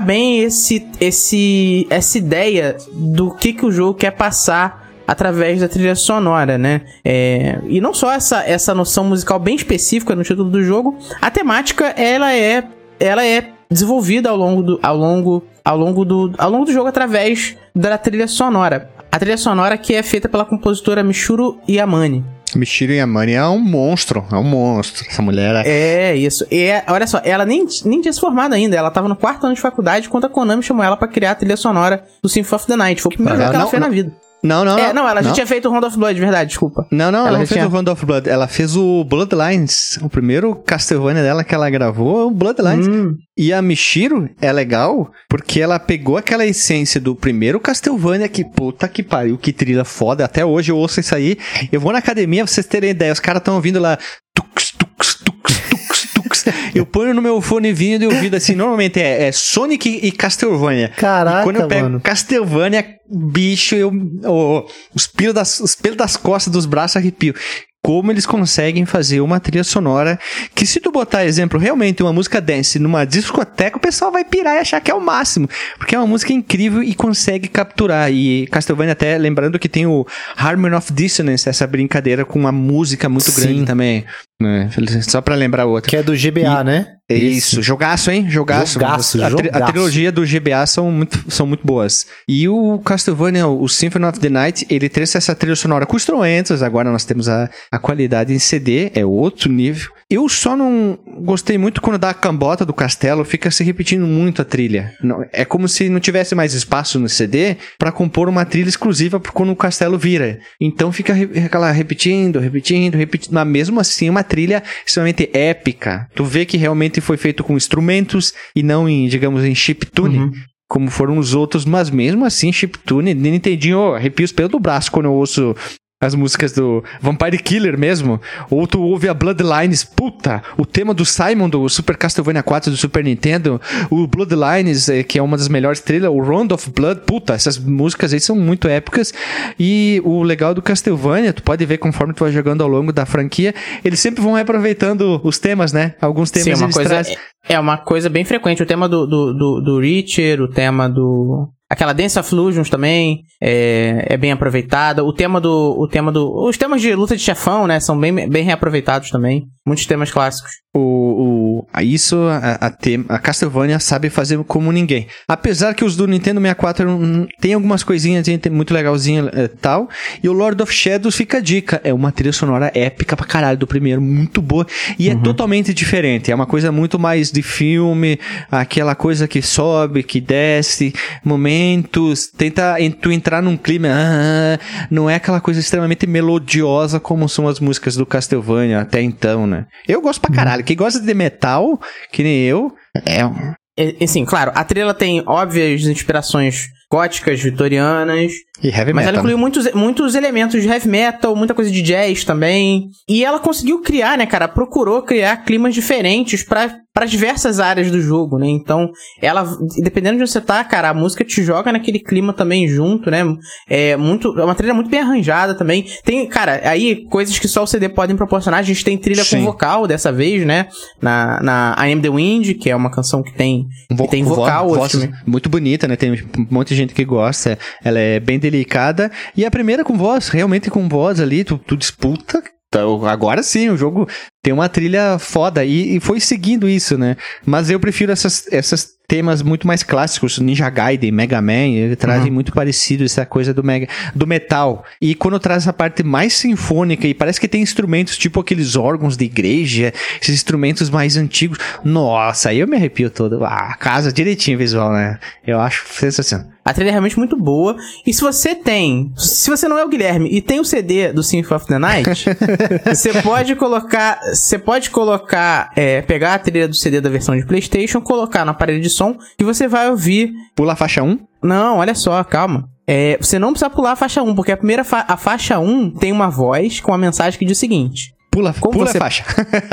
Bem 0.00 0.40
esse, 0.40 0.86
esse, 1.00 1.86
essa 1.90 2.18
ideia 2.18 2.76
do 2.92 3.30
que, 3.30 3.52
que 3.52 3.64
o 3.64 3.70
jogo 3.70 3.94
quer 3.94 4.10
passar 4.10 4.88
através 5.06 5.60
da 5.60 5.68
trilha 5.68 5.94
sonora, 5.94 6.56
né? 6.56 6.82
É, 7.04 7.58
e 7.66 7.80
não 7.80 7.92
só 7.92 8.12
essa, 8.12 8.44
essa 8.44 8.74
noção 8.74 9.04
musical 9.04 9.38
bem 9.38 9.56
específica 9.56 10.14
no 10.14 10.22
título 10.22 10.48
do 10.48 10.62
jogo, 10.62 10.96
a 11.20 11.30
temática 11.30 11.86
ela 11.96 12.32
é, 12.32 12.64
ela 12.98 13.24
é 13.24 13.50
desenvolvida 13.68 14.30
ao 14.30 14.36
longo 14.36 14.62
do, 14.62 14.80
ao 14.82 14.96
longo, 14.96 15.44
ao 15.64 15.76
longo 15.76 16.04
do, 16.04 16.32
ao 16.38 16.50
longo 16.50 16.64
do 16.64 16.72
jogo 16.72 16.88
através 16.88 17.56
da 17.74 17.98
trilha 17.98 18.28
sonora. 18.28 18.90
A 19.10 19.18
trilha 19.18 19.36
sonora 19.36 19.76
que 19.76 19.94
é 19.94 20.02
feita 20.02 20.28
pela 20.28 20.44
compositora 20.44 21.02
Michuro 21.02 21.58
Yamane. 21.68 22.24
Michiro 22.58 22.92
Yamane 22.92 23.32
é 23.32 23.46
um 23.46 23.58
monstro, 23.58 24.24
é 24.30 24.36
um 24.36 24.44
monstro. 24.44 25.06
Essa 25.08 25.22
mulher 25.22 25.54
é... 25.64 26.10
É, 26.10 26.16
isso. 26.16 26.46
E 26.50 26.62
é- 26.62 26.84
olha 26.88 27.06
só, 27.06 27.20
ela 27.24 27.44
nem, 27.44 27.66
nem 27.84 28.00
tinha 28.00 28.12
se 28.12 28.20
formado 28.20 28.54
ainda. 28.54 28.76
Ela 28.76 28.90
tava 28.90 29.08
no 29.08 29.16
quarto 29.16 29.44
ano 29.44 29.54
de 29.54 29.60
faculdade 29.60 30.08
quando 30.08 30.24
a 30.24 30.28
Konami 30.28 30.62
chamou 30.62 30.84
ela 30.84 30.96
pra 30.96 31.08
criar 31.08 31.32
a 31.32 31.34
trilha 31.34 31.56
sonora 31.56 32.04
do 32.22 32.28
Symphony 32.28 32.56
of 32.56 32.66
the 32.66 32.76
Night. 32.76 33.02
Foi 33.02 33.12
o 33.12 33.14
primeiro 33.14 33.38
jogo 33.38 33.50
que 33.50 33.56
ela 33.56 33.64
não, 33.64 33.70
fez 33.70 33.80
não. 33.80 33.88
na 33.88 33.94
vida. 33.94 34.12
Não, 34.42 34.64
não, 34.64 34.78
é, 34.78 34.92
não, 34.92 35.08
ela 35.08 35.22
já 35.22 35.28
não. 35.28 35.34
tinha 35.34 35.46
feito 35.46 35.68
o 35.68 35.70
Round 35.70 35.86
of 35.86 35.96
Blood, 35.98 36.18
verdade, 36.18 36.48
desculpa. 36.48 36.86
Não, 36.90 37.10
não, 37.12 37.20
ela, 37.20 37.28
Ela 37.28 37.38
não 37.38 37.44
já 37.44 37.48
fez 37.48 37.58
tinha- 37.60 37.66
o 37.68 37.70
Round 37.70 37.90
of 37.90 38.06
Blood. 38.06 38.28
Ela 38.28 38.48
fez 38.48 38.74
o 38.76 39.04
Bloodlines. 39.04 39.98
O 40.02 40.08
primeiro 40.08 40.54
Castlevania 40.56 41.22
dela 41.22 41.44
que 41.44 41.54
ela 41.54 41.68
gravou 41.68 42.20
é 42.20 42.24
o 42.24 42.30
Bloodlines. 42.30 42.86
Hum, 42.88 43.14
E 43.36 43.52
a 43.52 43.60
Michiro 43.62 44.28
é 44.40 44.52
legal 44.52 45.10
porque 45.28 45.60
ela 45.60 45.78
pegou 45.78 46.16
aquela 46.16 46.46
essência 46.46 47.00
do 47.00 47.14
primeiro 47.14 47.60
Castlevania 47.60 48.28
que 48.28 48.44
puta 48.44 48.88
que 48.88 49.02
pariu, 49.02 49.36
que 49.38 49.52
trilha 49.52 49.84
foda. 49.84 50.24
Até 50.24 50.44
hoje 50.44 50.72
eu 50.72 50.76
ouço 50.76 51.00
isso 51.00 51.14
aí. 51.14 51.36
Eu 51.70 51.80
vou 51.80 51.92
na 51.92 51.98
academia, 51.98 52.44
pra 52.44 52.52
vocês 52.52 52.66
terem 52.66 52.90
ideia. 52.90 53.12
Os 53.12 53.20
caras 53.20 53.40
estão 53.40 53.54
ouvindo 53.56 53.78
lá. 53.80 53.98
Tux, 54.34 54.72
tux, 54.72 55.14
tux, 55.16 55.60
tux, 55.86 56.12
tux. 56.14 56.44
Eu 56.74 56.86
ponho 56.86 57.12
no 57.14 57.20
meu 57.22 57.40
fonezinho 57.40 57.98
de 57.98 58.06
ouvido 58.06 58.36
assim. 58.36 58.54
Normalmente 58.54 59.00
é, 59.00 59.24
é 59.28 59.32
Sonic 59.32 59.88
e 60.02 60.12
Castlevania. 60.12 60.90
Caraca, 60.96 61.40
E 61.40 61.44
quando 61.44 61.56
eu 61.56 61.68
pego 61.68 61.82
mano. 61.84 62.00
Castlevania, 62.00 62.84
bicho, 63.10 63.74
eu. 63.74 63.92
ô, 64.24 64.66
os, 64.94 65.06
pelos 65.06 65.34
das, 65.34 65.60
os 65.60 65.74
pelos 65.74 65.96
das 65.96 66.16
costas 66.16 66.52
dos 66.52 66.66
braços 66.66 66.96
arrepio. 66.96 67.34
Como 67.82 68.12
eles 68.12 68.26
conseguem 68.26 68.84
fazer 68.84 69.22
uma 69.22 69.40
trilha 69.40 69.64
sonora 69.64 70.18
que, 70.54 70.66
se 70.66 70.80
tu 70.80 70.92
botar 70.92 71.24
exemplo, 71.24 71.58
realmente 71.58 72.02
uma 72.02 72.12
música 72.12 72.38
dance 72.38 72.78
numa 72.78 73.06
discoteca, 73.06 73.78
o 73.78 73.80
pessoal 73.80 74.12
vai 74.12 74.22
pirar 74.22 74.56
e 74.56 74.58
achar 74.58 74.82
que 74.82 74.90
é 74.90 74.94
o 74.94 75.00
máximo. 75.00 75.48
Porque 75.78 75.94
é 75.94 75.98
uma 75.98 76.06
música 76.06 76.30
incrível 76.30 76.82
e 76.82 76.94
consegue 76.94 77.48
capturar. 77.48 78.12
E 78.12 78.46
Castlevania, 78.48 78.92
até 78.92 79.16
lembrando 79.16 79.58
que 79.58 79.68
tem 79.68 79.86
o 79.86 80.06
Harmony 80.36 80.74
of 80.74 80.92
Dissonance, 80.92 81.48
essa 81.48 81.66
brincadeira 81.66 82.22
com 82.22 82.38
uma 82.38 82.52
música 82.52 83.08
muito 83.08 83.30
Sim. 83.30 83.40
grande 83.40 83.64
também. 83.64 84.04
Né? 84.40 84.70
Só 85.02 85.20
pra 85.20 85.34
lembrar 85.34 85.66
outra. 85.66 85.88
Que 85.90 85.96
é 85.96 86.02
do 86.02 86.12
GBA, 86.12 86.64
né? 86.64 86.86
É 87.08 87.14
Isso, 87.16 87.60
jogaço, 87.60 88.08
hein? 88.08 88.26
Jogaço. 88.30 88.74
Jogaço, 88.74 89.20
a, 89.20 89.30
tri- 89.30 89.48
a 89.48 89.52
jogaço. 89.54 89.72
trilogia 89.72 90.12
do 90.12 90.22
GBA 90.24 90.64
são 90.64 90.92
muito, 90.92 91.24
são 91.28 91.44
muito 91.44 91.66
boas. 91.66 92.06
E 92.28 92.48
o 92.48 92.78
Castlevania, 92.78 93.48
o 93.48 93.68
Symphony 93.68 94.04
of 94.04 94.20
the 94.20 94.28
Night, 94.28 94.64
ele 94.70 94.88
trouxe 94.88 95.16
essa 95.16 95.34
trilha 95.34 95.56
sonora 95.56 95.86
com 95.86 95.96
instrumentos. 95.96 96.62
Agora 96.62 96.88
nós 96.92 97.04
temos 97.04 97.28
a, 97.28 97.50
a 97.72 97.78
qualidade 97.80 98.32
em 98.32 98.38
CD, 98.38 98.92
é 98.94 99.04
outro 99.04 99.50
nível. 99.50 99.90
Eu 100.08 100.28
só 100.28 100.56
não 100.56 100.96
gostei 101.22 101.58
muito 101.58 101.80
quando 101.80 101.98
dá 101.98 102.10
a 102.10 102.14
cambota 102.14 102.64
do 102.64 102.72
castelo, 102.72 103.24
fica 103.24 103.50
se 103.50 103.64
repetindo 103.64 104.06
muito 104.06 104.40
a 104.40 104.44
trilha. 104.44 104.92
Não- 105.02 105.24
é 105.32 105.44
como 105.44 105.66
se 105.68 105.88
não 105.88 105.98
tivesse 105.98 106.36
mais 106.36 106.54
espaço 106.54 107.00
no 107.00 107.08
CD 107.08 107.56
pra 107.76 107.90
compor 107.90 108.28
uma 108.28 108.44
trilha 108.44 108.68
exclusiva 108.68 109.18
pra 109.18 109.32
quando 109.32 109.50
o 109.50 109.56
castelo 109.56 109.98
vira. 109.98 110.38
Então 110.60 110.92
fica 110.92 111.12
re- 111.12 111.40
aquela 111.44 111.72
repetindo, 111.72 112.38
repetindo, 112.38 112.94
repetindo. 112.94 113.32
Mas 113.32 113.46
mesmo 113.48 113.80
assim, 113.80 114.06
é 114.06 114.10
uma 114.12 114.22
trilha 114.30 114.62
extremamente 114.86 115.28
épica. 115.32 116.08
Tu 116.14 116.24
vê 116.24 116.46
que 116.46 116.56
realmente 116.56 117.00
foi 117.00 117.16
feito 117.16 117.42
com 117.42 117.56
instrumentos 117.56 118.32
e 118.54 118.62
não 118.62 118.88
em, 118.88 119.08
digamos, 119.08 119.44
em 119.44 119.54
chiptune. 119.54 120.18
Uhum. 120.18 120.32
Como 120.68 120.88
foram 120.88 121.18
os 121.18 121.34
outros, 121.34 121.64
mas 121.64 121.90
mesmo 121.90 122.24
assim, 122.24 122.52
chiptune, 122.52 123.12
Nintendinho, 123.12 123.78
oh, 123.78 123.94
arrepio 123.94 124.24
os 124.24 124.30
pelos 124.30 124.52
do 124.52 124.60
braço 124.60 124.92
quando 124.92 125.06
eu 125.06 125.12
ouço 125.12 125.56
as 126.02 126.14
músicas 126.14 126.52
do 126.52 126.82
Vampire 126.98 127.36
Killer 127.36 127.78
mesmo. 127.78 128.18
Ou 128.50 128.66
tu 128.66 128.80
ouve 128.80 129.06
a 129.06 129.12
Bloodlines, 129.12 129.84
puta, 129.84 130.42
o 130.56 130.64
tema 130.64 130.94
do 130.94 131.04
Simon 131.04 131.46
do 131.46 131.68
Super 131.68 131.94
Castlevania 131.94 132.42
4 132.42 132.70
do 132.70 132.76
Super 132.76 133.04
Nintendo, 133.04 133.60
o 133.90 134.06
Bloodlines, 134.06 134.88
eh, 134.88 135.02
que 135.02 135.18
é 135.18 135.22
uma 135.22 135.36
das 135.36 135.48
melhores 135.48 135.80
trilhas, 135.80 136.10
o 136.10 136.18
Round 136.18 136.54
of 136.54 136.70
Blood, 136.70 137.02
puta, 137.02 137.34
essas 137.34 137.58
músicas 137.58 138.14
aí 138.14 138.20
são 138.20 138.34
muito 138.34 138.66
épicas. 138.66 139.12
E 139.58 140.00
o 140.02 140.22
legal 140.22 140.54
do 140.54 140.62
Castlevania, 140.62 141.34
tu 141.34 141.42
pode 141.42 141.66
ver 141.66 141.76
conforme 141.76 142.14
tu 142.14 142.24
vai 142.24 142.32
jogando 142.32 142.62
ao 142.62 142.68
longo 142.68 142.94
da 142.94 143.04
franquia, 143.04 143.54
eles 143.84 144.00
sempre 144.00 144.22
vão 144.22 144.32
reaproveitando 144.32 145.20
os 145.22 145.38
temas, 145.38 145.70
né? 145.70 145.94
Alguns 146.00 146.30
temas 146.30 146.58
Sim, 146.58 146.64
é 146.64 146.66
uma 146.66 146.72
coisa, 146.72 146.88
trazem. 146.88 147.16
é 147.46 147.60
uma 147.60 147.76
coisa 147.76 148.08
bem 148.08 148.24
frequente. 148.24 148.62
O 148.62 148.66
tema 148.66 148.88
do, 148.88 149.06
do, 149.06 149.34
do, 149.34 149.60
do 149.60 149.80
Reacher, 149.80 150.40
o 150.40 150.48
tema 150.48 150.88
do. 150.88 151.52
Aquela 151.70 151.92
Dance 151.92 152.18
of 152.18 152.34
Illusions 152.34 152.68
também 152.68 153.22
é, 153.40 154.06
é 154.10 154.16
bem 154.16 154.32
aproveitada. 154.32 155.04
O 155.04 155.12
tema 155.12 155.40
do. 155.40 155.76
O 155.78 155.86
tema 155.86 156.10
do. 156.10 156.28
Os 156.48 156.58
temas 156.58 156.82
de 156.82 156.92
luta 156.96 157.16
de 157.16 157.22
chefão, 157.22 157.64
né? 157.68 157.78
São 157.78 157.96
bem, 157.96 158.28
bem 158.28 158.42
reaproveitados 158.42 159.08
também. 159.08 159.46
Muitos 159.64 159.86
temas 159.86 160.10
clássicos. 160.10 160.50
O, 160.72 160.78
o, 160.78 161.66
a- 161.72 161.82
isso 161.82 162.16
a, 162.28 162.66
a, 162.66 162.70
tem- 162.70 163.04
a 163.08 163.18
Castlevania 163.18 163.80
sabe 163.80 164.08
fazer 164.08 164.38
como 164.44 164.70
ninguém. 164.70 165.08
Apesar 165.26 165.74
que 165.74 165.84
os 165.84 165.96
do 165.96 166.06
Nintendo 166.06 166.40
64 166.40 166.84
não- 166.98 167.26
tem 167.40 167.54
algumas 167.54 167.82
coisinhas 167.82 168.24
muito 168.52 168.72
legalzinha 168.72 169.30
e 169.34 169.48
tal. 169.48 169.88
E 170.22 170.28
o 170.28 170.32
Lord 170.32 170.62
of 170.62 170.72
Shadows 170.72 171.16
fica 171.16 171.38
a 171.38 171.40
dica. 171.40 171.80
É 171.82 171.92
uma 171.92 172.12
trilha 172.12 172.32
sonora 172.32 172.70
épica 172.72 173.16
pra 173.16 173.26
caralho 173.26 173.58
do 173.58 173.66
primeiro, 173.66 174.00
muito 174.00 174.40
boa. 174.40 174.64
E 174.96 175.10
é 175.10 175.14
totalmente 175.16 175.74
diferente. 175.74 176.30
É 176.30 176.34
uma 176.34 176.46
coisa 176.46 176.70
muito 176.70 176.98
mais 177.00 177.32
de 177.32 177.42
filme, 177.42 178.18
aquela 178.50 178.94
coisa 178.94 179.26
que 179.26 179.42
sobe, 179.42 180.04
que 180.04 180.20
desce, 180.20 180.92
momentos. 181.24 182.28
Tenta 182.28 182.80
en- 182.80 182.90
tu 182.92 183.10
entrar 183.10 183.42
num 183.42 183.56
clima. 183.56 183.88
ah, 183.90 184.58
não 184.90 185.10
é 185.10 185.16
aquela 185.16 185.40
coisa 185.40 185.58
extremamente 185.58 186.06
melodiosa 186.06 187.00
como 187.00 187.28
são 187.28 187.48
as 187.48 187.58
músicas 187.60 187.96
do 187.96 188.06
Castlevania 188.06 188.80
até 188.80 189.02
então, 189.02 189.46
né? 189.46 189.66
Eu 189.88 190.00
gosto 190.00 190.20
pra 190.20 190.30
caralho. 190.32 190.59
Quem 190.62 190.76
gosta 190.76 191.00
de 191.00 191.14
metal, 191.14 191.78
que 192.12 192.22
nem 192.22 192.42
eu, 192.42 192.72
é 193.04 193.24
um. 193.24 193.54
E, 193.78 194.04
assim, 194.04 194.24
claro, 194.24 194.52
a 194.54 194.62
trilha 194.62 194.92
tem 194.92 195.22
óbvias 195.26 195.82
inspirações 195.82 196.66
góticas, 196.90 197.40
vitorianas. 197.40 198.32
E 198.62 198.68
heavy 198.68 198.92
Mas 198.92 199.04
ela 199.04 199.12
metal. 199.12 199.20
incluiu 199.20 199.38
muitos, 199.38 199.72
muitos 199.72 200.14
elementos 200.14 200.60
de 200.60 200.68
heavy 200.68 200.88
metal, 200.88 201.36
muita 201.36 201.54
coisa 201.54 201.70
de 201.70 201.80
jazz 201.80 202.24
também. 202.24 202.88
E 203.08 203.24
ela 203.24 203.38
conseguiu 203.38 203.80
criar, 203.80 204.18
né, 204.18 204.26
cara? 204.26 204.48
Procurou 204.48 205.02
criar 205.02 205.44
climas 205.44 205.72
diferentes 205.72 206.42
para 206.42 206.76
para 207.00 207.06
diversas 207.08 207.58
áreas 207.58 207.90
do 207.90 207.98
jogo, 207.98 208.38
né? 208.38 208.46
Então, 208.46 208.90
ela, 209.22 209.42
dependendo 209.82 210.18
de 210.18 210.22
onde 210.24 210.30
você 210.30 210.38
tá, 210.40 210.62
cara, 210.62 210.90
a 210.90 210.94
música 210.94 211.24
te 211.24 211.42
joga 211.42 211.72
naquele 211.72 211.98
clima 211.98 212.30
também 212.34 212.68
junto, 212.68 213.10
né? 213.10 213.20
É 213.66 213.96
muito, 213.96 214.38
é 214.38 214.44
uma 214.44 214.54
trilha 214.54 214.74
muito 214.74 214.90
bem 214.90 215.00
arranjada 215.00 215.54
também. 215.54 215.86
Tem, 216.04 216.26
cara, 216.28 216.60
aí 216.62 217.06
coisas 217.08 217.38
que 217.38 217.48
só 217.48 217.62
o 217.62 217.66
CD 217.66 217.88
podem 217.88 218.14
proporcionar. 218.14 218.60
A 218.60 218.62
gente 218.62 218.84
tem 218.84 218.98
trilha 218.98 219.24
Sim. 219.24 219.38
com 219.38 219.44
vocal 219.46 219.86
dessa 219.86 220.12
vez, 220.12 220.44
né? 220.44 220.66
Na, 221.00 221.40
na 221.42 221.88
I 221.88 221.92
Am 221.94 222.02
the 222.02 222.10
Wind, 222.10 222.52
que 222.60 222.68
é 222.68 222.76
uma 222.76 222.90
canção 222.90 223.22
que 223.22 223.32
tem, 223.32 223.66
Vo- 223.90 224.04
que 224.04 224.10
tem 224.10 224.22
vo- 224.22 224.34
vocal, 224.34 224.68
voz 224.68 224.80
outros 224.82 225.00
também. 225.02 225.16
muito 225.26 225.48
bonita, 225.48 225.88
né? 225.88 225.96
Tem 225.96 226.12
um 226.12 226.46
monte 226.50 226.68
de 226.68 226.74
gente 226.76 226.92
que 226.92 227.04
gosta. 227.06 227.58
Ela 227.82 227.98
é 227.98 228.20
bem 228.20 228.38
delicada. 228.38 229.10
E 229.34 229.46
a 229.46 229.50
primeira 229.50 229.82
com 229.84 229.96
voz, 229.96 230.28
realmente 230.28 230.68
com 230.70 230.86
voz 230.86 231.18
ali, 231.18 231.44
tu, 231.44 231.56
tu 231.56 231.78
disputa. 231.78 232.42
Então, 232.72 233.04
agora 233.04 233.42
sim, 233.42 233.68
o 233.68 233.76
jogo 233.76 234.08
tem 234.40 234.52
uma 234.52 234.68
trilha 234.68 235.18
foda. 235.18 235.64
E, 235.64 235.96
e 235.96 236.00
foi 236.00 236.20
seguindo 236.20 236.68
isso, 236.68 236.96
né? 236.96 237.16
Mas 237.44 237.68
eu 237.68 237.80
prefiro 237.80 238.12
essas, 238.12 238.46
essas 238.52 238.94
temas 239.08 239.42
muito 239.42 239.66
mais 239.66 239.82
clássicos. 239.82 240.38
Ninja 240.38 240.70
Gaiden, 240.70 241.10
Mega 241.10 241.42
Man, 241.42 241.66
ele 241.66 241.96
trazem 241.96 242.30
muito 242.30 242.52
parecido 242.52 243.02
essa 243.02 243.26
coisa 243.26 243.52
do, 243.52 243.64
mega, 243.64 243.88
do 244.14 244.24
metal. 244.24 244.84
E 245.02 245.16
quando 245.16 245.40
traz 245.40 245.64
essa 245.64 245.72
parte 245.72 246.04
mais 246.04 246.34
sinfônica, 246.34 247.08
e 247.08 247.12
parece 247.12 247.40
que 247.40 247.48
tem 247.48 247.60
instrumentos 247.60 248.16
tipo 248.16 248.38
aqueles 248.38 248.76
órgãos 248.76 249.16
de 249.16 249.24
igreja, 249.24 249.92
esses 250.22 250.36
instrumentos 250.36 250.88
mais 250.88 251.16
antigos. 251.16 251.58
Nossa, 251.82 252.50
aí 252.50 252.60
eu 252.60 252.68
me 252.68 252.76
arrepio 252.76 253.10
todo. 253.10 253.44
Ah, 253.44 253.74
casa 253.80 254.12
direitinho 254.12 254.56
visual, 254.56 254.92
né? 254.92 255.18
Eu 255.44 255.58
acho 255.58 255.84
sensacional. 255.88 256.46
A 256.70 256.74
trilha 256.74 256.88
é 256.88 256.92
realmente 256.92 257.18
muito 257.18 257.36
boa. 257.36 257.76
E 258.06 258.12
se 258.14 258.20
você 258.20 258.54
tem. 258.54 259.12
Se 259.16 259.50
você 259.50 259.66
não 259.68 259.76
é 259.78 259.84
o 259.84 259.88
Guilherme 259.88 260.28
e 260.30 260.40
tem 260.40 260.60
o 260.60 260.64
CD 260.64 261.12
do 261.12 261.22
Symphony 261.22 261.56
of 261.56 261.66
the 261.66 261.78
Night, 261.78 262.24
você 262.86 263.20
pode 263.22 263.54
colocar. 263.56 264.20
Você 264.32 264.58
pode 264.58 264.90
colocar. 264.90 265.70
é, 265.76 266.00
pegar 266.02 266.34
a 266.34 266.38
trilha 266.38 266.68
do 266.68 266.74
CD 266.74 267.00
da 267.00 267.08
versão 267.10 267.36
de 267.36 267.44
PlayStation, 267.44 268.00
colocar 268.00 268.44
no 268.44 268.52
aparelho 268.52 268.80
de 268.80 268.90
som 268.90 269.16
e 269.38 269.44
você 269.44 269.66
vai 269.68 269.90
ouvir. 269.90 270.32
Pula 270.54 270.72
a 270.72 270.76
faixa 270.76 271.02
1. 271.02 271.18
Não, 271.42 271.78
olha 271.78 271.94
só, 271.94 272.22
calma. 272.24 272.68
É, 272.86 273.16
você 273.20 273.38
não 273.38 273.50
precisa 273.52 273.70
pular 273.70 273.92
a 273.92 273.96
faixa 273.96 274.22
1, 274.22 274.34
porque 274.34 274.50
a 274.52 274.56
primeira 274.56 274.82
fa- 274.84 275.04
a 275.06 275.16
faixa 275.16 275.58
1 275.58 275.90
tem 275.92 276.10
uma 276.12 276.28
voz 276.28 276.80
com 276.80 276.92
a 276.92 276.98
mensagem 276.98 277.38
que 277.38 277.44
diz 277.44 277.56
o 277.56 277.60
seguinte. 277.60 278.12
Pula, 278.30 278.54
Como 278.60 278.72
pula 278.74 278.86
você- 278.86 278.96
a 278.98 279.00
faixa. 279.00 279.24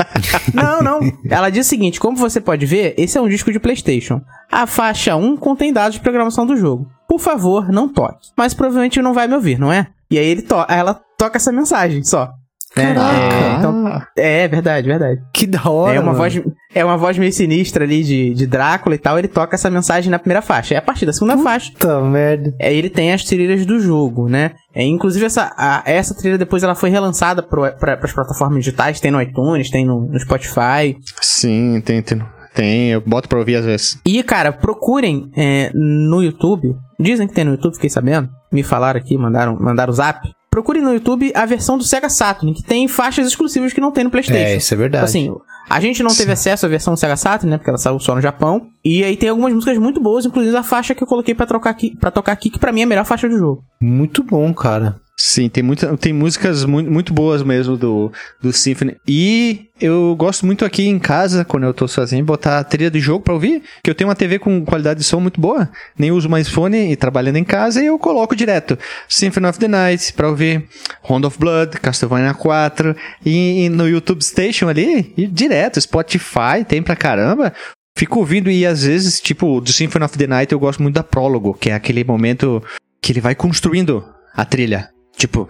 Não, 0.52 0.80
não. 0.82 1.00
Ela 1.30 1.48
diz 1.50 1.66
o 1.66 1.68
seguinte: 1.68 2.00
como 2.00 2.16
você 2.16 2.40
pode 2.40 2.66
ver, 2.66 2.94
esse 2.98 3.16
é 3.16 3.20
um 3.20 3.28
disco 3.28 3.52
de 3.52 3.60
PlayStation. 3.60 4.20
A 4.50 4.66
faixa 4.66 5.14
1 5.16 5.36
contém 5.36 5.72
dados 5.72 5.94
de 5.94 6.00
programação 6.00 6.44
do 6.46 6.56
jogo. 6.56 6.86
Por 7.08 7.20
favor, 7.20 7.70
não 7.70 7.88
toque. 7.88 8.28
Mas 8.36 8.54
provavelmente 8.54 9.00
não 9.00 9.14
vai 9.14 9.28
me 9.28 9.34
ouvir, 9.34 9.58
não 9.58 9.72
é? 9.72 9.86
E 10.10 10.18
aí 10.18 10.26
ele 10.26 10.42
to 10.42 10.56
aí 10.66 10.78
ela 10.78 11.00
toca 11.16 11.36
essa 11.36 11.52
mensagem 11.52 12.02
só. 12.02 12.30
né? 12.76 12.94
É, 12.96 13.58
então, 13.58 14.02
é 14.16 14.48
verdade, 14.48 14.86
verdade. 14.86 15.20
Que 15.32 15.46
da 15.46 15.68
hora. 15.70 15.94
É 15.96 16.00
uma, 16.00 16.06
mano. 16.12 16.18
voz, 16.18 16.40
é 16.74 16.84
uma 16.84 16.96
voz 16.96 17.16
meio 17.18 17.32
sinistra 17.32 17.84
ali 17.84 18.02
de, 18.02 18.34
de 18.34 18.46
Drácula 18.46 18.94
e 18.94 18.98
tal. 18.98 19.18
Ele 19.18 19.28
toca 19.28 19.54
essa 19.56 19.70
mensagem 19.70 20.10
na 20.10 20.18
primeira 20.18 20.42
faixa. 20.42 20.74
É 20.74 20.78
a 20.78 20.82
partir 20.82 21.06
da 21.06 21.12
segunda 21.12 21.38
faixa. 21.38 21.70
Puta 21.72 22.00
merda. 22.02 22.54
É, 22.58 22.72
ele 22.72 22.90
tem 22.90 23.12
as 23.12 23.24
trilhas 23.24 23.64
do 23.64 23.78
jogo, 23.80 24.28
né? 24.28 24.52
É, 24.78 24.84
inclusive, 24.84 25.26
essa, 25.26 25.52
a- 25.56 25.82
essa 25.84 26.14
trilha 26.14 26.38
depois 26.38 26.62
ela 26.62 26.74
foi 26.76 26.88
relançada 26.88 27.42
para 27.42 27.98
as 28.00 28.12
plataformas 28.12 28.64
digitais. 28.64 29.00
Tem 29.00 29.10
no 29.10 29.20
iTunes, 29.20 29.70
tem 29.70 29.84
no, 29.84 30.02
no 30.02 30.20
Spotify. 30.20 30.96
Sim, 31.20 31.80
tem, 31.84 32.00
tem, 32.00 32.22
tem. 32.54 32.90
Eu 32.92 33.00
boto 33.00 33.28
pra 33.28 33.38
ouvir 33.40 33.56
às 33.56 33.64
vezes. 33.64 33.98
E, 34.06 34.22
cara, 34.22 34.52
procurem 34.52 35.30
é, 35.36 35.72
no 35.74 36.22
YouTube. 36.22 36.76
Dizem 37.00 37.26
que 37.26 37.34
tem 37.34 37.44
no 37.44 37.52
YouTube, 37.52 37.74
fiquei 37.74 37.90
sabendo. 37.90 38.28
Me 38.52 38.62
falaram 38.62 39.00
aqui, 39.00 39.18
mandaram, 39.18 39.56
mandaram 39.60 39.92
o 39.92 39.96
zap. 39.96 40.20
Procurem 40.58 40.82
no 40.82 40.92
YouTube 40.92 41.30
a 41.36 41.46
versão 41.46 41.78
do 41.78 41.84
Sega 41.84 42.10
Saturn, 42.10 42.52
que 42.52 42.64
tem 42.64 42.88
faixas 42.88 43.28
exclusivas 43.28 43.72
que 43.72 43.80
não 43.80 43.92
tem 43.92 44.02
no 44.02 44.10
PlayStation. 44.10 44.42
É, 44.42 44.56
isso 44.56 44.74
é 44.74 44.76
verdade. 44.76 45.04
Assim, 45.04 45.32
a 45.70 45.78
gente 45.78 46.02
não 46.02 46.12
teve 46.12 46.32
acesso 46.32 46.66
à 46.66 46.68
versão 46.68 46.94
do 46.94 46.98
Sega 46.98 47.16
Saturn, 47.16 47.48
né? 47.48 47.58
Porque 47.58 47.70
ela 47.70 47.78
saiu 47.78 48.00
só 48.00 48.12
no 48.12 48.20
Japão. 48.20 48.66
E 48.84 49.04
aí 49.04 49.16
tem 49.16 49.28
algumas 49.28 49.52
músicas 49.52 49.78
muito 49.78 50.00
boas, 50.00 50.26
inclusive 50.26 50.56
a 50.56 50.64
faixa 50.64 50.96
que 50.96 51.02
eu 51.04 51.06
coloquei 51.06 51.32
pra, 51.32 51.46
trocar 51.46 51.70
aqui, 51.70 51.96
pra 51.96 52.10
tocar 52.10 52.32
aqui, 52.32 52.50
que 52.50 52.58
pra 52.58 52.72
mim 52.72 52.80
é 52.80 52.82
a 52.82 52.86
melhor 52.88 53.04
faixa 53.04 53.28
do 53.28 53.38
jogo. 53.38 53.62
Muito 53.80 54.24
bom, 54.24 54.52
cara. 54.52 55.00
Sim, 55.20 55.48
tem, 55.48 55.64
muita, 55.64 55.96
tem 55.96 56.12
músicas 56.12 56.64
muito, 56.64 56.88
muito 56.88 57.12
boas 57.12 57.42
mesmo 57.42 57.76
do, 57.76 58.12
do 58.40 58.52
Symphony. 58.52 58.96
E 59.04 59.66
eu 59.80 60.14
gosto 60.16 60.46
muito 60.46 60.64
aqui 60.64 60.86
em 60.86 60.96
casa, 60.96 61.44
quando 61.44 61.64
eu 61.64 61.74
tô 61.74 61.88
sozinho, 61.88 62.24
botar 62.24 62.60
a 62.60 62.64
trilha 62.64 62.88
de 62.88 63.00
jogo 63.00 63.24
pra 63.24 63.34
ouvir. 63.34 63.64
Que 63.82 63.90
eu 63.90 63.96
tenho 63.96 64.08
uma 64.08 64.14
TV 64.14 64.38
com 64.38 64.64
qualidade 64.64 65.00
de 65.00 65.04
som 65.04 65.18
muito 65.18 65.40
boa. 65.40 65.68
Nem 65.98 66.12
uso 66.12 66.28
mais 66.28 66.48
fone 66.48 66.92
e 66.92 66.96
trabalhando 66.96 67.34
em 67.34 67.42
casa. 67.42 67.82
E 67.82 67.86
eu 67.86 67.98
coloco 67.98 68.36
direto 68.36 68.78
Symphony 69.08 69.48
of 69.48 69.58
the 69.58 69.66
Night 69.66 70.12
pra 70.12 70.28
ouvir. 70.28 70.68
Round 71.02 71.26
of 71.26 71.36
Blood, 71.36 71.80
Castlevania 71.80 72.32
4. 72.32 72.94
E, 73.26 73.64
e 73.64 73.68
no 73.68 73.88
YouTube 73.88 74.22
Station 74.22 74.68
ali, 74.68 75.12
e 75.16 75.26
direto. 75.26 75.80
Spotify, 75.80 76.64
tem 76.64 76.80
pra 76.80 76.94
caramba. 76.94 77.52
Fico 77.96 78.20
ouvindo 78.20 78.48
e 78.48 78.64
às 78.64 78.84
vezes, 78.84 79.20
tipo, 79.20 79.60
do 79.60 79.72
Symphony 79.72 80.04
of 80.04 80.16
the 80.16 80.28
Night 80.28 80.52
eu 80.52 80.60
gosto 80.60 80.80
muito 80.80 80.94
da 80.94 81.02
prólogo, 81.02 81.54
que 81.54 81.70
é 81.70 81.74
aquele 81.74 82.04
momento 82.04 82.62
que 83.02 83.10
ele 83.10 83.20
vai 83.20 83.34
construindo 83.34 84.04
a 84.32 84.44
trilha. 84.44 84.90
Tipo, 85.18 85.48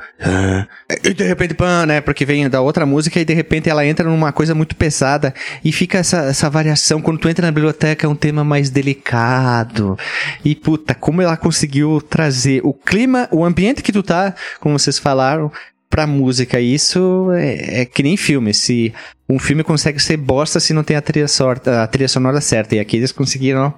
e 1.04 1.12
de 1.12 1.24
repente, 1.24 1.52
pã, 1.52 1.84
né? 1.84 2.00
Porque 2.00 2.24
vem 2.24 2.48
da 2.48 2.62
outra 2.62 2.86
música 2.86 3.20
e 3.20 3.24
de 3.24 3.34
repente 3.34 3.68
ela 3.68 3.84
entra 3.84 4.08
numa 4.08 4.32
coisa 4.32 4.54
muito 4.54 4.74
pesada 4.74 5.34
e 5.62 5.70
fica 5.70 5.98
essa, 5.98 6.20
essa 6.22 6.48
variação. 6.48 7.02
Quando 7.02 7.18
tu 7.18 7.28
entra 7.28 7.44
na 7.44 7.52
biblioteca 7.52 8.06
é 8.06 8.08
um 8.08 8.14
tema 8.14 8.42
mais 8.42 8.70
delicado. 8.70 9.98
E 10.42 10.54
puta, 10.54 10.94
como 10.94 11.20
ela 11.20 11.36
conseguiu 11.36 12.00
trazer 12.00 12.62
o 12.64 12.72
clima, 12.72 13.28
o 13.30 13.44
ambiente 13.44 13.82
que 13.82 13.92
tu 13.92 14.02
tá, 14.02 14.34
como 14.58 14.78
vocês 14.78 14.98
falaram, 14.98 15.52
pra 15.90 16.06
música. 16.06 16.58
Isso 16.58 17.30
é, 17.32 17.82
é 17.82 17.84
que 17.84 18.02
nem 18.02 18.16
filme. 18.16 18.54
Se 18.54 18.94
um 19.28 19.38
filme 19.38 19.62
consegue 19.62 20.00
ser 20.00 20.16
bosta 20.16 20.58
se 20.58 20.72
não 20.72 20.82
tem 20.82 20.96
a 20.96 21.02
trilha, 21.02 21.28
sorta, 21.28 21.82
a 21.82 21.86
trilha 21.86 22.08
sonora 22.08 22.40
certa. 22.40 22.74
E 22.74 22.80
aqui 22.80 22.96
eles 22.96 23.12
conseguiram 23.12 23.74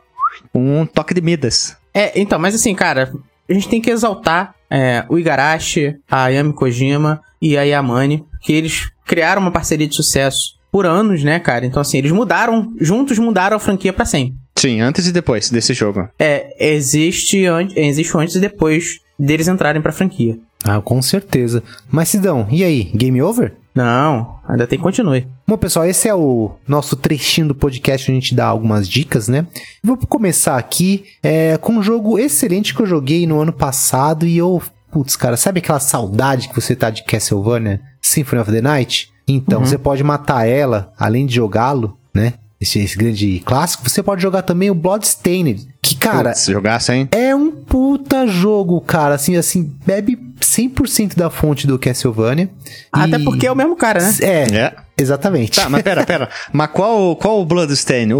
um 0.55 0.87
toque 0.87 1.15
de 1.15 1.21
Midas. 1.21 1.77
É, 1.93 2.13
então, 2.15 2.39
mas 2.39 2.55
assim, 2.55 2.77
cara, 2.77 3.13
a 3.51 3.55
gente 3.55 3.69
tem 3.69 3.81
que 3.81 3.91
exaltar 3.91 4.55
é, 4.71 5.05
o 5.09 5.19
Igarashi, 5.19 5.97
a 6.09 6.29
Yami 6.29 6.53
Kojima 6.53 7.21
e 7.43 7.59
a 7.59 7.63
Yamane, 7.63 8.25
que 8.41 8.53
eles 8.53 8.89
criaram 9.05 9.43
uma 9.43 9.51
parceria 9.51 9.89
de 9.89 9.97
sucesso 9.97 10.59
por 10.71 10.87
anos, 10.87 11.25
né, 11.25 11.41
cara? 11.41 11.67
Então, 11.67 11.83
assim, 11.83 11.99
eles 11.99 12.13
mudaram, 12.13 12.73
juntos 12.81 13.19
mudaram 13.19 13.57
a 13.57 13.61
franquia 13.61 13.93
pra 13.93 14.05
sempre. 14.05 14.39
Sim, 14.57 14.81
antes 14.81 15.07
e 15.07 15.13
depois 15.13 15.51
desse 15.51 15.75
jogo. 15.75 16.09
É, 16.19 16.55
existe, 16.73 17.45
an 17.47 17.67
existe 17.75 18.17
antes 18.17 18.37
e 18.37 18.41
depois 18.41 19.01
deles 19.19 19.49
entrarem 19.49 19.83
pra 19.83 19.91
franquia. 19.91 20.39
Ah, 20.65 20.81
com 20.81 21.01
certeza. 21.01 21.63
Mas 21.91 22.09
Sidão, 22.09 22.47
e 22.51 22.63
aí? 22.63 22.85
Game 22.95 23.21
over? 23.23 23.55
Não, 23.75 24.41
ainda 24.49 24.67
tem 24.67 24.79
que 24.79 24.83
continue. 24.83 25.27
Bom, 25.47 25.57
pessoal, 25.57 25.87
esse 25.87 26.09
é 26.09 26.15
o 26.15 26.53
nosso 26.67 26.97
trechinho 26.97 27.49
do 27.49 27.55
podcast 27.55 28.11
onde 28.11 28.19
a 28.19 28.21
gente 28.21 28.35
dá 28.35 28.47
algumas 28.47 28.89
dicas, 28.89 29.29
né? 29.29 29.47
Vou 29.83 29.97
começar 29.97 30.57
aqui 30.57 31.05
é, 31.23 31.57
com 31.57 31.75
um 31.75 31.83
jogo 31.83 32.19
excelente 32.19 32.75
que 32.75 32.83
eu 32.83 32.87
joguei 32.87 33.27
no 33.27 33.41
ano 33.41 33.53
passado 33.53 34.27
e 34.27 34.37
eu... 34.37 34.61
Putz, 34.91 35.15
cara, 35.15 35.37
sabe 35.37 35.61
aquela 35.61 35.79
saudade 35.79 36.49
que 36.49 36.55
você 36.61 36.75
tá 36.75 36.91
de 36.91 37.05
Castlevania 37.05 37.81
Symphony 38.03 38.43
of 38.43 38.51
the 38.51 38.61
Night? 38.61 39.09
Então, 39.27 39.65
você 39.65 39.79
pode 39.79 40.03
matar 40.03 40.49
ela, 40.49 40.93
além 40.99 41.27
de 41.27 41.37
jogá-lo, 41.37 41.97
né? 42.13 42.35
Esse, 42.61 42.79
esse 42.81 42.97
grande 42.97 43.41
clássico. 43.45 43.89
Você 43.89 44.03
pode 44.03 44.21
jogar 44.21 44.43
também 44.43 44.71
o 44.71 44.75
Bloodstained, 44.75 45.67
que, 45.83 45.97
cara, 45.97 46.35
Se 46.35 46.53
jogasse, 46.53 46.93
hein? 46.93 47.09
é 47.11 47.35
um 47.35 47.51
puta 47.51 48.27
jogo, 48.27 48.81
cara. 48.83 49.15
Assim, 49.15 49.35
assim, 49.37 49.73
bebe 49.87 50.19
100% 50.41 51.17
da 51.17 51.31
fonte 51.31 51.67
do 51.67 51.79
Castlevania. 51.79 52.51
Até 52.93 53.17
E- 53.17 53.25
porque 53.25 53.47
é 53.47 53.53
o 53.53 53.57
mesmo 53.57 53.77
cara, 53.77 54.01
né? 54.03 54.15
É, 54.21 54.43
É. 54.57 54.75
exatamente. 54.99 55.53
Tá, 55.59 55.71
mas 55.71 55.83
pera, 55.83 56.05
pera. 56.05 56.29
mas 56.53 56.71
qual, 56.71 57.17
qual 57.17 57.41
o 57.41 57.47
Bloodstain? 57.47 58.13
O, 58.13 58.19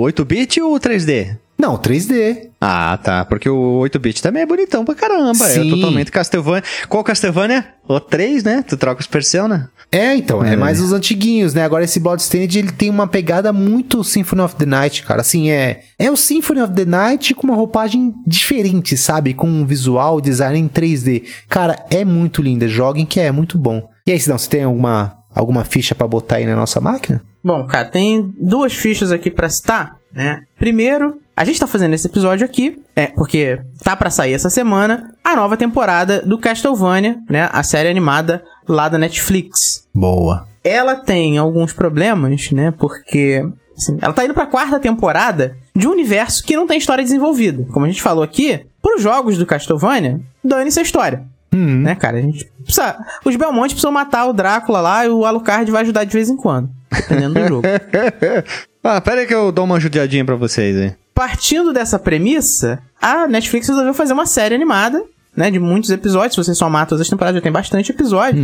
o 0.00 0.02
8-bit 0.04 0.60
ou 0.60 0.76
o 0.76 0.78
3D? 0.80 1.36
Não, 1.60 1.76
3D. 1.76 2.48
Ah, 2.60 2.98
tá. 3.02 3.24
Porque 3.26 3.48
o 3.48 3.80
8-bit 3.80 4.22
também 4.22 4.42
é 4.42 4.46
bonitão 4.46 4.84
pra 4.84 4.94
caramba. 4.94 5.34
Sim. 5.34 5.68
É 5.68 5.74
totalmente 5.74 6.10
Castlevania. 6.10 6.62
Qual 6.88 7.04
Castlevania? 7.04 7.66
O 7.86 8.00
3, 8.00 8.42
né? 8.44 8.64
Tu 8.66 8.76
troca 8.78 9.00
os 9.00 9.06
Persona. 9.06 9.70
É, 9.92 10.14
então, 10.14 10.42
é, 10.44 10.52
É. 10.52 10.56
mais 10.56 10.80
os 10.80 10.92
antiguinhos, 10.92 11.52
né? 11.52 11.64
Agora 11.64 11.84
esse 11.84 11.98
Bloodstained, 12.00 12.58
ele 12.58 12.70
tem 12.72 12.88
uma 12.88 13.06
pegada 13.08 13.52
muito 13.52 14.02
Symphony 14.04 14.40
of 14.42 14.54
the 14.56 14.64
Night, 14.64 15.02
cara. 15.02 15.20
Assim, 15.20 15.50
é 15.50 15.80
é 15.98 16.10
o 16.10 16.16
Symphony 16.16 16.62
of 16.62 16.72
the 16.72 16.84
Night 16.84 17.34
com 17.34 17.46
uma 17.46 17.56
roupagem 17.56 18.14
diferente, 18.26 18.96
sabe? 18.96 19.34
Com 19.34 19.48
um 19.48 19.66
visual, 19.66 20.20
design 20.20 20.58
em 20.58 20.68
3D. 20.68 21.24
Cara, 21.48 21.84
é 21.90 22.04
muito 22.04 22.40
linda. 22.40 22.66
Joguem 22.68 23.04
que 23.04 23.20
é 23.20 23.30
muito 23.32 23.58
bom. 23.58 23.86
E 24.06 24.12
aí, 24.12 24.18
Sidão, 24.20 24.38
você 24.38 24.48
tem 24.48 24.62
alguma, 24.62 25.14
alguma 25.34 25.64
ficha 25.64 25.94
pra 25.94 26.06
botar 26.08 26.36
aí 26.36 26.46
na 26.46 26.56
nossa 26.56 26.80
máquina? 26.80 27.20
Bom, 27.44 27.66
cara, 27.66 27.86
tem 27.88 28.32
duas 28.40 28.72
fichas 28.72 29.10
aqui 29.10 29.30
pra 29.30 29.48
citar, 29.48 29.96
né? 30.12 30.42
Primeiro, 30.58 31.20
a 31.36 31.44
gente 31.44 31.58
tá 31.58 31.66
fazendo 31.66 31.94
esse 31.94 32.06
episódio 32.06 32.44
aqui, 32.44 32.82
é, 32.94 33.06
porque 33.06 33.60
tá 33.82 33.96
pra 33.96 34.10
sair 34.10 34.34
essa 34.34 34.50
semana 34.50 35.14
a 35.24 35.36
nova 35.36 35.56
temporada 35.56 36.20
do 36.20 36.38
Castlevania, 36.38 37.18
né? 37.28 37.48
A 37.52 37.62
série 37.62 37.88
animada 37.88 38.44
lá 38.68 38.88
da 38.88 38.98
Netflix. 38.98 39.86
Boa. 39.94 40.46
Ela 40.62 40.96
tem 40.96 41.38
alguns 41.38 41.72
problemas, 41.72 42.50
né? 42.50 42.72
Porque 42.72 43.42
assim, 43.76 43.98
ela 44.02 44.12
tá 44.12 44.24
indo 44.24 44.34
pra 44.34 44.46
quarta 44.46 44.78
temporada 44.78 45.56
de 45.74 45.88
um 45.88 45.92
universo 45.92 46.44
que 46.44 46.56
não 46.56 46.66
tem 46.66 46.78
história 46.78 47.02
desenvolvida. 47.02 47.66
Como 47.72 47.86
a 47.86 47.88
gente 47.88 48.02
falou 48.02 48.22
aqui, 48.22 48.66
pros 48.82 49.02
jogos 49.02 49.38
do 49.38 49.46
Castlevania, 49.46 50.20
dane-se 50.44 50.78
a 50.78 50.82
história. 50.82 51.24
Hum. 51.52 51.82
Né, 51.82 51.94
cara? 51.94 52.18
A 52.18 52.22
gente 52.22 52.50
precisa. 52.62 52.96
Os 53.24 53.34
Belmonte 53.34 53.74
precisam 53.74 53.90
matar 53.90 54.26
o 54.26 54.32
Drácula 54.32 54.80
lá 54.80 55.04
e 55.04 55.08
o 55.08 55.24
Alucard 55.24 55.68
vai 55.70 55.82
ajudar 55.82 56.04
de 56.04 56.12
vez 56.12 56.28
em 56.28 56.36
quando. 56.36 56.70
Dependendo 56.92 57.34
do 57.34 57.48
jogo. 57.48 57.62
ah, 58.82 59.00
pera 59.00 59.20
aí 59.20 59.26
que 59.26 59.34
eu 59.34 59.52
dou 59.52 59.64
uma 59.64 59.80
judiadinha 59.80 60.24
pra 60.24 60.36
vocês 60.36 60.76
aí. 60.76 60.92
Partindo 61.14 61.72
dessa 61.72 61.98
premissa, 61.98 62.82
a 63.00 63.26
Netflix 63.26 63.68
resolveu 63.68 63.92
fazer 63.92 64.12
uma 64.12 64.26
série 64.26 64.54
animada, 64.54 65.02
né? 65.36 65.50
De 65.50 65.58
muitos 65.58 65.90
episódios. 65.90 66.34
Se 66.34 66.42
você 66.42 66.54
somar 66.54 66.86
todas 66.86 67.02
as 67.02 67.08
temporadas, 67.08 67.36
já 67.36 67.42
tem 67.42 67.52
bastante 67.52 67.92
episódio. 67.92 68.42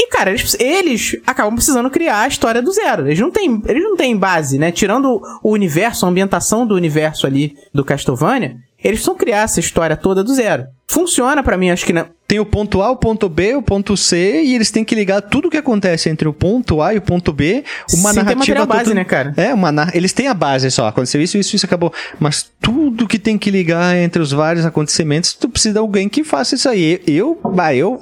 E, 0.00 0.08
cara, 0.08 0.30
eles, 0.30 0.56
eles 0.60 1.16
acabam 1.26 1.54
precisando 1.54 1.90
criar 1.90 2.20
a 2.20 2.28
história 2.28 2.62
do 2.62 2.70
zero. 2.72 3.06
Eles 3.06 3.18
não 3.18 3.30
têm, 3.30 3.60
eles 3.66 3.82
não 3.82 3.96
têm 3.96 4.16
base, 4.16 4.58
né? 4.58 4.70
Tirando 4.70 5.20
o 5.42 5.50
universo, 5.50 6.06
a 6.06 6.08
ambientação 6.08 6.66
do 6.66 6.74
universo 6.74 7.26
ali 7.26 7.56
do 7.74 7.84
Castlevania, 7.84 8.56
eles 8.82 8.98
precisam 8.98 9.16
criar 9.16 9.42
essa 9.42 9.60
história 9.60 9.96
toda 9.96 10.22
do 10.24 10.34
zero. 10.34 10.64
Funciona 10.86 11.42
pra 11.42 11.56
mim, 11.56 11.70
acho 11.70 11.86
que 11.86 11.92
não. 11.92 12.06
Tem 12.28 12.38
o 12.38 12.46
ponto 12.46 12.80
A, 12.82 12.90
o 12.90 12.96
ponto 12.96 13.28
B, 13.28 13.54
o 13.54 13.62
ponto 13.62 13.96
C, 13.96 14.42
e 14.42 14.54
eles 14.54 14.70
têm 14.70 14.84
que 14.84 14.94
ligar 14.94 15.20
tudo 15.22 15.48
o 15.48 15.50
que 15.50 15.56
acontece 15.56 16.08
entre 16.08 16.26
o 16.26 16.32
ponto 16.32 16.80
A 16.80 16.94
e 16.94 16.98
o 16.98 17.02
ponto 17.02 17.32
B. 17.32 17.64
Uma 17.94 18.10
ter 18.10 18.16
narrativa. 18.16 18.38
material 18.38 18.66
base, 18.66 18.80
total- 18.84 18.94
né, 18.94 19.04
cara? 19.04 19.34
É, 19.36 19.52
uma 19.52 19.70
nar... 19.70 19.94
eles 19.94 20.12
têm 20.12 20.28
a 20.28 20.34
base 20.34 20.70
só. 20.70 20.86
Aconteceu 20.86 21.20
isso, 21.20 21.36
isso, 21.36 21.56
isso 21.56 21.66
acabou. 21.66 21.92
Mas 22.18 22.50
tudo 22.60 23.06
que 23.06 23.18
tem 23.18 23.36
que 23.36 23.50
ligar 23.50 23.96
entre 23.96 24.20
os 24.22 24.32
vários 24.32 24.64
acontecimentos, 24.64 25.34
tu 25.34 25.48
precisa 25.48 25.74
de 25.74 25.78
alguém 25.78 26.08
que 26.08 26.24
faça 26.24 26.54
isso 26.54 26.68
aí. 26.68 27.02
Eu, 27.06 27.38
bah, 27.54 27.74
eu. 27.74 28.00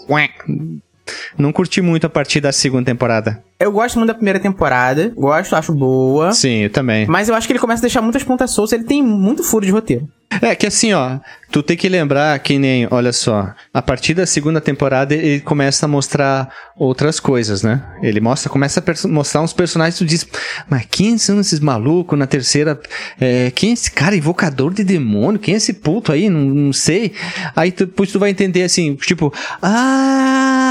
Não 1.39 1.53
curti 1.53 1.81
muito 1.81 2.07
a 2.07 2.11
partir 2.11 2.41
da 2.41 2.53
segunda 2.53 2.85
temporada. 2.87 3.43
Eu 3.59 3.71
gosto 3.73 3.97
muito 3.97 4.09
da 4.09 4.15
primeira 4.15 4.41
temporada. 4.41 5.13
Gosto, 5.15 5.55
acho 5.55 5.73
boa. 5.73 6.33
Sim, 6.33 6.63
eu 6.65 6.71
também. 6.71 7.07
Mas 7.07 7.29
eu 7.29 7.35
acho 7.35 7.47
que 7.47 7.53
ele 7.53 7.59
começa 7.61 7.81
a 7.81 7.83
deixar 7.83 8.01
muitas 8.01 8.23
pontas 8.25 8.53
soltas. 8.53 8.73
Ele 8.73 8.85
tem 8.85 9.03
muito 9.03 9.45
furo 9.45 9.67
de 9.67 9.71
roteiro. 9.73 10.09
É 10.41 10.55
que 10.55 10.67
assim, 10.67 10.93
ó, 10.95 11.19
tu 11.51 11.61
tem 11.63 11.77
que 11.77 11.89
lembrar 11.89 12.39
que 12.39 12.57
nem, 12.57 12.87
olha 12.91 13.13
só, 13.13 13.53
a 13.75 13.83
partir 13.83 14.15
da 14.15 14.25
segunda 14.25 14.61
temporada 14.61 15.13
ele 15.13 15.41
começa 15.41 15.85
a 15.85 15.89
mostrar 15.89 16.49
outras 16.77 17.19
coisas, 17.19 17.63
né? 17.65 17.83
Ele 18.01 18.21
mostra, 18.21 18.49
começa 18.49 18.81
a 18.81 19.09
mostrar 19.09 19.43
uns 19.43 19.53
personagens, 19.53 19.99
tu 19.99 20.07
diz, 20.07 20.25
mas 20.71 20.87
quem 20.89 21.19
são 21.19 21.41
esses 21.41 21.59
malucos 21.59 22.17
na 22.19 22.29
terceira? 22.29 22.81
é, 23.21 23.51
quem 23.51 23.71
é 23.71 23.73
esse 23.73 23.91
cara, 23.91 24.15
invocador 24.17 24.73
de 24.73 24.85
demônio? 24.85 25.41
Quem 25.41 25.55
é 25.55 25.57
esse 25.57 25.73
puto 25.75 26.13
aí? 26.13 26.31
Não, 26.31 26.41
não 26.41 26.73
sei. 26.73 27.13
Aí 27.57 27.73
tu- 27.73 27.85
depois 27.87 28.11
tu 28.13 28.19
vai 28.21 28.31
entender 28.31 28.63
assim, 28.63 28.95
tipo, 28.95 29.35
ah, 29.61 30.70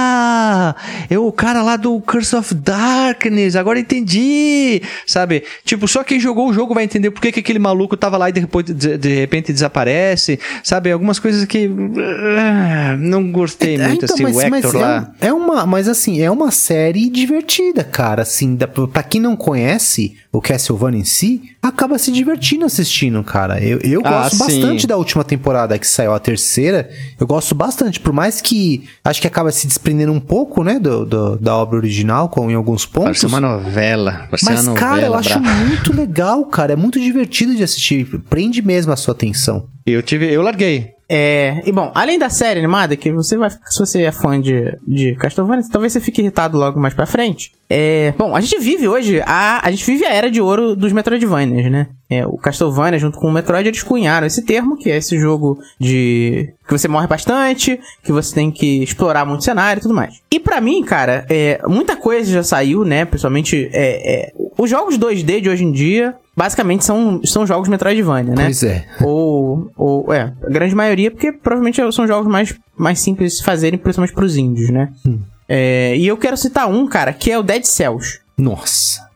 é 1.09 1.17
o 1.17 1.31
cara 1.31 1.61
lá 1.61 1.75
do 1.77 1.99
Curse 2.01 2.35
of 2.35 2.53
Darkness, 2.55 3.55
agora 3.55 3.79
entendi, 3.79 4.81
sabe? 5.05 5.43
Tipo, 5.65 5.87
só 5.87 6.03
quem 6.03 6.19
jogou 6.19 6.49
o 6.49 6.53
jogo 6.53 6.73
vai 6.73 6.83
entender 6.83 7.11
por 7.11 7.21
que, 7.21 7.31
que 7.31 7.39
aquele 7.39 7.59
maluco 7.59 7.95
tava 7.97 8.17
lá 8.17 8.29
e 8.29 8.33
depois 8.33 8.65
de, 8.65 8.97
de 8.97 9.13
repente 9.15 9.51
desaparece, 9.53 10.39
sabe? 10.63 10.91
Algumas 10.91 11.19
coisas 11.19 11.45
que 11.45 11.69
ah, 12.37 12.95
não 12.99 13.31
gostei 13.31 13.75
É, 13.75 13.87
muito, 13.87 14.05
assim, 14.05 14.25
o 14.25 14.41
Hector 14.41 14.75
é, 14.75 14.79
lá. 14.79 15.11
é 15.21 15.33
uma, 15.33 15.65
mas 15.65 15.87
assim, 15.87 16.21
é 16.21 16.29
uma 16.29 16.51
série 16.51 17.09
divertida, 17.09 17.83
cara. 17.83 18.21
Assim, 18.23 18.55
dá 18.55 18.67
pra 18.67 18.87
pra 18.87 19.03
quem 19.03 19.21
não 19.21 19.35
conhece 19.35 20.15
o 20.31 20.41
Castlevania 20.41 20.99
em 21.01 21.03
si, 21.05 21.41
acaba 21.61 21.97
se 21.97 22.11
divertindo 22.11 22.65
assistindo, 22.65 23.23
cara. 23.23 23.59
Eu, 23.63 23.79
eu 23.79 24.01
Ah, 24.03 24.09
gosto 24.23 24.35
sim. 24.35 24.43
bastante 24.43 24.87
da 24.87 24.95
última 24.97 25.23
temporada 25.23 25.77
que 25.77 25.87
saiu 25.87 26.13
a 26.13 26.19
terceira. 26.19 26.89
Eu 27.19 27.25
gosto 27.27 27.55
bastante, 27.55 27.99
por 27.99 28.13
mais 28.13 28.39
que 28.41 28.83
acho 29.03 29.19
que 29.21 29.27
acaba 29.27 29.51
se 29.51 29.65
desprendendo 29.67 30.08
um 30.09 30.19
pouco, 30.19 30.63
né, 30.63 30.79
do, 30.79 31.05
do- 31.05 31.37
da 31.37 31.55
obra 31.55 31.77
original, 31.77 32.29
com 32.29 32.49
em 32.49 32.53
alguns 32.55 32.85
pontos. 32.85 33.19
Parece 33.21 33.25
uma 33.25 33.39
novela. 33.39 34.27
Parece 34.29 34.45
Mas, 34.45 34.67
uma 34.67 34.75
cara, 34.75 35.05
eu 35.07 35.13
acho 35.13 35.39
brava. 35.39 35.55
muito 35.65 35.93
legal, 35.95 36.45
cara. 36.45 36.73
É 36.73 36.75
muito 36.75 36.99
divertido 36.99 37.55
de 37.55 37.63
assistir. 37.63 38.05
Prende 38.29 38.61
mesmo 38.61 38.91
a 38.91 38.95
sua 38.95 39.13
atenção. 39.13 39.67
Eu 39.85 40.01
tive, 40.03 40.31
eu 40.31 40.41
larguei. 40.41 40.91
É, 41.11 41.63
e 41.65 41.71
bom, 41.71 41.91
além 41.95 42.19
da 42.19 42.29
série 42.29 42.59
animada, 42.59 42.95
que 42.95 43.11
você 43.11 43.35
vai, 43.35 43.49
se 43.49 43.79
você 43.79 44.03
é 44.03 44.11
fã 44.11 44.39
de, 44.39 44.77
de 44.87 45.15
Castlevania, 45.15 45.65
talvez 45.71 45.91
você 45.91 45.99
fique 45.99 46.21
irritado 46.21 46.55
logo 46.55 46.79
mais 46.79 46.93
pra 46.93 47.07
frente. 47.07 47.51
É, 47.67 48.13
bom, 48.15 48.35
a 48.35 48.41
gente 48.41 48.59
vive 48.59 48.87
hoje, 48.87 49.19
a, 49.25 49.59
a 49.65 49.71
gente 49.71 49.85
vive 49.85 50.05
a 50.05 50.13
era 50.13 50.29
de 50.29 50.39
ouro 50.39 50.75
dos 50.75 50.91
Metroidvanias, 50.91 51.71
né? 51.71 51.87
É, 52.09 52.25
o 52.25 52.37
Castlevania 52.37 52.99
junto 52.99 53.19
com 53.19 53.27
o 53.27 53.31
Metroid, 53.31 53.67
eles 53.67 53.81
cunharam 53.81 54.27
esse 54.27 54.43
termo, 54.43 54.77
que 54.77 54.89
é 54.89 54.97
esse 54.97 55.19
jogo 55.19 55.59
de 55.79 56.53
que 56.67 56.71
você 56.71 56.87
morre 56.87 57.07
bastante, 57.07 57.79
que 58.03 58.11
você 58.11 58.33
tem 58.33 58.51
que 58.51 58.83
explorar 58.83 59.25
muito 59.25 59.43
cenário 59.43 59.79
e 59.79 59.81
tudo 59.81 59.93
mais. 59.93 60.21
E 60.31 60.39
pra 60.39 60.61
mim, 60.61 60.83
cara, 60.83 61.25
é, 61.29 61.59
muita 61.67 61.95
coisa 61.95 62.31
já 62.31 62.43
saiu, 62.43 62.85
né? 62.85 63.05
Principalmente, 63.05 63.69
é, 63.73 64.27
é, 64.27 64.33
os 64.57 64.69
jogos 64.69 64.97
2D 64.97 65.41
de 65.41 65.49
hoje 65.49 65.63
em 65.63 65.71
dia, 65.71 66.15
basicamente 66.39 66.85
são, 66.85 67.19
são 67.25 67.45
jogos 67.45 67.67
Metroidvania, 67.67 68.33
né? 68.33 68.45
Pois 68.45 68.63
é. 68.63 68.85
Ou, 69.01 69.69
ou, 69.75 70.13
é, 70.13 70.33
a 70.41 70.49
grande 70.49 70.73
maioria, 70.73 71.11
porque 71.11 71.33
provavelmente 71.33 71.81
são 71.91 72.07
jogos 72.07 72.31
mais, 72.31 72.55
mais 72.77 72.97
simples 73.01 73.33
de 73.33 73.37
se 73.39 73.43
fazerem, 73.43 73.77
principalmente 73.77 74.13
pros 74.15 74.37
índios, 74.37 74.69
né? 74.69 74.89
É, 75.49 75.97
e 75.97 76.07
eu 76.07 76.15
quero 76.15 76.37
citar 76.37 76.69
um, 76.69 76.87
cara, 76.87 77.11
que 77.11 77.29
é 77.29 77.37
o 77.37 77.43
Dead 77.43 77.65
Cells. 77.65 78.21
Nossa. 78.37 79.08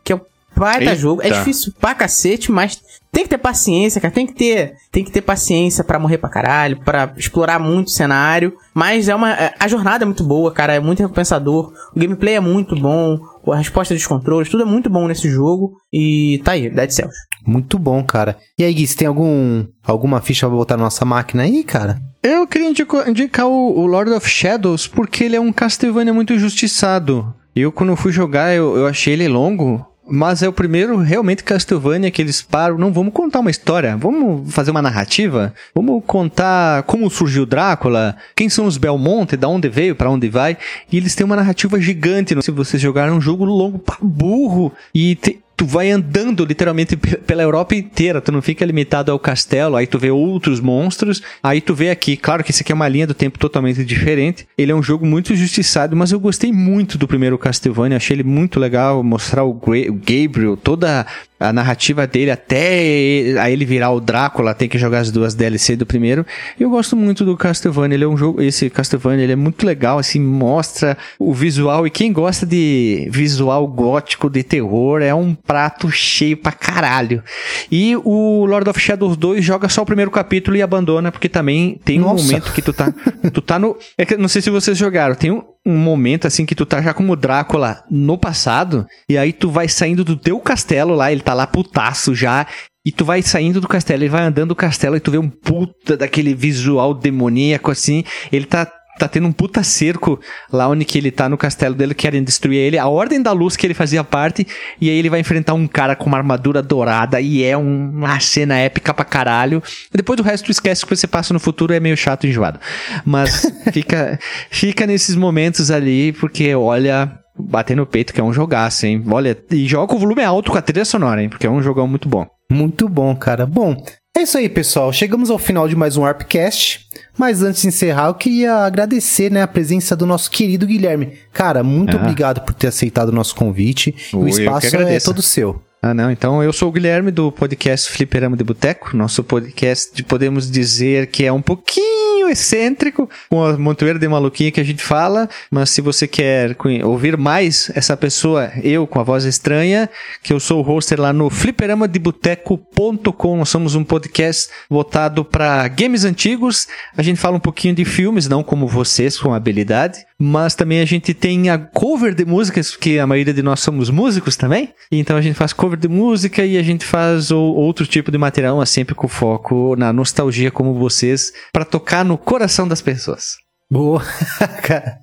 Baita 0.55 0.83
Eita. 0.83 0.95
jogo. 0.95 1.21
É 1.21 1.29
difícil 1.29 1.73
pra 1.79 1.93
cacete, 1.95 2.51
mas 2.51 2.79
tem 3.11 3.23
que 3.23 3.29
ter 3.29 3.37
paciência, 3.37 3.99
cara. 4.01 4.13
Tem 4.13 4.25
que 4.25 4.33
ter, 4.33 4.73
tem 4.91 5.03
que 5.03 5.11
ter 5.11 5.21
paciência 5.21 5.83
pra 5.83 5.99
morrer 5.99 6.17
pra 6.17 6.29
caralho, 6.29 6.79
pra 6.83 7.13
explorar 7.17 7.59
muito 7.59 7.87
o 7.87 7.91
cenário. 7.91 8.53
Mas 8.73 9.07
é 9.09 9.15
uma. 9.15 9.31
é- 9.33 9.53
A 9.59 9.67
jornada 9.67 10.03
é 10.03 10.05
muito 10.05 10.23
boa, 10.23 10.51
cara. 10.51 10.73
É 10.73 10.79
muito 10.79 10.99
recompensador. 10.99 11.71
O 11.95 11.99
gameplay 11.99 12.35
é 12.35 12.39
muito 12.39 12.75
bom. 12.75 13.19
A 13.51 13.55
resposta 13.57 13.93
dos 13.93 14.07
controles, 14.07 14.49
tudo 14.49 14.63
é 14.63 14.65
muito 14.65 14.89
bom 14.89 15.07
nesse 15.07 15.29
jogo. 15.29 15.73
E 15.91 16.41
tá 16.43 16.53
aí, 16.53 16.69
Dead 16.69 16.89
Cells. 16.91 17.15
Muito 17.45 17.77
bom, 17.77 18.01
cara. 18.03 18.37
E 18.57 18.63
aí, 18.63 18.73
Gui, 18.73 18.87
você 18.87 18.95
tem 18.95 19.07
algum, 19.07 19.65
alguma 19.85 20.21
ficha 20.21 20.47
pra 20.47 20.55
botar 20.55 20.77
na 20.77 20.85
nossa 20.85 21.03
máquina 21.03 21.43
aí, 21.43 21.61
cara? 21.63 21.99
Eu 22.23 22.47
queria 22.47 22.69
indico- 22.69 23.03
indicar 23.07 23.45
o, 23.47 23.77
o 23.79 23.85
Lord 23.85 24.11
of 24.11 24.27
Shadows 24.29 24.87
porque 24.87 25.25
ele 25.25 25.35
é 25.35 25.41
um 25.41 25.51
Castlevania 25.51 26.13
muito 26.13 26.31
injustiçado. 26.33 27.33
Eu, 27.53 27.69
quando 27.71 27.95
fui 27.97 28.11
jogar, 28.13 28.55
eu, 28.55 28.77
eu 28.77 28.87
achei 28.87 29.13
ele 29.13 29.27
longo. 29.27 29.85
Mas 30.05 30.43
é 30.43 30.49
o 30.49 30.53
primeiro 30.53 30.97
realmente 30.97 31.43
Castlevania 31.43 32.11
que 32.11 32.21
eles 32.21 32.41
param. 32.41 32.77
Não, 32.77 32.91
vamos 32.91 33.13
contar 33.13 33.39
uma 33.39 33.49
história. 33.51 33.95
Vamos 33.95 34.53
fazer 34.53 34.71
uma 34.71 34.81
narrativa. 34.81 35.53
Vamos 35.73 36.03
contar 36.05 36.83
como 36.83 37.09
surgiu 37.09 37.45
Drácula, 37.45 38.15
quem 38.35 38.49
são 38.49 38.65
os 38.65 38.77
Belmonte, 38.77 39.37
da 39.37 39.47
onde 39.47 39.69
veio, 39.69 39.95
pra 39.95 40.09
onde 40.09 40.27
vai. 40.29 40.57
E 40.91 40.97
eles 40.97 41.15
têm 41.15 41.25
uma 41.25 41.35
narrativa 41.37 41.79
gigante. 41.79 42.35
Se 42.43 42.51
vocês 42.51 42.81
jogaram 42.81 43.15
um 43.17 43.21
jogo 43.21 43.45
longo 43.45 43.79
pra 43.79 43.97
burro. 44.01 44.73
E 44.93 45.15
te- 45.15 45.39
tu 45.55 45.65
vai 45.65 45.91
andando 45.91 46.43
literalmente 46.45 46.95
pe- 46.97 47.17
pela 47.17 47.43
Europa 47.43 47.75
inteira, 47.75 48.19
tu 48.21 48.31
não 48.31 48.41
fica 48.41 48.65
limitado 48.65 49.11
ao 49.11 49.19
castelo, 49.19 49.75
aí 49.75 49.85
tu 49.87 49.99
vê 49.99 50.09
outros 50.11 50.59
monstros, 50.59 51.21
aí 51.41 51.61
tu 51.61 51.73
vê 51.73 51.89
aqui, 51.89 52.17
claro 52.17 52.43
que 52.43 52.51
esse 52.51 52.63
aqui 52.63 52.71
é 52.71 52.75
uma 52.75 52.87
linha 52.87 53.07
do 53.07 53.13
tempo 53.13 53.37
totalmente 53.37 53.83
diferente, 53.85 54.47
ele 54.57 54.71
é 54.71 54.75
um 54.75 54.83
jogo 54.83 55.05
muito 55.05 55.35
justiçado, 55.35 55.95
mas 55.95 56.11
eu 56.11 56.19
gostei 56.19 56.51
muito 56.51 56.97
do 56.97 57.07
primeiro 57.07 57.37
Castlevania, 57.37 57.97
achei 57.97 58.15
ele 58.15 58.23
muito 58.23 58.59
legal, 58.59 59.03
mostrar 59.03 59.43
o 59.43 59.53
Gabriel, 59.53 60.57
toda 60.57 61.05
a 61.43 61.53
narrativa 61.53 62.07
dele 62.07 62.31
até 62.31 62.83
ele- 62.83 63.37
aí 63.39 63.53
ele 63.53 63.65
virar 63.65 63.91
o 63.91 63.99
Drácula, 63.99 64.53
tem 64.53 64.69
que 64.69 64.77
jogar 64.77 64.99
as 64.99 65.11
duas 65.11 65.33
DLC 65.33 65.75
do 65.75 65.85
primeiro. 65.85 66.25
Eu 66.59 66.69
gosto 66.69 66.95
muito 66.95 67.25
do 67.25 67.35
Castlevania, 67.37 67.95
ele 67.95 68.03
é 68.03 68.07
um 68.07 68.17
jogo, 68.17 68.41
esse 68.41 68.69
Castlevania, 68.69 69.23
ele 69.23 69.33
é 69.33 69.35
muito 69.35 69.65
legal, 69.65 69.99
assim, 69.99 70.19
mostra 70.19 70.97
o 71.19 71.33
visual 71.33 71.85
e 71.85 71.89
quem 71.89 72.11
gosta 72.13 72.45
de 72.45 73.07
visual 73.11 73.67
gótico 73.67 74.29
de 74.29 74.43
terror 74.43 75.01
é 75.01 75.13
um 75.13 75.33
prato 75.35 75.89
cheio 75.91 76.37
pra 76.37 76.51
caralho. 76.51 77.23
E 77.71 77.95
o 78.03 78.45
Lord 78.45 78.69
of 78.69 78.79
Shadows 78.79 79.17
2 79.17 79.43
joga 79.43 79.67
só 79.69 79.81
o 79.81 79.85
primeiro 79.85 80.11
capítulo 80.11 80.55
e 80.57 80.61
abandona 80.61 81.11
porque 81.11 81.29
também 81.29 81.79
tem 81.83 81.99
um 81.99 82.03
Nossa. 82.03 82.23
momento 82.23 82.51
que 82.53 82.61
tu 82.61 82.71
tá 82.73 82.93
tu 83.33 83.41
tá 83.41 83.59
no 83.59 83.77
é 83.97 84.05
que 84.05 84.15
não 84.17 84.27
sei 84.27 84.41
se 84.41 84.49
vocês 84.49 84.77
jogaram, 84.77 85.15
tem 85.15 85.31
um 85.31 85.41
um 85.65 85.77
momento 85.77 86.27
assim 86.27 86.45
que 86.45 86.55
tu 86.55 86.65
tá 86.65 86.81
já 86.81 86.93
como 86.93 87.15
Drácula 87.15 87.83
no 87.89 88.17
passado, 88.17 88.85
e 89.07 89.17
aí 89.17 89.31
tu 89.31 89.49
vai 89.49 89.67
saindo 89.67 90.03
do 90.03 90.15
teu 90.15 90.39
castelo 90.39 90.93
lá, 90.93 91.11
ele 91.11 91.21
tá 91.21 91.33
lá 91.33 91.47
putaço 91.47 92.13
já, 92.13 92.45
e 92.85 92.91
tu 92.91 93.05
vai 93.05 93.21
saindo 93.21 93.61
do 93.61 93.67
castelo, 93.67 94.03
ele 94.03 94.09
vai 94.09 94.23
andando 94.23 94.49
do 94.49 94.55
castelo 94.55 94.97
e 94.97 94.99
tu 94.99 95.09
vê 95.09 95.17
um 95.17 95.29
puta 95.29 95.95
daquele 95.95 96.35
visual 96.35 96.93
demoníaco 96.93 97.71
assim, 97.71 98.03
ele 98.31 98.45
tá 98.45 98.69
tá 98.99 99.07
tendo 99.07 99.27
um 99.27 99.31
puta 99.31 99.63
cerco 99.63 100.19
lá 100.51 100.67
onde 100.67 100.85
que 100.85 100.97
ele 100.97 101.11
tá 101.11 101.27
no 101.27 101.37
castelo 101.37 101.73
dele, 101.75 101.93
querem 101.93 102.23
destruir 102.23 102.57
ele, 102.57 102.77
a 102.77 102.87
Ordem 102.87 103.21
da 103.21 103.31
Luz 103.31 103.55
que 103.55 103.65
ele 103.65 103.73
fazia 103.73 104.03
parte, 104.03 104.45
e 104.79 104.89
aí 104.89 104.95
ele 104.97 105.09
vai 105.09 105.19
enfrentar 105.19 105.53
um 105.53 105.67
cara 105.67 105.95
com 105.95 106.05
uma 106.05 106.17
armadura 106.17 106.61
dourada, 106.61 107.19
e 107.19 107.43
é 107.43 107.57
um- 107.57 107.89
uma 107.91 108.19
cena 108.19 108.57
épica 108.57 108.93
pra 108.93 109.03
caralho. 109.05 109.61
Depois 109.93 110.17
do 110.17 110.23
resto 110.23 110.45
tu 110.45 110.51
esquece 110.51 110.85
que 110.85 110.95
você 110.95 111.07
passa 111.07 111.33
no 111.33 111.39
futuro, 111.39 111.73
é 111.73 111.79
meio 111.79 111.97
chato 111.97 112.25
e 112.25 112.29
enjoado. 112.29 112.59
Mas 113.05 113.45
fica, 113.73 114.19
fica 114.49 114.85
nesses 114.85 115.15
momentos 115.15 115.71
ali, 115.71 116.13
porque 116.13 116.53
olha, 116.55 117.11
bater 117.37 117.75
no 117.75 117.85
peito 117.85 118.13
que 118.13 118.21
é 118.21 118.23
um 118.23 118.31
jogaço, 118.33 118.85
hein? 118.85 119.03
Olha, 119.09 119.37
e 119.51 119.67
joga 119.67 119.95
o 119.95 119.99
volume 119.99 120.23
alto 120.23 120.51
com 120.51 120.57
a 120.57 120.61
trilha 120.61 120.85
sonora, 120.85 121.21
hein? 121.21 121.29
Porque 121.29 121.47
é 121.47 121.49
um 121.49 121.61
jogão 121.63 121.87
muito 121.87 122.07
bom. 122.07 122.27
Muito 122.53 122.87
bom, 122.87 123.15
cara. 123.15 123.45
Bom, 123.45 123.75
é 124.15 124.21
isso 124.21 124.37
aí, 124.37 124.47
pessoal. 124.47 124.93
Chegamos 124.93 125.29
ao 125.29 125.39
final 125.39 125.67
de 125.67 125.75
mais 125.75 125.97
um 125.97 126.01
Warpcast. 126.01 126.87
Mas 127.17 127.43
antes 127.43 127.61
de 127.61 127.67
encerrar, 127.67 128.07
eu 128.07 128.13
queria 128.15 128.53
agradecer 128.55 129.31
né, 129.31 129.41
a 129.41 129.47
presença 129.47 129.95
do 129.95 130.05
nosso 130.05 130.31
querido 130.31 130.65
Guilherme. 130.65 131.13
Cara, 131.31 131.63
muito 131.63 131.95
Ah. 131.97 131.99
obrigado 131.99 132.41
por 132.41 132.53
ter 132.53 132.67
aceitado 132.67 133.09
o 133.09 133.11
nosso 133.11 133.35
convite. 133.35 133.93
Ui, 134.13 134.23
o 134.23 134.27
espaço 134.27 134.75
é 134.75 134.99
todo 134.99 135.21
seu. 135.21 135.61
Ah, 135.85 135.93
não. 135.93 136.09
Então, 136.09 136.41
eu 136.41 136.53
sou 136.53 136.69
o 136.69 136.71
Guilherme 136.71 137.11
do 137.11 137.29
podcast 137.29 137.91
Fliperama 137.91 138.37
de 138.37 138.43
Boteco. 138.45 138.95
Nosso 138.95 139.21
podcast, 139.21 140.01
podemos 140.03 140.49
dizer 140.49 141.07
que 141.07 141.25
é 141.25 141.33
um 141.33 141.41
pouquinho 141.41 142.29
excêntrico, 142.29 143.09
com 143.29 143.43
a 143.43 143.57
montoeira 143.57 143.99
de 143.99 144.07
maluquinha 144.07 144.49
que 144.49 144.61
a 144.61 144.63
gente 144.63 144.81
fala. 144.81 145.27
Mas 145.51 145.71
se 145.71 145.81
você 145.81 146.07
quer 146.07 146.55
ouvir 146.85 147.17
mais 147.17 147.69
essa 147.75 147.97
pessoa, 147.97 148.49
eu 148.63 148.87
com 148.87 148.97
a 148.97 149.03
voz 149.03 149.25
estranha, 149.25 149.89
que 150.23 150.31
eu 150.31 150.39
sou 150.39 150.59
o 150.59 150.61
hoster 150.61 151.01
lá 151.01 151.11
no 151.11 151.29
fliperamadeboteco.com. 151.29 153.37
Nós 153.37 153.49
somos 153.49 153.75
um 153.75 153.83
podcast 153.83 154.49
voltado 154.69 155.25
para 155.25 155.67
games 155.67 156.05
antigos. 156.05 156.65
A 156.95 157.03
gente 157.03 157.19
fala 157.19 157.35
um 157.35 157.41
pouquinho 157.41 157.75
de 157.75 157.83
filmes, 157.83 158.29
não 158.29 158.41
como 158.41 158.69
vocês, 158.69 159.19
com 159.19 159.33
habilidade. 159.33 159.99
Mas 160.25 160.55
também 160.55 160.79
a 160.79 160.85
gente 160.85 161.13
tem 161.13 161.49
a 161.49 161.57
cover 161.57 162.15
de 162.15 162.23
músicas, 162.23 162.71
porque 162.71 162.97
a 162.97 163.05
maioria 163.05 163.33
de 163.33 163.41
nós 163.43 163.59
somos 163.59 163.89
músicos 163.89 164.37
também. 164.37 164.69
Então 164.91 165.17
a 165.17 165.21
gente 165.21 165.35
faz 165.35 165.51
cover 165.51 165.77
de 165.77 165.89
música 165.89 166.45
e 166.45 166.57
a 166.57 166.63
gente 166.63 166.85
faz 166.85 167.29
o- 167.29 167.37
outro 167.37 167.85
tipo 167.85 168.09
de 168.09 168.17
material, 168.17 168.55
mas 168.57 168.69
sempre 168.69 168.95
com 168.95 169.07
foco 169.07 169.75
na 169.75 169.91
nostalgia 169.91 170.49
como 170.49 170.73
vocês, 170.75 171.33
para 171.51 171.65
tocar 171.65 172.05
no 172.05 172.17
coração 172.17 172.65
das 172.67 172.81
pessoas. 172.81 173.33
Boa. 173.69 174.01
cara. 174.63 174.97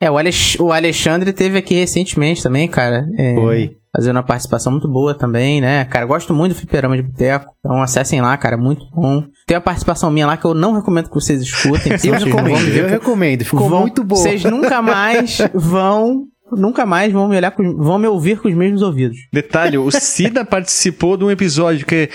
É, 0.00 0.10
o, 0.10 0.18
Alex- 0.18 0.56
o 0.60 0.72
Alexandre 0.72 1.32
teve 1.32 1.56
aqui 1.58 1.74
recentemente 1.74 2.42
também, 2.42 2.68
cara. 2.68 3.06
É, 3.16 3.34
Foi. 3.34 3.70
Fazendo 3.94 4.16
uma 4.16 4.22
participação 4.22 4.72
muito 4.72 4.88
boa 4.88 5.14
também, 5.14 5.60
né? 5.60 5.84
Cara, 5.84 6.06
gosto 6.06 6.32
muito 6.32 6.52
do 6.54 6.58
Fliperama 6.58 6.96
de 6.96 7.02
Boteco. 7.02 7.52
Então 7.60 7.82
acessem 7.82 8.20
lá, 8.20 8.36
cara, 8.36 8.56
muito 8.56 8.86
bom. 8.90 9.24
Tem 9.46 9.56
a 9.56 9.60
participação 9.60 10.10
minha 10.10 10.26
lá 10.26 10.36
que 10.36 10.44
eu 10.46 10.54
não 10.54 10.72
recomendo 10.74 11.08
que 11.08 11.14
vocês 11.14 11.42
escutem. 11.42 11.92
Eu 12.02 12.14
recomendo, 12.14 12.68
eu 12.68 12.84
com- 12.84 12.90
recomendo. 12.90 13.44
Ficou 13.44 13.68
vão- 13.68 13.80
muito 13.80 14.02
bom. 14.02 14.16
Vocês 14.16 14.42
nunca 14.44 14.80
mais 14.82 15.38
vão. 15.54 16.24
Nunca 16.56 16.86
mais 16.86 17.12
vão 17.12 17.28
me 17.28 17.36
olhar 17.36 17.50
com, 17.50 17.76
vão 17.76 17.98
me 17.98 18.06
ouvir 18.06 18.38
com 18.38 18.48
os 18.48 18.54
mesmos 18.54 18.82
ouvidos. 18.82 19.18
Detalhe, 19.32 19.78
o 19.78 19.90
Cida 19.92 20.44
participou 20.44 21.16
de 21.16 21.24
um 21.24 21.30
episódio 21.30 21.86
que, 21.86 22.08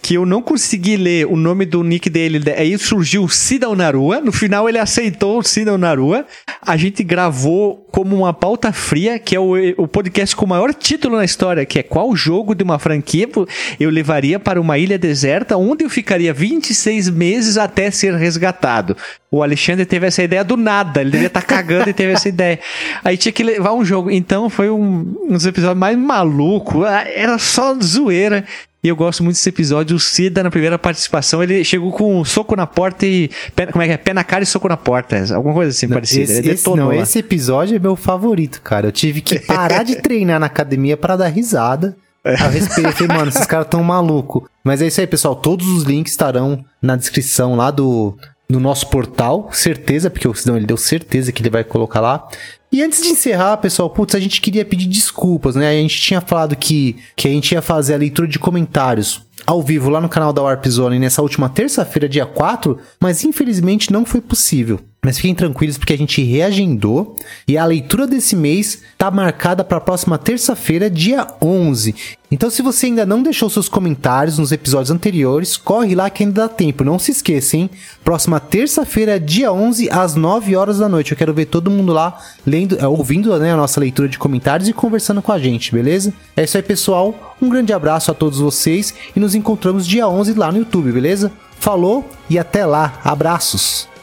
que 0.00 0.14
eu 0.14 0.24
não 0.24 0.40
consegui 0.42 0.96
ler 0.96 1.26
o 1.26 1.36
nome 1.36 1.64
do 1.64 1.82
nick 1.82 2.08
dele. 2.08 2.40
Aí 2.56 2.76
surgiu 2.78 3.24
o 3.24 3.28
Cida 3.28 3.68
Onarua. 3.68 4.20
No 4.20 4.32
final 4.32 4.68
ele 4.68 4.78
aceitou 4.78 5.38
o 5.38 5.42
Cida 5.42 5.72
Onarua. 5.72 6.24
A 6.62 6.76
gente 6.76 7.02
gravou 7.02 7.86
como 7.90 8.16
uma 8.16 8.32
pauta 8.32 8.72
fria, 8.72 9.18
que 9.18 9.36
é 9.36 9.40
o, 9.40 9.52
o 9.76 9.88
podcast 9.88 10.34
com 10.34 10.44
o 10.44 10.48
maior 10.48 10.72
título 10.72 11.16
na 11.16 11.24
história, 11.24 11.64
que 11.64 11.78
é 11.78 11.82
qual 11.82 12.14
jogo 12.16 12.54
de 12.54 12.64
uma 12.64 12.78
franquia 12.78 13.24
eu 13.78 13.90
levaria 13.90 14.38
para 14.38 14.60
uma 14.60 14.78
ilha 14.78 14.98
deserta 14.98 15.56
onde 15.56 15.84
eu 15.84 15.90
ficaria 15.90 16.32
26 16.32 17.10
meses 17.10 17.56
até 17.56 17.90
ser 17.90 18.14
resgatado. 18.14 18.96
O 19.30 19.42
Alexandre 19.42 19.84
teve 19.84 20.06
essa 20.06 20.22
ideia 20.22 20.44
do 20.44 20.56
nada, 20.56 21.00
ele 21.00 21.10
devia 21.10 21.26
estar 21.26 21.42
cagando 21.42 21.90
e 21.90 21.92
teve 21.92 22.12
essa 22.12 22.28
ideia. 22.28 22.60
Aí 23.04 23.16
tinha 23.16 23.32
que 23.32 23.42
levar 23.42 23.72
um 23.72 23.83
jogo. 23.84 24.10
Então 24.10 24.48
foi 24.50 24.70
um, 24.70 25.16
um 25.24 25.28
dos 25.32 25.46
episódios 25.46 25.78
mais 25.78 25.96
malucos. 25.98 26.84
Ah, 26.84 27.04
Era 27.08 27.38
só 27.38 27.74
zoeira. 27.82 28.44
E 28.82 28.88
eu 28.88 28.94
gosto 28.96 29.22
muito 29.24 29.36
desse 29.36 29.48
episódio. 29.48 29.96
O 29.96 29.98
Cida, 30.00 30.42
na 30.42 30.50
primeira 30.50 30.78
participação, 30.78 31.42
ele 31.42 31.64
chegou 31.64 31.90
com 31.90 32.20
um 32.20 32.24
soco 32.24 32.54
na 32.54 32.66
porta 32.66 33.06
e. 33.06 33.30
pé- 33.56 33.66
como 33.66 33.82
é 33.82 33.86
que 33.86 33.92
é? 33.94 33.96
Pé 33.96 34.12
na 34.12 34.22
cara 34.22 34.42
e 34.44 34.46
soco 34.46 34.68
na 34.68 34.76
porta. 34.76 35.16
Alguma 35.34 35.54
coisa 35.54 35.70
assim 35.70 35.88
parecida. 35.88 36.24
Esse, 36.24 36.32
ele 36.32 36.50
esse- 36.50 36.56
detonou. 36.64 36.88
não, 36.90 36.96
lá. 36.96 37.02
esse 37.02 37.18
episódio 37.18 37.76
é 37.76 37.78
meu 37.78 37.96
favorito, 37.96 38.60
cara. 38.62 38.88
Eu 38.88 38.92
tive 38.92 39.22
que 39.22 39.38
parar 39.38 39.84
de 39.84 39.96
treinar 39.96 40.38
na 40.38 40.46
academia 40.46 40.96
pra 40.98 41.16
dar 41.16 41.28
risada. 41.28 41.96
Eu 42.22 42.36
respirei 42.50 42.90
e 42.90 42.92
falei, 42.94 43.16
mano, 43.16 43.28
esses 43.28 43.46
caras 43.46 43.66
tão 43.68 43.82
maluco. 43.82 44.48
Mas 44.62 44.80
é 44.82 44.86
isso 44.86 45.00
aí, 45.00 45.06
pessoal. 45.06 45.34
Todos 45.36 45.66
os 45.68 45.84
links 45.84 46.12
estarão 46.12 46.62
na 46.80 46.94
descrição 46.96 47.54
lá 47.54 47.70
do, 47.70 48.16
do 48.48 48.58
nosso 48.60 48.86
portal. 48.88 49.48
Certeza, 49.52 50.08
porque 50.10 50.26
o 50.28 50.34
Sidão 50.34 50.56
ele 50.56 50.64
deu 50.66 50.76
certeza 50.78 51.32
que 51.32 51.40
ele 51.42 51.50
vai 51.50 51.64
colocar 51.64 52.00
lá. 52.00 52.26
E 52.74 52.82
antes 52.82 53.00
de 53.00 53.10
encerrar, 53.10 53.58
pessoal, 53.58 53.88
putz, 53.88 54.16
a 54.16 54.18
gente 54.18 54.40
queria 54.40 54.64
pedir 54.64 54.88
desculpas, 54.88 55.54
né? 55.54 55.70
A 55.70 55.74
gente 55.74 55.96
tinha 55.96 56.20
falado 56.20 56.56
que, 56.56 56.96
que 57.14 57.28
a 57.28 57.30
gente 57.30 57.52
ia 57.52 57.62
fazer 57.62 57.94
a 57.94 57.96
leitura 57.96 58.26
de 58.26 58.36
comentários 58.36 59.22
ao 59.46 59.62
vivo 59.62 59.88
lá 59.90 60.00
no 60.00 60.08
canal 60.08 60.32
da 60.32 60.42
Warp 60.42 60.66
Zone 60.66 60.98
nessa 60.98 61.22
última 61.22 61.48
terça-feira, 61.48 62.08
dia 62.08 62.26
4, 62.26 62.76
mas 63.00 63.22
infelizmente 63.22 63.92
não 63.92 64.04
foi 64.04 64.20
possível. 64.20 64.80
Mas 65.04 65.18
fiquem 65.18 65.34
tranquilos 65.34 65.76
porque 65.76 65.92
a 65.92 65.98
gente 65.98 66.22
reagendou 66.22 67.14
e 67.46 67.58
a 67.58 67.64
leitura 67.66 68.06
desse 68.06 68.34
mês 68.34 68.82
tá 68.96 69.10
marcada 69.10 69.62
para 69.62 69.76
a 69.76 69.80
próxima 69.80 70.16
terça-feira, 70.16 70.88
dia 70.88 71.26
11. 71.42 71.94
Então, 72.32 72.48
se 72.48 72.62
você 72.62 72.86
ainda 72.86 73.04
não 73.04 73.22
deixou 73.22 73.50
seus 73.50 73.68
comentários 73.68 74.38
nos 74.38 74.50
episódios 74.50 74.90
anteriores, 74.90 75.58
corre 75.58 75.94
lá 75.94 76.08
que 76.08 76.24
ainda 76.24 76.42
dá 76.42 76.48
tempo. 76.48 76.82
Não 76.82 76.98
se 76.98 77.10
esqueça, 77.10 77.56
hein? 77.56 77.70
Próxima 78.02 78.40
terça-feira, 78.40 79.20
dia 79.20 79.52
11, 79.52 79.90
às 79.90 80.16
9 80.16 80.56
horas 80.56 80.78
da 80.78 80.88
noite. 80.88 81.12
Eu 81.12 81.18
quero 81.18 81.34
ver 81.34 81.44
todo 81.44 81.70
mundo 81.70 81.92
lá 81.92 82.18
lendo, 82.44 82.78
é, 82.80 82.88
ouvindo 82.88 83.38
né, 83.38 83.52
a 83.52 83.56
nossa 83.56 83.78
leitura 83.78 84.08
de 84.08 84.18
comentários 84.18 84.68
e 84.68 84.72
conversando 84.72 85.20
com 85.20 85.30
a 85.30 85.38
gente, 85.38 85.70
beleza? 85.70 86.14
É 86.34 86.44
isso 86.44 86.56
aí, 86.56 86.62
pessoal. 86.62 87.36
Um 87.42 87.50
grande 87.50 87.74
abraço 87.74 88.10
a 88.10 88.14
todos 88.14 88.38
vocês 88.38 88.94
e 89.14 89.20
nos 89.20 89.34
encontramos 89.34 89.86
dia 89.86 90.08
11 90.08 90.32
lá 90.32 90.50
no 90.50 90.58
YouTube, 90.58 90.90
beleza? 90.90 91.30
Falou 91.60 92.08
e 92.28 92.38
até 92.38 92.64
lá. 92.64 93.00
Abraços. 93.04 93.93